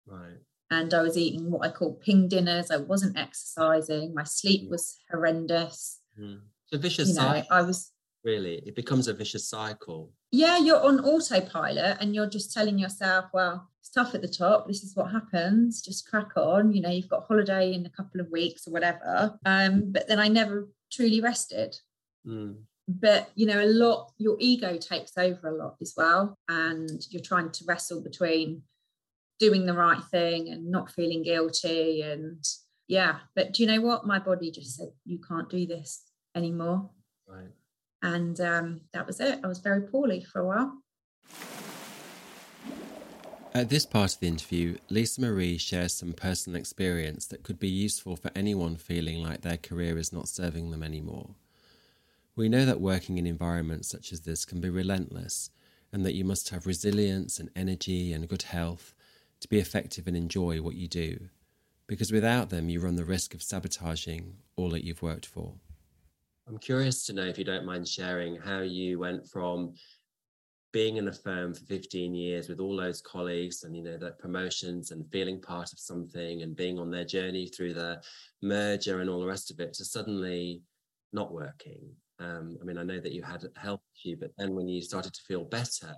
Right. 0.07 0.39
And 0.71 0.93
I 0.93 1.03
was 1.03 1.17
eating 1.17 1.51
what 1.51 1.67
I 1.67 1.71
call 1.71 1.95
ping 1.95 2.29
dinners. 2.29 2.71
I 2.71 2.79
wasn't 2.79 3.17
exercising. 3.17 4.15
My 4.15 4.25
sleep 4.25 4.63
mm-hmm. 4.63 4.73
was 4.73 4.99
horrendous. 5.11 6.01
Mm. 6.21 6.41
It's 6.65 6.79
a 6.79 6.79
vicious 6.79 7.09
you 7.11 7.15
know, 7.15 7.21
cycle. 7.21 7.49
I 7.51 7.63
was 7.63 7.93
really. 8.27 8.57
It 8.67 8.75
becomes 8.75 9.09
a 9.09 9.15
vicious 9.15 9.49
cycle. 9.49 10.13
Yeah, 10.33 10.59
you're 10.59 10.85
on 10.85 11.01
autopilot 11.01 11.99
and 12.01 12.15
you're 12.15 12.29
just 12.29 12.53
telling 12.53 12.79
yourself, 12.79 13.27
well, 13.33 13.71
it's 13.81 13.89
tough 13.89 14.15
at 14.15 14.21
the 14.21 14.29
top. 14.29 14.67
This 14.67 14.83
is 14.83 14.95
what 14.97 15.13
happens. 15.13 15.81
Just 15.81 16.11
crack 16.11 16.37
on. 16.37 16.73
You 16.73 16.83
know, 16.83 16.91
you've 16.91 17.09
got 17.09 17.27
holiday 17.27 17.73
in 17.73 17.87
a 17.87 17.91
couple 17.91 18.21
of 18.21 18.31
weeks 18.31 18.67
or 18.67 18.73
whatever. 18.73 19.39
Um, 19.47 19.93
but 19.93 20.09
then 20.09 20.19
I 20.19 20.29
never 20.29 20.69
truly 20.93 21.21
rested. 21.21 21.77
Mm. 22.27 22.57
But 22.89 23.31
you 23.35 23.47
know, 23.47 23.65
a 23.65 23.67
lot 23.67 24.13
your 24.19 24.37
ego 24.41 24.77
takes 24.77 25.17
over 25.17 25.49
a 25.49 25.57
lot 25.57 25.77
as 25.81 25.95
well, 25.97 26.37
and 26.49 27.05
you're 27.11 27.23
trying 27.23 27.51
to 27.51 27.65
wrestle 27.67 28.01
between 28.01 28.63
doing 29.39 29.67
the 29.67 29.75
right 29.75 30.03
thing 30.11 30.51
and 30.51 30.71
not 30.71 30.91
feeling 30.91 31.23
guilty 31.23 32.01
and 32.03 32.43
yeah 32.89 33.17
but 33.35 33.53
do 33.53 33.63
you 33.63 33.69
know 33.69 33.81
what 33.81 34.07
my 34.07 34.19
body 34.19 34.51
just 34.51 34.77
said 34.77 34.89
you 35.05 35.19
can't 35.19 35.51
do 35.51 35.67
this 35.67 36.05
anymore 36.35 36.89
right 37.27 37.51
and 38.03 38.41
um, 38.41 38.81
that 38.93 39.07
was 39.07 39.21
it 39.21 39.41
i 39.43 39.47
was 39.47 39.59
very 39.59 39.83
poorly 39.83 40.23
for 40.23 40.41
a 40.41 40.47
while 40.47 40.73
at 43.57 43.71
this 43.71 43.87
part 43.87 44.13
of 44.13 44.21
the 44.21 44.29
interview, 44.29 44.77
Lisa 44.91 45.19
Marie 45.19 45.57
shares 45.57 45.95
some 45.95 46.13
personal 46.13 46.61
experience 46.61 47.25
that 47.29 47.43
could 47.43 47.59
be 47.59 47.71
useful 47.71 48.15
for 48.15 48.31
anyone 48.35 48.77
feeling 48.77 49.23
like 49.23 49.41
their 49.41 49.57
career 49.57 49.97
is 49.97 50.13
not 50.13 50.29
serving 50.29 50.71
them 50.71 50.83
anymore. 50.83 51.31
We 52.37 52.51
know 52.51 52.67
that 52.67 52.83
working 52.83 53.17
in 53.17 53.27
environments 53.27 53.89
such 53.89 54.13
as 54.13 54.21
this 54.21 54.45
can 54.45 54.61
be 54.61 54.69
relentless, 54.69 55.49
and 55.91 56.05
that 56.05 56.13
you 56.15 56.23
must 56.23 56.51
have 56.51 56.67
resilience 56.67 57.39
and 57.39 57.49
energy 57.57 58.13
and 58.13 58.29
good 58.29 58.43
health 58.43 58.95
to 59.41 59.49
be 59.49 59.59
effective 59.59 60.07
and 60.07 60.19
enjoy 60.19 60.61
what 60.61 60.75
you 60.75 60.87
do, 60.87 61.31
because 61.87 62.13
without 62.13 62.51
them, 62.51 62.69
you 62.69 62.81
run 62.81 62.97
the 62.97 63.07
risk 63.07 63.33
of 63.33 63.43
sabotaging 63.43 64.37
all 64.57 64.69
that 64.69 64.85
you've 64.85 65.01
worked 65.01 65.25
for. 65.25 65.55
I'm 66.49 66.59
curious 66.59 67.05
to 67.07 67.13
know 67.13 67.25
if 67.25 67.39
you 67.39 67.45
don't 67.45 67.67
mind 67.67 67.89
sharing 67.89 68.37
how 68.37 68.61
you 68.61 68.99
went 68.99 69.27
from 69.29 69.75
being 70.73 70.97
in 70.97 71.09
a 71.09 71.13
firm 71.13 71.55
for 71.55 71.65
15 71.65 72.15
years 72.15 72.49
with 72.49 72.61
all 72.61 72.77
those 72.77 73.01
colleagues 73.01 73.65
and 73.65 73.75
you 73.75 73.83
know 73.83 73.97
the 73.97 74.11
promotions 74.13 74.91
and 74.91 75.11
feeling 75.11 75.41
part 75.41 75.73
of 75.73 75.79
something 75.79 76.43
and 76.43 76.55
being 76.55 76.79
on 76.79 76.91
their 76.91 77.05
journey 77.05 77.49
through 77.49 77.73
the 77.73 78.01
merger 78.43 79.01
and 79.01 79.09
all 79.09 79.21
the 79.21 79.27
rest 79.27 79.51
of 79.51 79.59
it 79.59 79.73
to 79.75 79.85
suddenly 79.85 80.63
not 81.13 81.33
working. 81.33 81.81
Um, 82.19 82.57
i 82.63 82.65
mean 82.65 82.79
i 82.79 82.83
know 82.83 82.99
that 82.99 83.13
you 83.13 83.23
had 83.23 83.45
health 83.57 83.83
issue 83.95 84.17
but 84.19 84.31
then 84.39 84.55
when 84.55 84.69
you 84.69 84.81
started 84.81 85.13
to 85.13 85.21
feel 85.29 85.45
better 85.45 85.95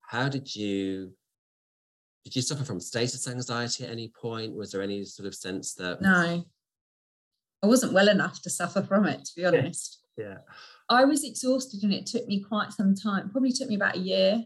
how 0.00 0.26
did 0.26 0.54
you 0.56 1.12
did 2.24 2.34
you 2.34 2.40
suffer 2.40 2.64
from 2.64 2.80
status 2.80 3.28
anxiety 3.28 3.84
at 3.84 3.90
any 3.90 4.08
point? 4.08 4.54
Was 4.54 4.72
there 4.72 4.80
any 4.80 5.04
sort 5.04 5.26
of 5.26 5.34
sense 5.34 5.74
that 5.74 6.00
no 6.00 6.44
i 7.64 7.66
wasn't 7.66 7.92
well 7.92 8.08
enough 8.08 8.40
to 8.42 8.50
suffer 8.50 8.82
from 8.82 9.06
it 9.06 9.24
to 9.24 9.32
be 9.36 9.44
honest 9.44 10.00
yeah 10.16 10.38
I 10.88 11.04
was 11.04 11.24
exhausted 11.24 11.82
and 11.82 11.92
it 11.92 12.06
took 12.06 12.26
me 12.26 12.40
quite 12.40 12.72
some 12.72 12.94
time, 12.94 13.30
probably 13.30 13.52
took 13.52 13.68
me 13.68 13.76
about 13.76 13.96
a 13.96 14.00
year 14.00 14.44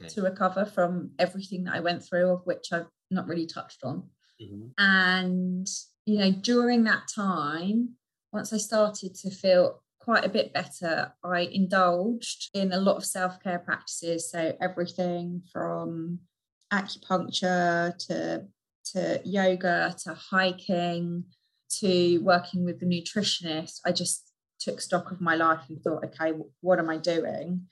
okay. 0.00 0.08
to 0.14 0.22
recover 0.22 0.64
from 0.64 1.12
everything 1.18 1.64
that 1.64 1.74
I 1.74 1.80
went 1.80 2.04
through, 2.04 2.30
of 2.30 2.42
which 2.44 2.72
I've 2.72 2.88
not 3.10 3.26
really 3.26 3.46
touched 3.46 3.82
on. 3.82 4.04
Mm-hmm. 4.40 4.68
And, 4.76 5.66
you 6.04 6.18
know, 6.18 6.32
during 6.32 6.84
that 6.84 7.08
time, 7.14 7.94
once 8.32 8.52
I 8.52 8.58
started 8.58 9.14
to 9.16 9.30
feel 9.30 9.82
quite 9.98 10.24
a 10.24 10.28
bit 10.28 10.52
better, 10.52 11.14
I 11.24 11.40
indulged 11.40 12.50
in 12.52 12.72
a 12.72 12.80
lot 12.80 12.96
of 12.96 13.04
self 13.04 13.42
care 13.42 13.58
practices. 13.58 14.30
So, 14.30 14.56
everything 14.60 15.42
from 15.50 16.20
acupuncture 16.72 17.96
to, 18.06 18.44
to 18.92 19.20
yoga 19.24 19.94
to 20.04 20.14
hiking 20.14 21.24
to 21.80 22.18
working 22.18 22.64
with 22.64 22.80
the 22.80 22.86
nutritionist. 22.86 23.80
I 23.84 23.92
just 23.92 24.32
took 24.60 24.80
stock 24.80 25.10
of 25.10 25.20
my 25.20 25.34
life 25.34 25.60
and 25.68 25.80
thought, 25.80 26.04
okay, 26.04 26.32
what 26.60 26.78
am 26.78 26.90
I 26.90 26.96
doing? 26.96 27.66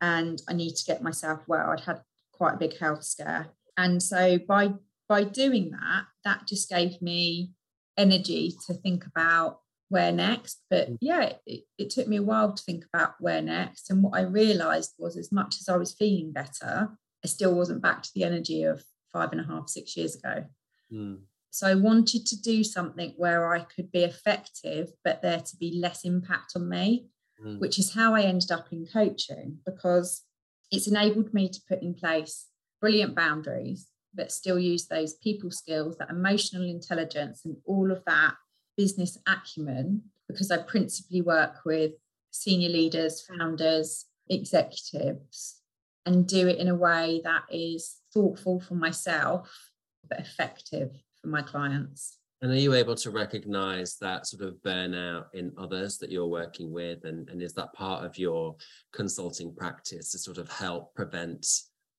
And 0.00 0.42
I 0.48 0.52
need 0.52 0.74
to 0.76 0.84
get 0.84 1.02
myself 1.02 1.40
well. 1.46 1.70
I'd 1.70 1.80
had 1.80 2.00
quite 2.32 2.54
a 2.54 2.58
big 2.58 2.78
health 2.78 3.04
scare. 3.04 3.48
And 3.76 4.02
so 4.02 4.38
by 4.38 4.74
by 5.08 5.24
doing 5.24 5.70
that, 5.72 6.04
that 6.24 6.46
just 6.46 6.70
gave 6.70 7.00
me 7.02 7.52
energy 7.96 8.54
to 8.66 8.74
think 8.74 9.04
about 9.06 9.60
where 9.88 10.10
next. 10.10 10.62
But 10.70 10.90
mm. 10.90 10.98
yeah, 11.00 11.34
it, 11.46 11.64
it 11.76 11.90
took 11.90 12.08
me 12.08 12.16
a 12.16 12.22
while 12.22 12.54
to 12.54 12.62
think 12.62 12.84
about 12.92 13.14
where 13.20 13.42
next. 13.42 13.90
And 13.90 14.02
what 14.02 14.18
I 14.18 14.22
realized 14.22 14.94
was 14.98 15.16
as 15.16 15.30
much 15.30 15.56
as 15.60 15.68
I 15.68 15.76
was 15.76 15.92
feeling 15.92 16.32
better, 16.32 16.88
I 17.22 17.28
still 17.28 17.54
wasn't 17.54 17.82
back 17.82 18.02
to 18.02 18.10
the 18.14 18.24
energy 18.24 18.62
of 18.62 18.82
five 19.12 19.32
and 19.32 19.40
a 19.40 19.44
half, 19.44 19.68
six 19.68 19.96
years 19.96 20.16
ago. 20.16 20.46
Mm. 20.90 21.18
So 21.52 21.66
I 21.66 21.74
wanted 21.74 22.24
to 22.26 22.40
do 22.40 22.64
something 22.64 23.12
where 23.18 23.52
I 23.52 23.60
could 23.60 23.92
be 23.92 24.04
effective, 24.04 24.90
but 25.04 25.20
there 25.20 25.38
to 25.38 25.56
be 25.58 25.78
less 25.78 26.02
impact 26.02 26.54
on 26.56 26.66
me, 26.66 27.08
mm. 27.44 27.60
which 27.60 27.78
is 27.78 27.92
how 27.92 28.14
I 28.14 28.22
ended 28.22 28.50
up 28.50 28.72
in 28.72 28.86
coaching 28.86 29.58
because 29.66 30.22
it's 30.70 30.88
enabled 30.88 31.34
me 31.34 31.50
to 31.50 31.60
put 31.68 31.82
in 31.82 31.92
place 31.92 32.46
brilliant 32.80 33.14
boundaries, 33.14 33.88
but 34.14 34.32
still 34.32 34.58
use 34.58 34.86
those 34.86 35.12
people 35.16 35.50
skills, 35.50 35.98
that 35.98 36.08
emotional 36.08 36.64
intelligence, 36.64 37.42
and 37.44 37.56
all 37.66 37.92
of 37.92 38.02
that 38.06 38.34
business 38.78 39.18
acumen 39.28 40.04
because 40.28 40.50
I 40.50 40.56
principally 40.56 41.20
work 41.20 41.56
with 41.66 41.92
senior 42.30 42.70
leaders, 42.70 43.20
founders, 43.20 44.06
executives, 44.30 45.60
and 46.06 46.26
do 46.26 46.48
it 46.48 46.56
in 46.56 46.68
a 46.68 46.74
way 46.74 47.20
that 47.24 47.42
is 47.50 47.96
thoughtful 48.14 48.58
for 48.58 48.74
myself, 48.74 49.70
but 50.08 50.18
effective 50.18 50.92
for 51.22 51.28
my 51.28 51.42
clients. 51.42 52.18
And 52.42 52.50
are 52.50 52.56
you 52.56 52.74
able 52.74 52.96
to 52.96 53.10
recognize 53.10 53.96
that 53.98 54.26
sort 54.26 54.42
of 54.42 54.56
burnout 54.66 55.26
in 55.32 55.52
others 55.56 55.96
that 55.98 56.10
you're 56.10 56.26
working 56.26 56.72
with? 56.72 57.04
And, 57.04 57.28
and 57.28 57.40
is 57.40 57.54
that 57.54 57.72
part 57.72 58.04
of 58.04 58.18
your 58.18 58.56
consulting 58.92 59.54
practice 59.54 60.10
to 60.10 60.18
sort 60.18 60.38
of 60.38 60.50
help 60.50 60.92
prevent 60.94 61.46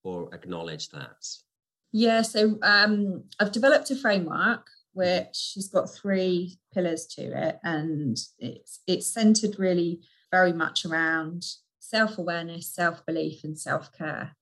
or 0.04 0.34
acknowledge 0.36 0.90
that? 0.90 1.26
Yeah, 1.94 2.24
so 2.24 2.58
um, 2.62 3.24
I've 3.40 3.54
developed 3.54 3.90
a 3.92 3.96
framework 3.96 4.68
which 4.94 5.54
has 5.56 5.70
got 5.70 5.90
three 5.90 6.60
pillars 6.74 7.08
to 7.08 7.48
it, 7.48 7.60
and 7.64 8.16
it's 8.38 8.82
it's 8.86 9.08
centered 9.08 9.58
really 9.58 10.02
very 10.30 10.54
much 10.54 10.86
around 10.86 11.44
self-awareness, 11.80 12.74
self-belief, 12.74 13.44
and 13.44 13.58
self-care 13.58 14.36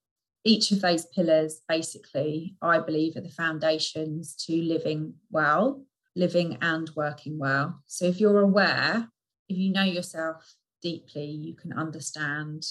each 0.44 0.72
of 0.72 0.82
those 0.82 1.06
pillars 1.06 1.62
basically 1.68 2.56
i 2.62 2.80
believe 2.80 3.16
are 3.16 3.22
the 3.22 3.30
foundations 3.30 4.36
to 4.36 4.62
living 4.62 5.14
well 5.30 5.84
living 6.16 6.58
and 6.62 6.90
working 6.96 7.38
well. 7.38 7.82
So 7.88 8.06
if 8.06 8.20
you're 8.20 8.42
aware 8.42 9.08
if 9.50 9.58
you 9.58 9.72
know 9.72 9.84
yourself 9.84 10.56
deeply 10.82 11.26
you 11.26 11.56
can 11.56 11.74
understand 11.74 12.66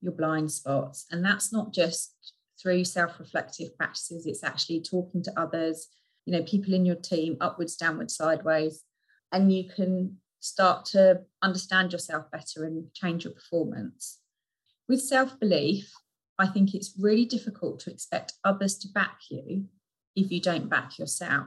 your 0.00 0.12
blind 0.12 0.50
spots. 0.50 1.06
And 1.10 1.24
that's 1.24 1.52
not 1.52 1.72
just 1.72 2.34
through 2.60 2.84
self-reflective 2.84 3.76
practices 3.76 4.26
it's 4.26 4.44
actually 4.44 4.82
talking 4.82 5.22
to 5.22 5.40
others 5.40 5.88
you 6.26 6.32
know 6.32 6.42
people 6.44 6.74
in 6.74 6.84
your 6.84 6.96
team 6.96 7.36
upwards 7.40 7.76
downwards 7.76 8.16
sideways. 8.16 8.82
And 9.30 9.52
you 9.52 9.68
can 9.68 10.18
start 10.40 10.84
to 10.86 11.22
understand 11.40 11.92
yourself 11.92 12.30
better 12.30 12.64
and 12.64 12.92
change 12.94 13.24
your 13.24 13.32
performance. 13.32 14.18
With 14.88 15.00
self-belief 15.00 15.90
I 16.38 16.46
think 16.46 16.74
it's 16.74 16.94
really 16.98 17.24
difficult 17.24 17.80
to 17.80 17.90
expect 17.90 18.34
others 18.44 18.78
to 18.78 18.88
back 18.88 19.18
you 19.30 19.66
if 20.16 20.30
you 20.30 20.40
don't 20.40 20.68
back 20.68 20.98
yourself. 20.98 21.46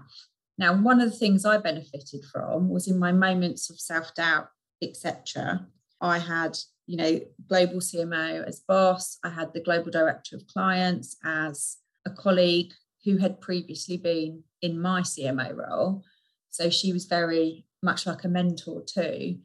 Now, 0.57 0.73
one 0.73 1.01
of 1.01 1.11
the 1.11 1.17
things 1.17 1.45
I 1.45 1.57
benefited 1.57 2.23
from 2.31 2.69
was 2.69 2.88
in 2.88 2.97
my 2.97 3.11
moments 3.11 3.69
of 3.69 3.79
self 3.79 4.13
doubt, 4.15 4.47
etc. 4.81 5.67
I 5.99 6.19
had, 6.19 6.57
you 6.88 6.97
know, 6.97 7.19
global 7.47 7.79
CMO 7.79 8.45
as 8.45 8.61
boss. 8.67 9.17
I 9.23 9.29
had 9.29 9.53
the 9.53 9.61
global 9.61 9.91
director 9.91 10.36
of 10.36 10.47
clients 10.47 11.17
as 11.23 11.77
a 12.05 12.09
colleague 12.09 12.71
who 13.03 13.17
had 13.17 13.41
previously 13.41 13.97
been 13.97 14.43
in 14.61 14.81
my 14.81 15.01
CMO 15.01 15.55
role. 15.55 16.03
So 16.49 16.69
she 16.69 16.93
was 16.93 17.05
very 17.05 17.65
much 17.83 18.05
like 18.05 18.23
a 18.23 18.29
mentor 18.29 18.83
too. 18.83 19.39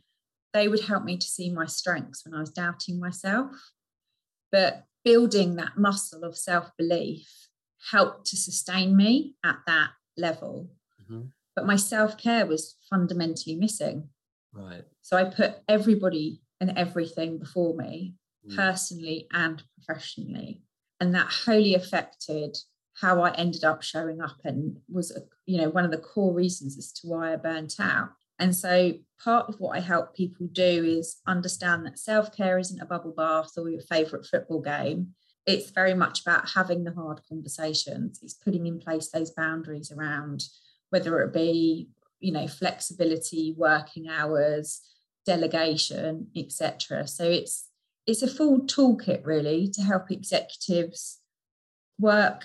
They 0.53 0.69
would 0.69 0.83
help 0.85 1.05
me 1.05 1.17
to 1.17 1.27
see 1.27 1.51
my 1.51 1.67
strengths 1.67 2.25
when 2.25 2.35
I 2.35 2.41
was 2.41 2.51
doubting 2.51 2.99
myself. 2.99 3.53
But 4.51 4.85
building 5.05 5.57
that 5.57 5.77
muscle 5.77 6.25
of 6.25 6.37
self 6.37 6.71
belief 6.77 7.29
helped 7.91 8.27
to 8.27 8.37
sustain 8.37 8.97
me 8.97 9.35
at 9.45 9.59
that 9.67 9.91
level. 10.17 10.71
Mm-hmm. 11.03 11.23
But 11.57 11.67
my 11.67 11.77
self 11.77 12.17
care 12.17 12.47
was 12.47 12.77
fundamentally 12.89 13.57
missing. 13.57 14.09
Right. 14.53 14.85
So 15.03 15.17
I 15.17 15.25
put 15.25 15.57
everybody 15.69 16.41
and 16.61 16.77
everything 16.77 17.39
before 17.39 17.75
me, 17.75 18.15
mm. 18.49 18.57
personally 18.57 19.27
and 19.33 19.63
professionally. 19.75 20.63
And 21.01 21.15
that 21.15 21.29
wholly 21.29 21.75
affected 21.75 22.57
how 23.01 23.23
I 23.23 23.33
ended 23.33 23.65
up 23.65 23.83
showing 23.83 24.21
up 24.21 24.37
and 24.45 24.77
was, 24.89 25.17
you 25.47 25.59
know, 25.59 25.71
one 25.71 25.85
of 25.85 25.91
the 25.91 25.99
core 25.99 26.35
reasons 26.35 26.77
as 26.77 26.93
to 26.93 27.09
why 27.09 27.33
I 27.33 27.37
burnt 27.37 27.77
out. 27.81 28.11
And 28.39 28.55
so 28.55 28.93
part 29.23 29.49
of 29.49 29.61
what 29.61 29.77
I 29.77 29.81
help 29.81 30.15
people 30.15 30.49
do 30.53 30.85
is 30.85 31.17
understand 31.27 31.87
that 31.87 31.99
self 31.99 32.35
care 32.37 32.59
isn't 32.59 32.81
a 32.81 32.87
bubble 32.87 33.15
bath 33.17 33.53
or 33.57 33.69
your 33.69 33.83
favorite 33.83 34.27
football 34.27 34.61
game. 34.61 35.15
It's 35.47 35.71
very 35.71 35.95
much 35.95 36.21
about 36.23 36.51
having 36.51 36.85
the 36.85 36.93
hard 36.93 37.21
conversations. 37.29 38.21
It's 38.23 38.35
putting 38.35 38.67
in 38.67 38.79
place 38.79 39.11
those 39.11 39.31
boundaries 39.31 39.91
around 39.91 40.45
whether 40.91 41.21
it 41.21 41.33
be, 41.33 41.89
you 42.21 42.33
know, 42.33 42.47
flexibility, 42.47 43.55
working 43.57 44.09
hours, 44.09 44.81
delegation, 45.27 46.29
etc. 46.37 47.07
So 47.07 47.25
it's 47.25 47.69
it's 48.07 48.23
a 48.23 48.29
full 48.29 48.61
toolkit 48.61 49.25
really 49.25 49.69
to 49.69 49.83
help 49.83 50.11
executives 50.11 51.19
work 51.99 52.45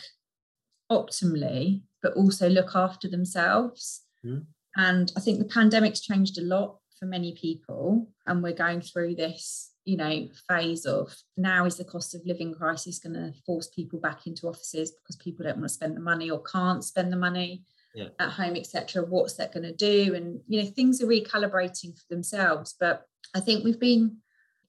optimally, 0.92 1.82
but 2.02 2.14
also 2.14 2.50
look 2.50 2.76
after 2.76 3.08
themselves. 3.08 4.02
Mm. 4.24 4.46
And 4.76 5.12
I 5.16 5.20
think 5.20 5.40
the 5.40 5.46
pandemic's 5.46 6.02
changed 6.02 6.38
a 6.38 6.44
lot 6.44 6.78
for 7.00 7.06
many 7.06 7.36
people. 7.40 8.08
And 8.26 8.44
we're 8.44 8.54
going 8.54 8.82
through 8.82 9.16
this, 9.16 9.72
you 9.86 9.98
know, 9.98 10.28
phase 10.50 10.86
of 10.86 11.16
now 11.38 11.66
is 11.66 11.78
the 11.78 11.86
cost 11.86 12.16
of 12.16 12.26
living 12.26 12.54
crisis 12.54 13.00
going 13.00 13.14
to 13.14 13.34
force 13.46 13.68
people 13.68 14.00
back 14.00 14.28
into 14.28 14.48
offices 14.48 14.92
because 14.92 15.16
people 15.18 15.46
don't 15.46 15.58
want 15.58 15.68
to 15.68 15.74
spend 15.74 15.96
the 15.96 16.02
money 16.02 16.30
or 16.30 16.42
can't 16.42 16.84
spend 16.84 17.12
the 17.12 17.18
money 17.18 17.64
yeah. 17.94 18.10
at 18.20 18.32
home, 18.32 18.56
etc. 18.56 19.04
What's 19.04 19.34
that 19.36 19.54
going 19.54 19.64
to 19.64 19.74
do? 19.74 20.16
And, 20.16 20.42
you 20.48 20.62
know, 20.62 20.70
things 20.70 21.02
are 21.02 21.08
recalibrating 21.08 21.98
for 21.98 22.06
themselves. 22.10 22.76
But 22.80 23.04
I 23.34 23.40
think 23.40 23.64
we've 23.64 23.80
been 23.80 24.18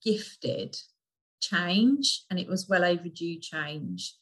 gifted 0.05 0.77
change 1.41 2.23
and 2.31 2.39
it 2.39 2.49
was 2.49 2.69
well 2.69 2.85
overdue 2.85 3.39
change 3.39 4.15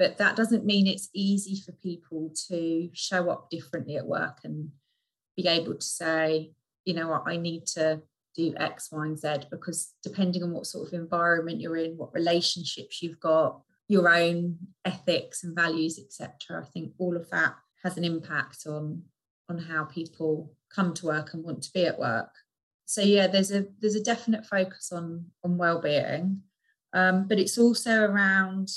but 0.00 0.16
that 0.16 0.34
doesn't 0.34 0.64
mean 0.64 0.86
it's 0.86 1.10
easy 1.12 1.60
for 1.60 1.72
people 1.72 2.32
to 2.48 2.88
show 2.94 3.28
up 3.28 3.50
differently 3.50 3.98
at 3.98 4.06
work 4.06 4.38
and 4.44 4.70
be 5.36 5.46
able 5.46 5.74
to 5.74 5.86
say, 5.86 6.52
you 6.84 6.94
know 6.94 7.08
what, 7.08 7.24
I 7.26 7.36
need 7.36 7.66
to 7.68 8.02
do 8.34 8.54
X, 8.56 8.90
Y, 8.92 9.04
and 9.04 9.18
Z 9.18 9.28
because 9.50 9.92
depending 10.02 10.42
on 10.42 10.52
what 10.52 10.66
sort 10.66 10.88
of 10.88 10.94
environment 10.94 11.60
you're 11.60 11.76
in, 11.76 11.96
what 11.96 12.14
relationships 12.14 13.02
you've 13.02 13.20
got, 13.20 13.60
your 13.88 14.08
own 14.08 14.56
ethics 14.84 15.42
and 15.42 15.54
values, 15.54 15.98
etc. 15.98 16.62
I 16.62 16.66
think 16.66 16.92
all 16.98 17.16
of 17.16 17.28
that 17.30 17.54
has 17.82 17.96
an 17.96 18.04
impact 18.04 18.66
on 18.66 19.02
on 19.48 19.58
how 19.58 19.84
people 19.84 20.52
come 20.72 20.94
to 20.94 21.06
work 21.06 21.34
and 21.34 21.42
want 21.42 21.60
to 21.60 21.72
be 21.72 21.84
at 21.84 21.98
work. 21.98 22.30
so 22.86 23.02
yeah, 23.02 23.26
there's 23.26 23.50
a 23.50 23.66
there's 23.80 23.96
a 23.96 24.02
definite 24.02 24.46
focus 24.46 24.92
on 24.92 25.26
on 25.44 25.58
well-being, 25.58 26.42
um, 26.92 27.26
but 27.28 27.38
it's 27.38 27.58
also 27.58 28.02
around 28.02 28.68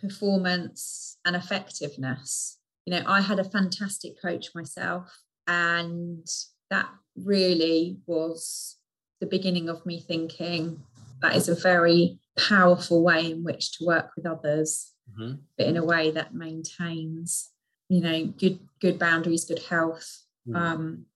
performance 0.00 1.16
and 1.24 1.36
effectiveness. 1.36 2.58
You 2.86 2.94
know, 2.94 3.04
I 3.06 3.20
had 3.20 3.38
a 3.38 3.44
fantastic 3.44 4.20
coach 4.20 4.48
myself, 4.54 5.06
and 5.46 6.26
that 6.70 6.88
really 7.16 7.98
was 8.06 8.76
the 9.20 9.26
beginning 9.26 9.68
of 9.68 9.84
me 9.86 10.00
thinking 10.00 10.82
that 11.20 11.36
is 11.36 11.48
a 11.48 11.54
very 11.54 12.18
powerful 12.36 13.02
way 13.02 13.30
in 13.30 13.44
which 13.44 13.78
to 13.78 13.84
work 13.84 14.10
with 14.16 14.26
others, 14.26 14.92
mm-hmm. 15.10 15.34
but 15.56 15.66
in 15.66 15.76
a 15.76 15.84
way 15.84 16.10
that 16.10 16.34
maintains, 16.34 17.50
you 17.88 18.00
know, 18.00 18.26
good 18.26 18.58
good 18.80 18.98
boundaries, 18.98 19.44
good 19.44 19.62
health 19.62 20.24
mm. 20.48 20.56
um, 20.56 21.06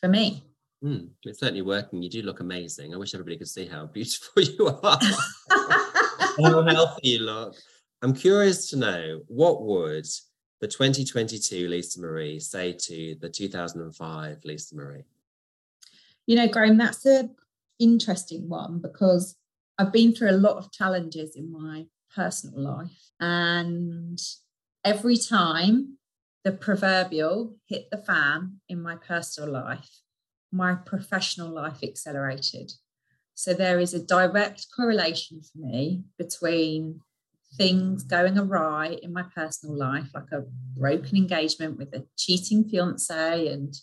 for 0.00 0.08
me. 0.08 0.42
Mm, 0.82 1.08
it's 1.24 1.40
certainly 1.40 1.62
working. 1.62 2.02
You 2.02 2.10
do 2.10 2.22
look 2.22 2.40
amazing. 2.40 2.94
I 2.94 2.98
wish 2.98 3.14
everybody 3.14 3.38
could 3.38 3.48
see 3.48 3.66
how 3.66 3.86
beautiful 3.86 4.42
you 4.42 4.66
are. 4.82 4.98
how 5.50 6.62
healthy 6.62 7.08
you 7.08 7.18
look. 7.20 7.56
I'm 8.02 8.14
curious 8.14 8.68
to 8.70 8.76
know 8.76 9.20
what 9.28 9.62
would 9.62 10.06
the 10.64 10.68
2022 10.68 11.68
Lisa 11.68 12.00
Marie 12.00 12.40
say 12.40 12.72
to 12.72 13.14
the 13.20 13.28
2005 13.28 14.44
Lisa 14.46 14.74
Marie? 14.74 15.04
You 16.26 16.36
know, 16.36 16.48
Graham, 16.48 16.78
that's 16.78 17.04
an 17.04 17.34
interesting 17.78 18.48
one 18.48 18.78
because 18.78 19.36
I've 19.76 19.92
been 19.92 20.14
through 20.14 20.30
a 20.30 20.40
lot 20.46 20.56
of 20.56 20.72
challenges 20.72 21.36
in 21.36 21.52
my 21.52 21.84
personal 22.16 22.58
life, 22.58 23.10
and 23.20 24.18
every 24.86 25.18
time 25.18 25.98
the 26.44 26.52
proverbial 26.52 27.56
hit 27.66 27.90
the 27.90 27.98
fan 27.98 28.60
in 28.66 28.80
my 28.80 28.96
personal 28.96 29.52
life, 29.52 29.90
my 30.50 30.76
professional 30.76 31.50
life 31.50 31.82
accelerated. 31.82 32.72
So 33.34 33.52
there 33.52 33.80
is 33.80 33.92
a 33.92 34.02
direct 34.02 34.68
correlation 34.74 35.42
for 35.42 35.58
me 35.58 36.04
between 36.16 37.02
things 37.56 38.02
going 38.02 38.38
awry 38.38 38.98
in 39.02 39.12
my 39.12 39.24
personal 39.34 39.76
life, 39.76 40.08
like 40.14 40.32
a 40.32 40.44
broken 40.76 41.16
engagement 41.16 41.76
with 41.76 41.94
a 41.94 42.04
cheating 42.16 42.64
fiance 42.64 43.48
and 43.48 43.74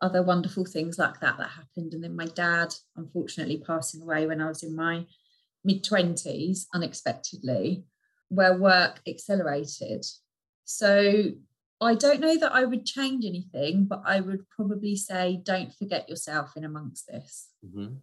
other 0.00 0.22
wonderful 0.22 0.64
things 0.64 0.98
like 0.98 1.20
that 1.20 1.38
that 1.38 1.50
happened. 1.50 1.94
And 1.94 2.02
then 2.02 2.16
my 2.16 2.26
dad, 2.26 2.74
unfortunately, 2.96 3.62
passing 3.66 4.02
away 4.02 4.26
when 4.26 4.40
I 4.40 4.48
was 4.48 4.62
in 4.62 4.74
my 4.74 5.06
mid 5.64 5.82
20s 5.82 6.66
unexpectedly, 6.74 7.84
where 8.28 8.56
work 8.58 9.00
accelerated. 9.06 10.04
So 10.64 11.32
I 11.80 11.94
don't 11.94 12.20
know 12.20 12.36
that 12.38 12.52
I 12.52 12.64
would 12.64 12.86
change 12.86 13.24
anything, 13.24 13.84
but 13.84 14.02
I 14.04 14.20
would 14.20 14.48
probably 14.50 14.96
say 14.96 15.40
don't 15.42 15.72
forget 15.72 16.08
yourself 16.08 16.52
in 16.56 16.64
amongst 16.64 17.06
this. 17.06 17.48
Mm-hmm. 17.64 17.94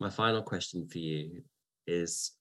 My 0.00 0.10
final 0.10 0.42
question 0.42 0.86
for 0.86 0.98
you 0.98 1.42
is 1.86 2.32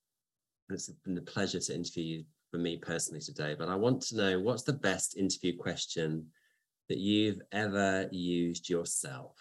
it's 0.69 0.89
been 1.05 1.17
a 1.17 1.21
pleasure 1.21 1.59
to 1.59 1.75
interview 1.75 2.03
you 2.03 2.23
for 2.51 2.57
me 2.57 2.77
personally 2.77 3.21
today, 3.21 3.55
but 3.57 3.69
I 3.69 3.75
want 3.75 4.01
to 4.03 4.17
know 4.17 4.39
what's 4.39 4.63
the 4.63 4.73
best 4.73 5.17
interview 5.17 5.57
question 5.57 6.27
that 6.89 6.97
you've 6.97 7.41
ever 7.51 8.07
used 8.11 8.69
yourself? 8.69 9.35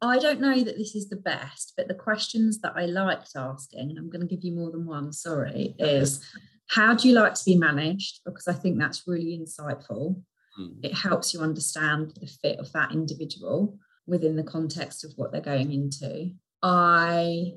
I 0.00 0.18
don't 0.18 0.40
know 0.40 0.62
that 0.62 0.78
this 0.78 0.94
is 0.94 1.08
the 1.08 1.16
best, 1.16 1.74
but 1.76 1.88
the 1.88 1.94
questions 1.94 2.60
that 2.60 2.74
I 2.76 2.86
liked 2.86 3.32
asking, 3.34 3.90
and 3.90 3.98
I'm 3.98 4.10
going 4.10 4.26
to 4.26 4.34
give 4.34 4.44
you 4.44 4.52
more 4.52 4.70
than 4.70 4.86
one, 4.86 5.12
sorry, 5.12 5.74
is 5.78 6.24
how 6.68 6.94
do 6.94 7.08
you 7.08 7.14
like 7.14 7.34
to 7.34 7.44
be 7.44 7.56
managed? 7.56 8.20
Because 8.24 8.46
I 8.46 8.52
think 8.52 8.78
that's 8.78 9.08
really 9.08 9.38
insightful. 9.38 10.22
Mm. 10.58 10.84
It 10.84 10.94
helps 10.94 11.34
you 11.34 11.40
understand 11.40 12.16
the 12.20 12.26
fit 12.26 12.60
of 12.60 12.72
that 12.72 12.92
individual 12.92 13.76
within 14.06 14.36
the 14.36 14.44
context 14.44 15.04
of 15.04 15.12
what 15.16 15.32
they're 15.32 15.40
going 15.40 15.72
into. 15.72 16.30
I 16.62 17.54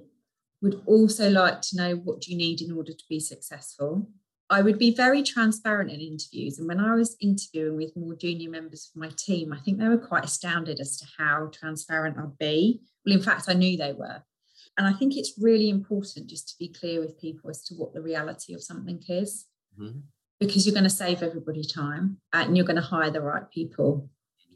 would 0.62 0.82
also 0.86 1.30
like 1.30 1.62
to 1.62 1.78
know 1.78 1.96
what 1.96 2.28
you 2.28 2.38
need 2.38 2.62
in 2.62 2.72
order 2.72 2.94
to 2.94 3.04
be 3.10 3.20
successful. 3.20 4.10
I 4.50 4.62
would 4.62 4.78
be 4.78 4.94
very 4.94 5.24
transparent 5.24 5.92
in 5.92 6.02
interviews. 6.02 6.60
And 6.60 6.68
when 6.68 6.80
I 6.80 6.94
was 6.94 7.16
interviewing 7.22 7.78
with 7.78 7.96
more 7.96 8.16
junior 8.16 8.50
members 8.50 8.92
of 8.94 9.00
my 9.00 9.10
team, 9.18 9.54
I 9.54 9.60
think 9.60 9.80
they 9.80 9.88
were 9.88 9.98
quite 9.98 10.26
astounded 10.26 10.80
as 10.80 10.98
to 10.98 11.06
how 11.18 11.50
transparent 11.54 12.18
I'd 12.18 12.38
be. 12.38 12.82
Well, 13.06 13.16
in 13.16 13.22
fact, 13.22 13.46
I 13.48 13.54
knew 13.54 13.78
they 13.78 13.94
were. 13.94 14.24
And 14.78 14.88
I 14.88 14.94
think 14.94 15.16
it's 15.16 15.34
really 15.40 15.70
important 15.70 16.28
just 16.28 16.50
to 16.50 16.56
be 16.60 16.68
clear 16.68 17.00
with 17.00 17.20
people 17.20 17.50
as 17.50 17.64
to 17.66 17.76
what 17.76 17.94
the 17.94 18.02
reality 18.02 18.54
of 18.54 18.62
something 18.62 19.02
is. 19.08 19.46
Mm-hmm 19.80 20.00
because 20.42 20.66
you're 20.66 20.74
going 20.74 20.84
to 20.84 20.90
save 20.90 21.22
everybody 21.22 21.64
time 21.64 22.18
and 22.34 22.58
you're 22.58 22.66
going 22.66 22.76
to 22.76 22.82
hire 22.82 23.12
the 23.12 23.22
right 23.22 23.50
people 23.52 24.10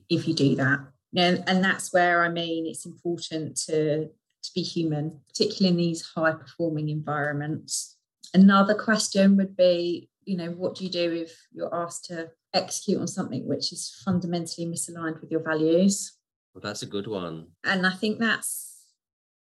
if 0.10 0.28
you 0.28 0.34
do 0.34 0.56
that. 0.56 0.80
And, 1.16 1.44
and 1.48 1.64
that's 1.64 1.94
where 1.94 2.24
I 2.24 2.30
mean 2.30 2.66
it's 2.66 2.88
important 2.88 3.56
to, 3.68 4.10
to 4.48 4.54
be 4.54 4.62
human, 4.62 5.20
particularly 5.28 5.70
in 5.70 5.78
these 5.78 6.02
high 6.02 6.32
performing 6.32 6.90
environments. 6.90 7.98
Another 8.34 8.74
question 8.74 9.38
would 9.38 9.56
be, 9.56 10.10
you 10.26 10.38
know, 10.38 10.52
what 10.52 10.76
do 10.76 10.84
you 10.84 10.90
do 10.90 11.12
if 11.12 11.48
you're 11.54 11.74
asked 11.74 12.06
to 12.06 12.30
execute 12.54 13.00
on 13.00 13.08
something 13.08 13.48
which 13.48 13.72
is 13.72 14.02
fundamentally 14.04 14.66
misaligned 14.68 15.22
with 15.22 15.32
your 15.32 15.42
values? 15.42 16.14
Well, 16.54 16.62
that's 16.62 16.84
a 16.84 16.88
good 16.88 17.08
one. 17.08 17.48
And 17.64 17.86
I 17.86 17.92
think 17.92 18.20
that's, 18.20 18.78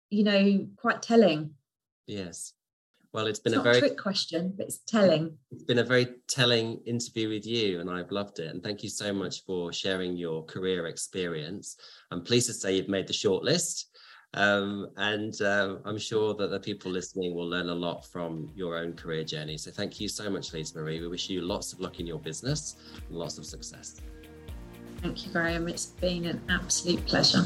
you 0.09 0.23
know, 0.23 0.67
quite 0.77 1.01
telling. 1.01 1.51
Yes. 2.07 2.53
Well, 3.15 3.27
it's 3.27 3.39
been 3.39 3.53
it's 3.53 3.61
a 3.61 3.63
very 3.63 3.79
trick 3.79 3.97
question, 3.97 4.53
but 4.57 4.65
it's 4.65 4.79
telling. 4.79 5.37
It's 5.49 5.63
been 5.63 5.79
a 5.79 5.85
very 5.85 6.07
telling 6.27 6.81
interview 6.85 7.29
with 7.29 7.45
you, 7.45 7.79
and 7.79 7.89
I've 7.89 8.11
loved 8.11 8.39
it. 8.39 8.47
And 8.47 8.61
thank 8.61 8.83
you 8.83 8.89
so 8.89 9.13
much 9.13 9.45
for 9.45 9.71
sharing 9.71 10.17
your 10.17 10.43
career 10.43 10.87
experience. 10.87 11.77
I'm 12.11 12.23
pleased 12.23 12.47
to 12.47 12.53
say 12.53 12.75
you've 12.75 12.89
made 12.89 13.07
the 13.07 13.13
shortlist. 13.13 13.85
Um, 14.33 14.87
and 14.97 15.39
uh, 15.41 15.77
I'm 15.85 15.97
sure 15.97 16.33
that 16.33 16.49
the 16.49 16.59
people 16.59 16.91
listening 16.91 17.33
will 17.33 17.47
learn 17.47 17.69
a 17.69 17.75
lot 17.75 18.05
from 18.05 18.49
your 18.55 18.77
own 18.77 18.93
career 18.93 19.23
journey. 19.23 19.57
So 19.57 19.71
thank 19.71 19.99
you 19.99 20.09
so 20.09 20.29
much, 20.29 20.51
Lisa 20.53 20.77
Marie. 20.77 20.99
We 20.99 21.07
wish 21.07 21.29
you 21.29 21.41
lots 21.41 21.71
of 21.71 21.79
luck 21.79 21.99
in 21.99 22.07
your 22.07 22.19
business 22.19 22.75
and 23.07 23.17
lots 23.17 23.37
of 23.37 23.45
success. 23.45 24.01
Thank 25.01 25.25
you, 25.25 25.31
Graham. 25.31 25.67
It's 25.67 25.85
been 25.85 26.25
an 26.25 26.41
absolute 26.49 27.05
pleasure. 27.05 27.45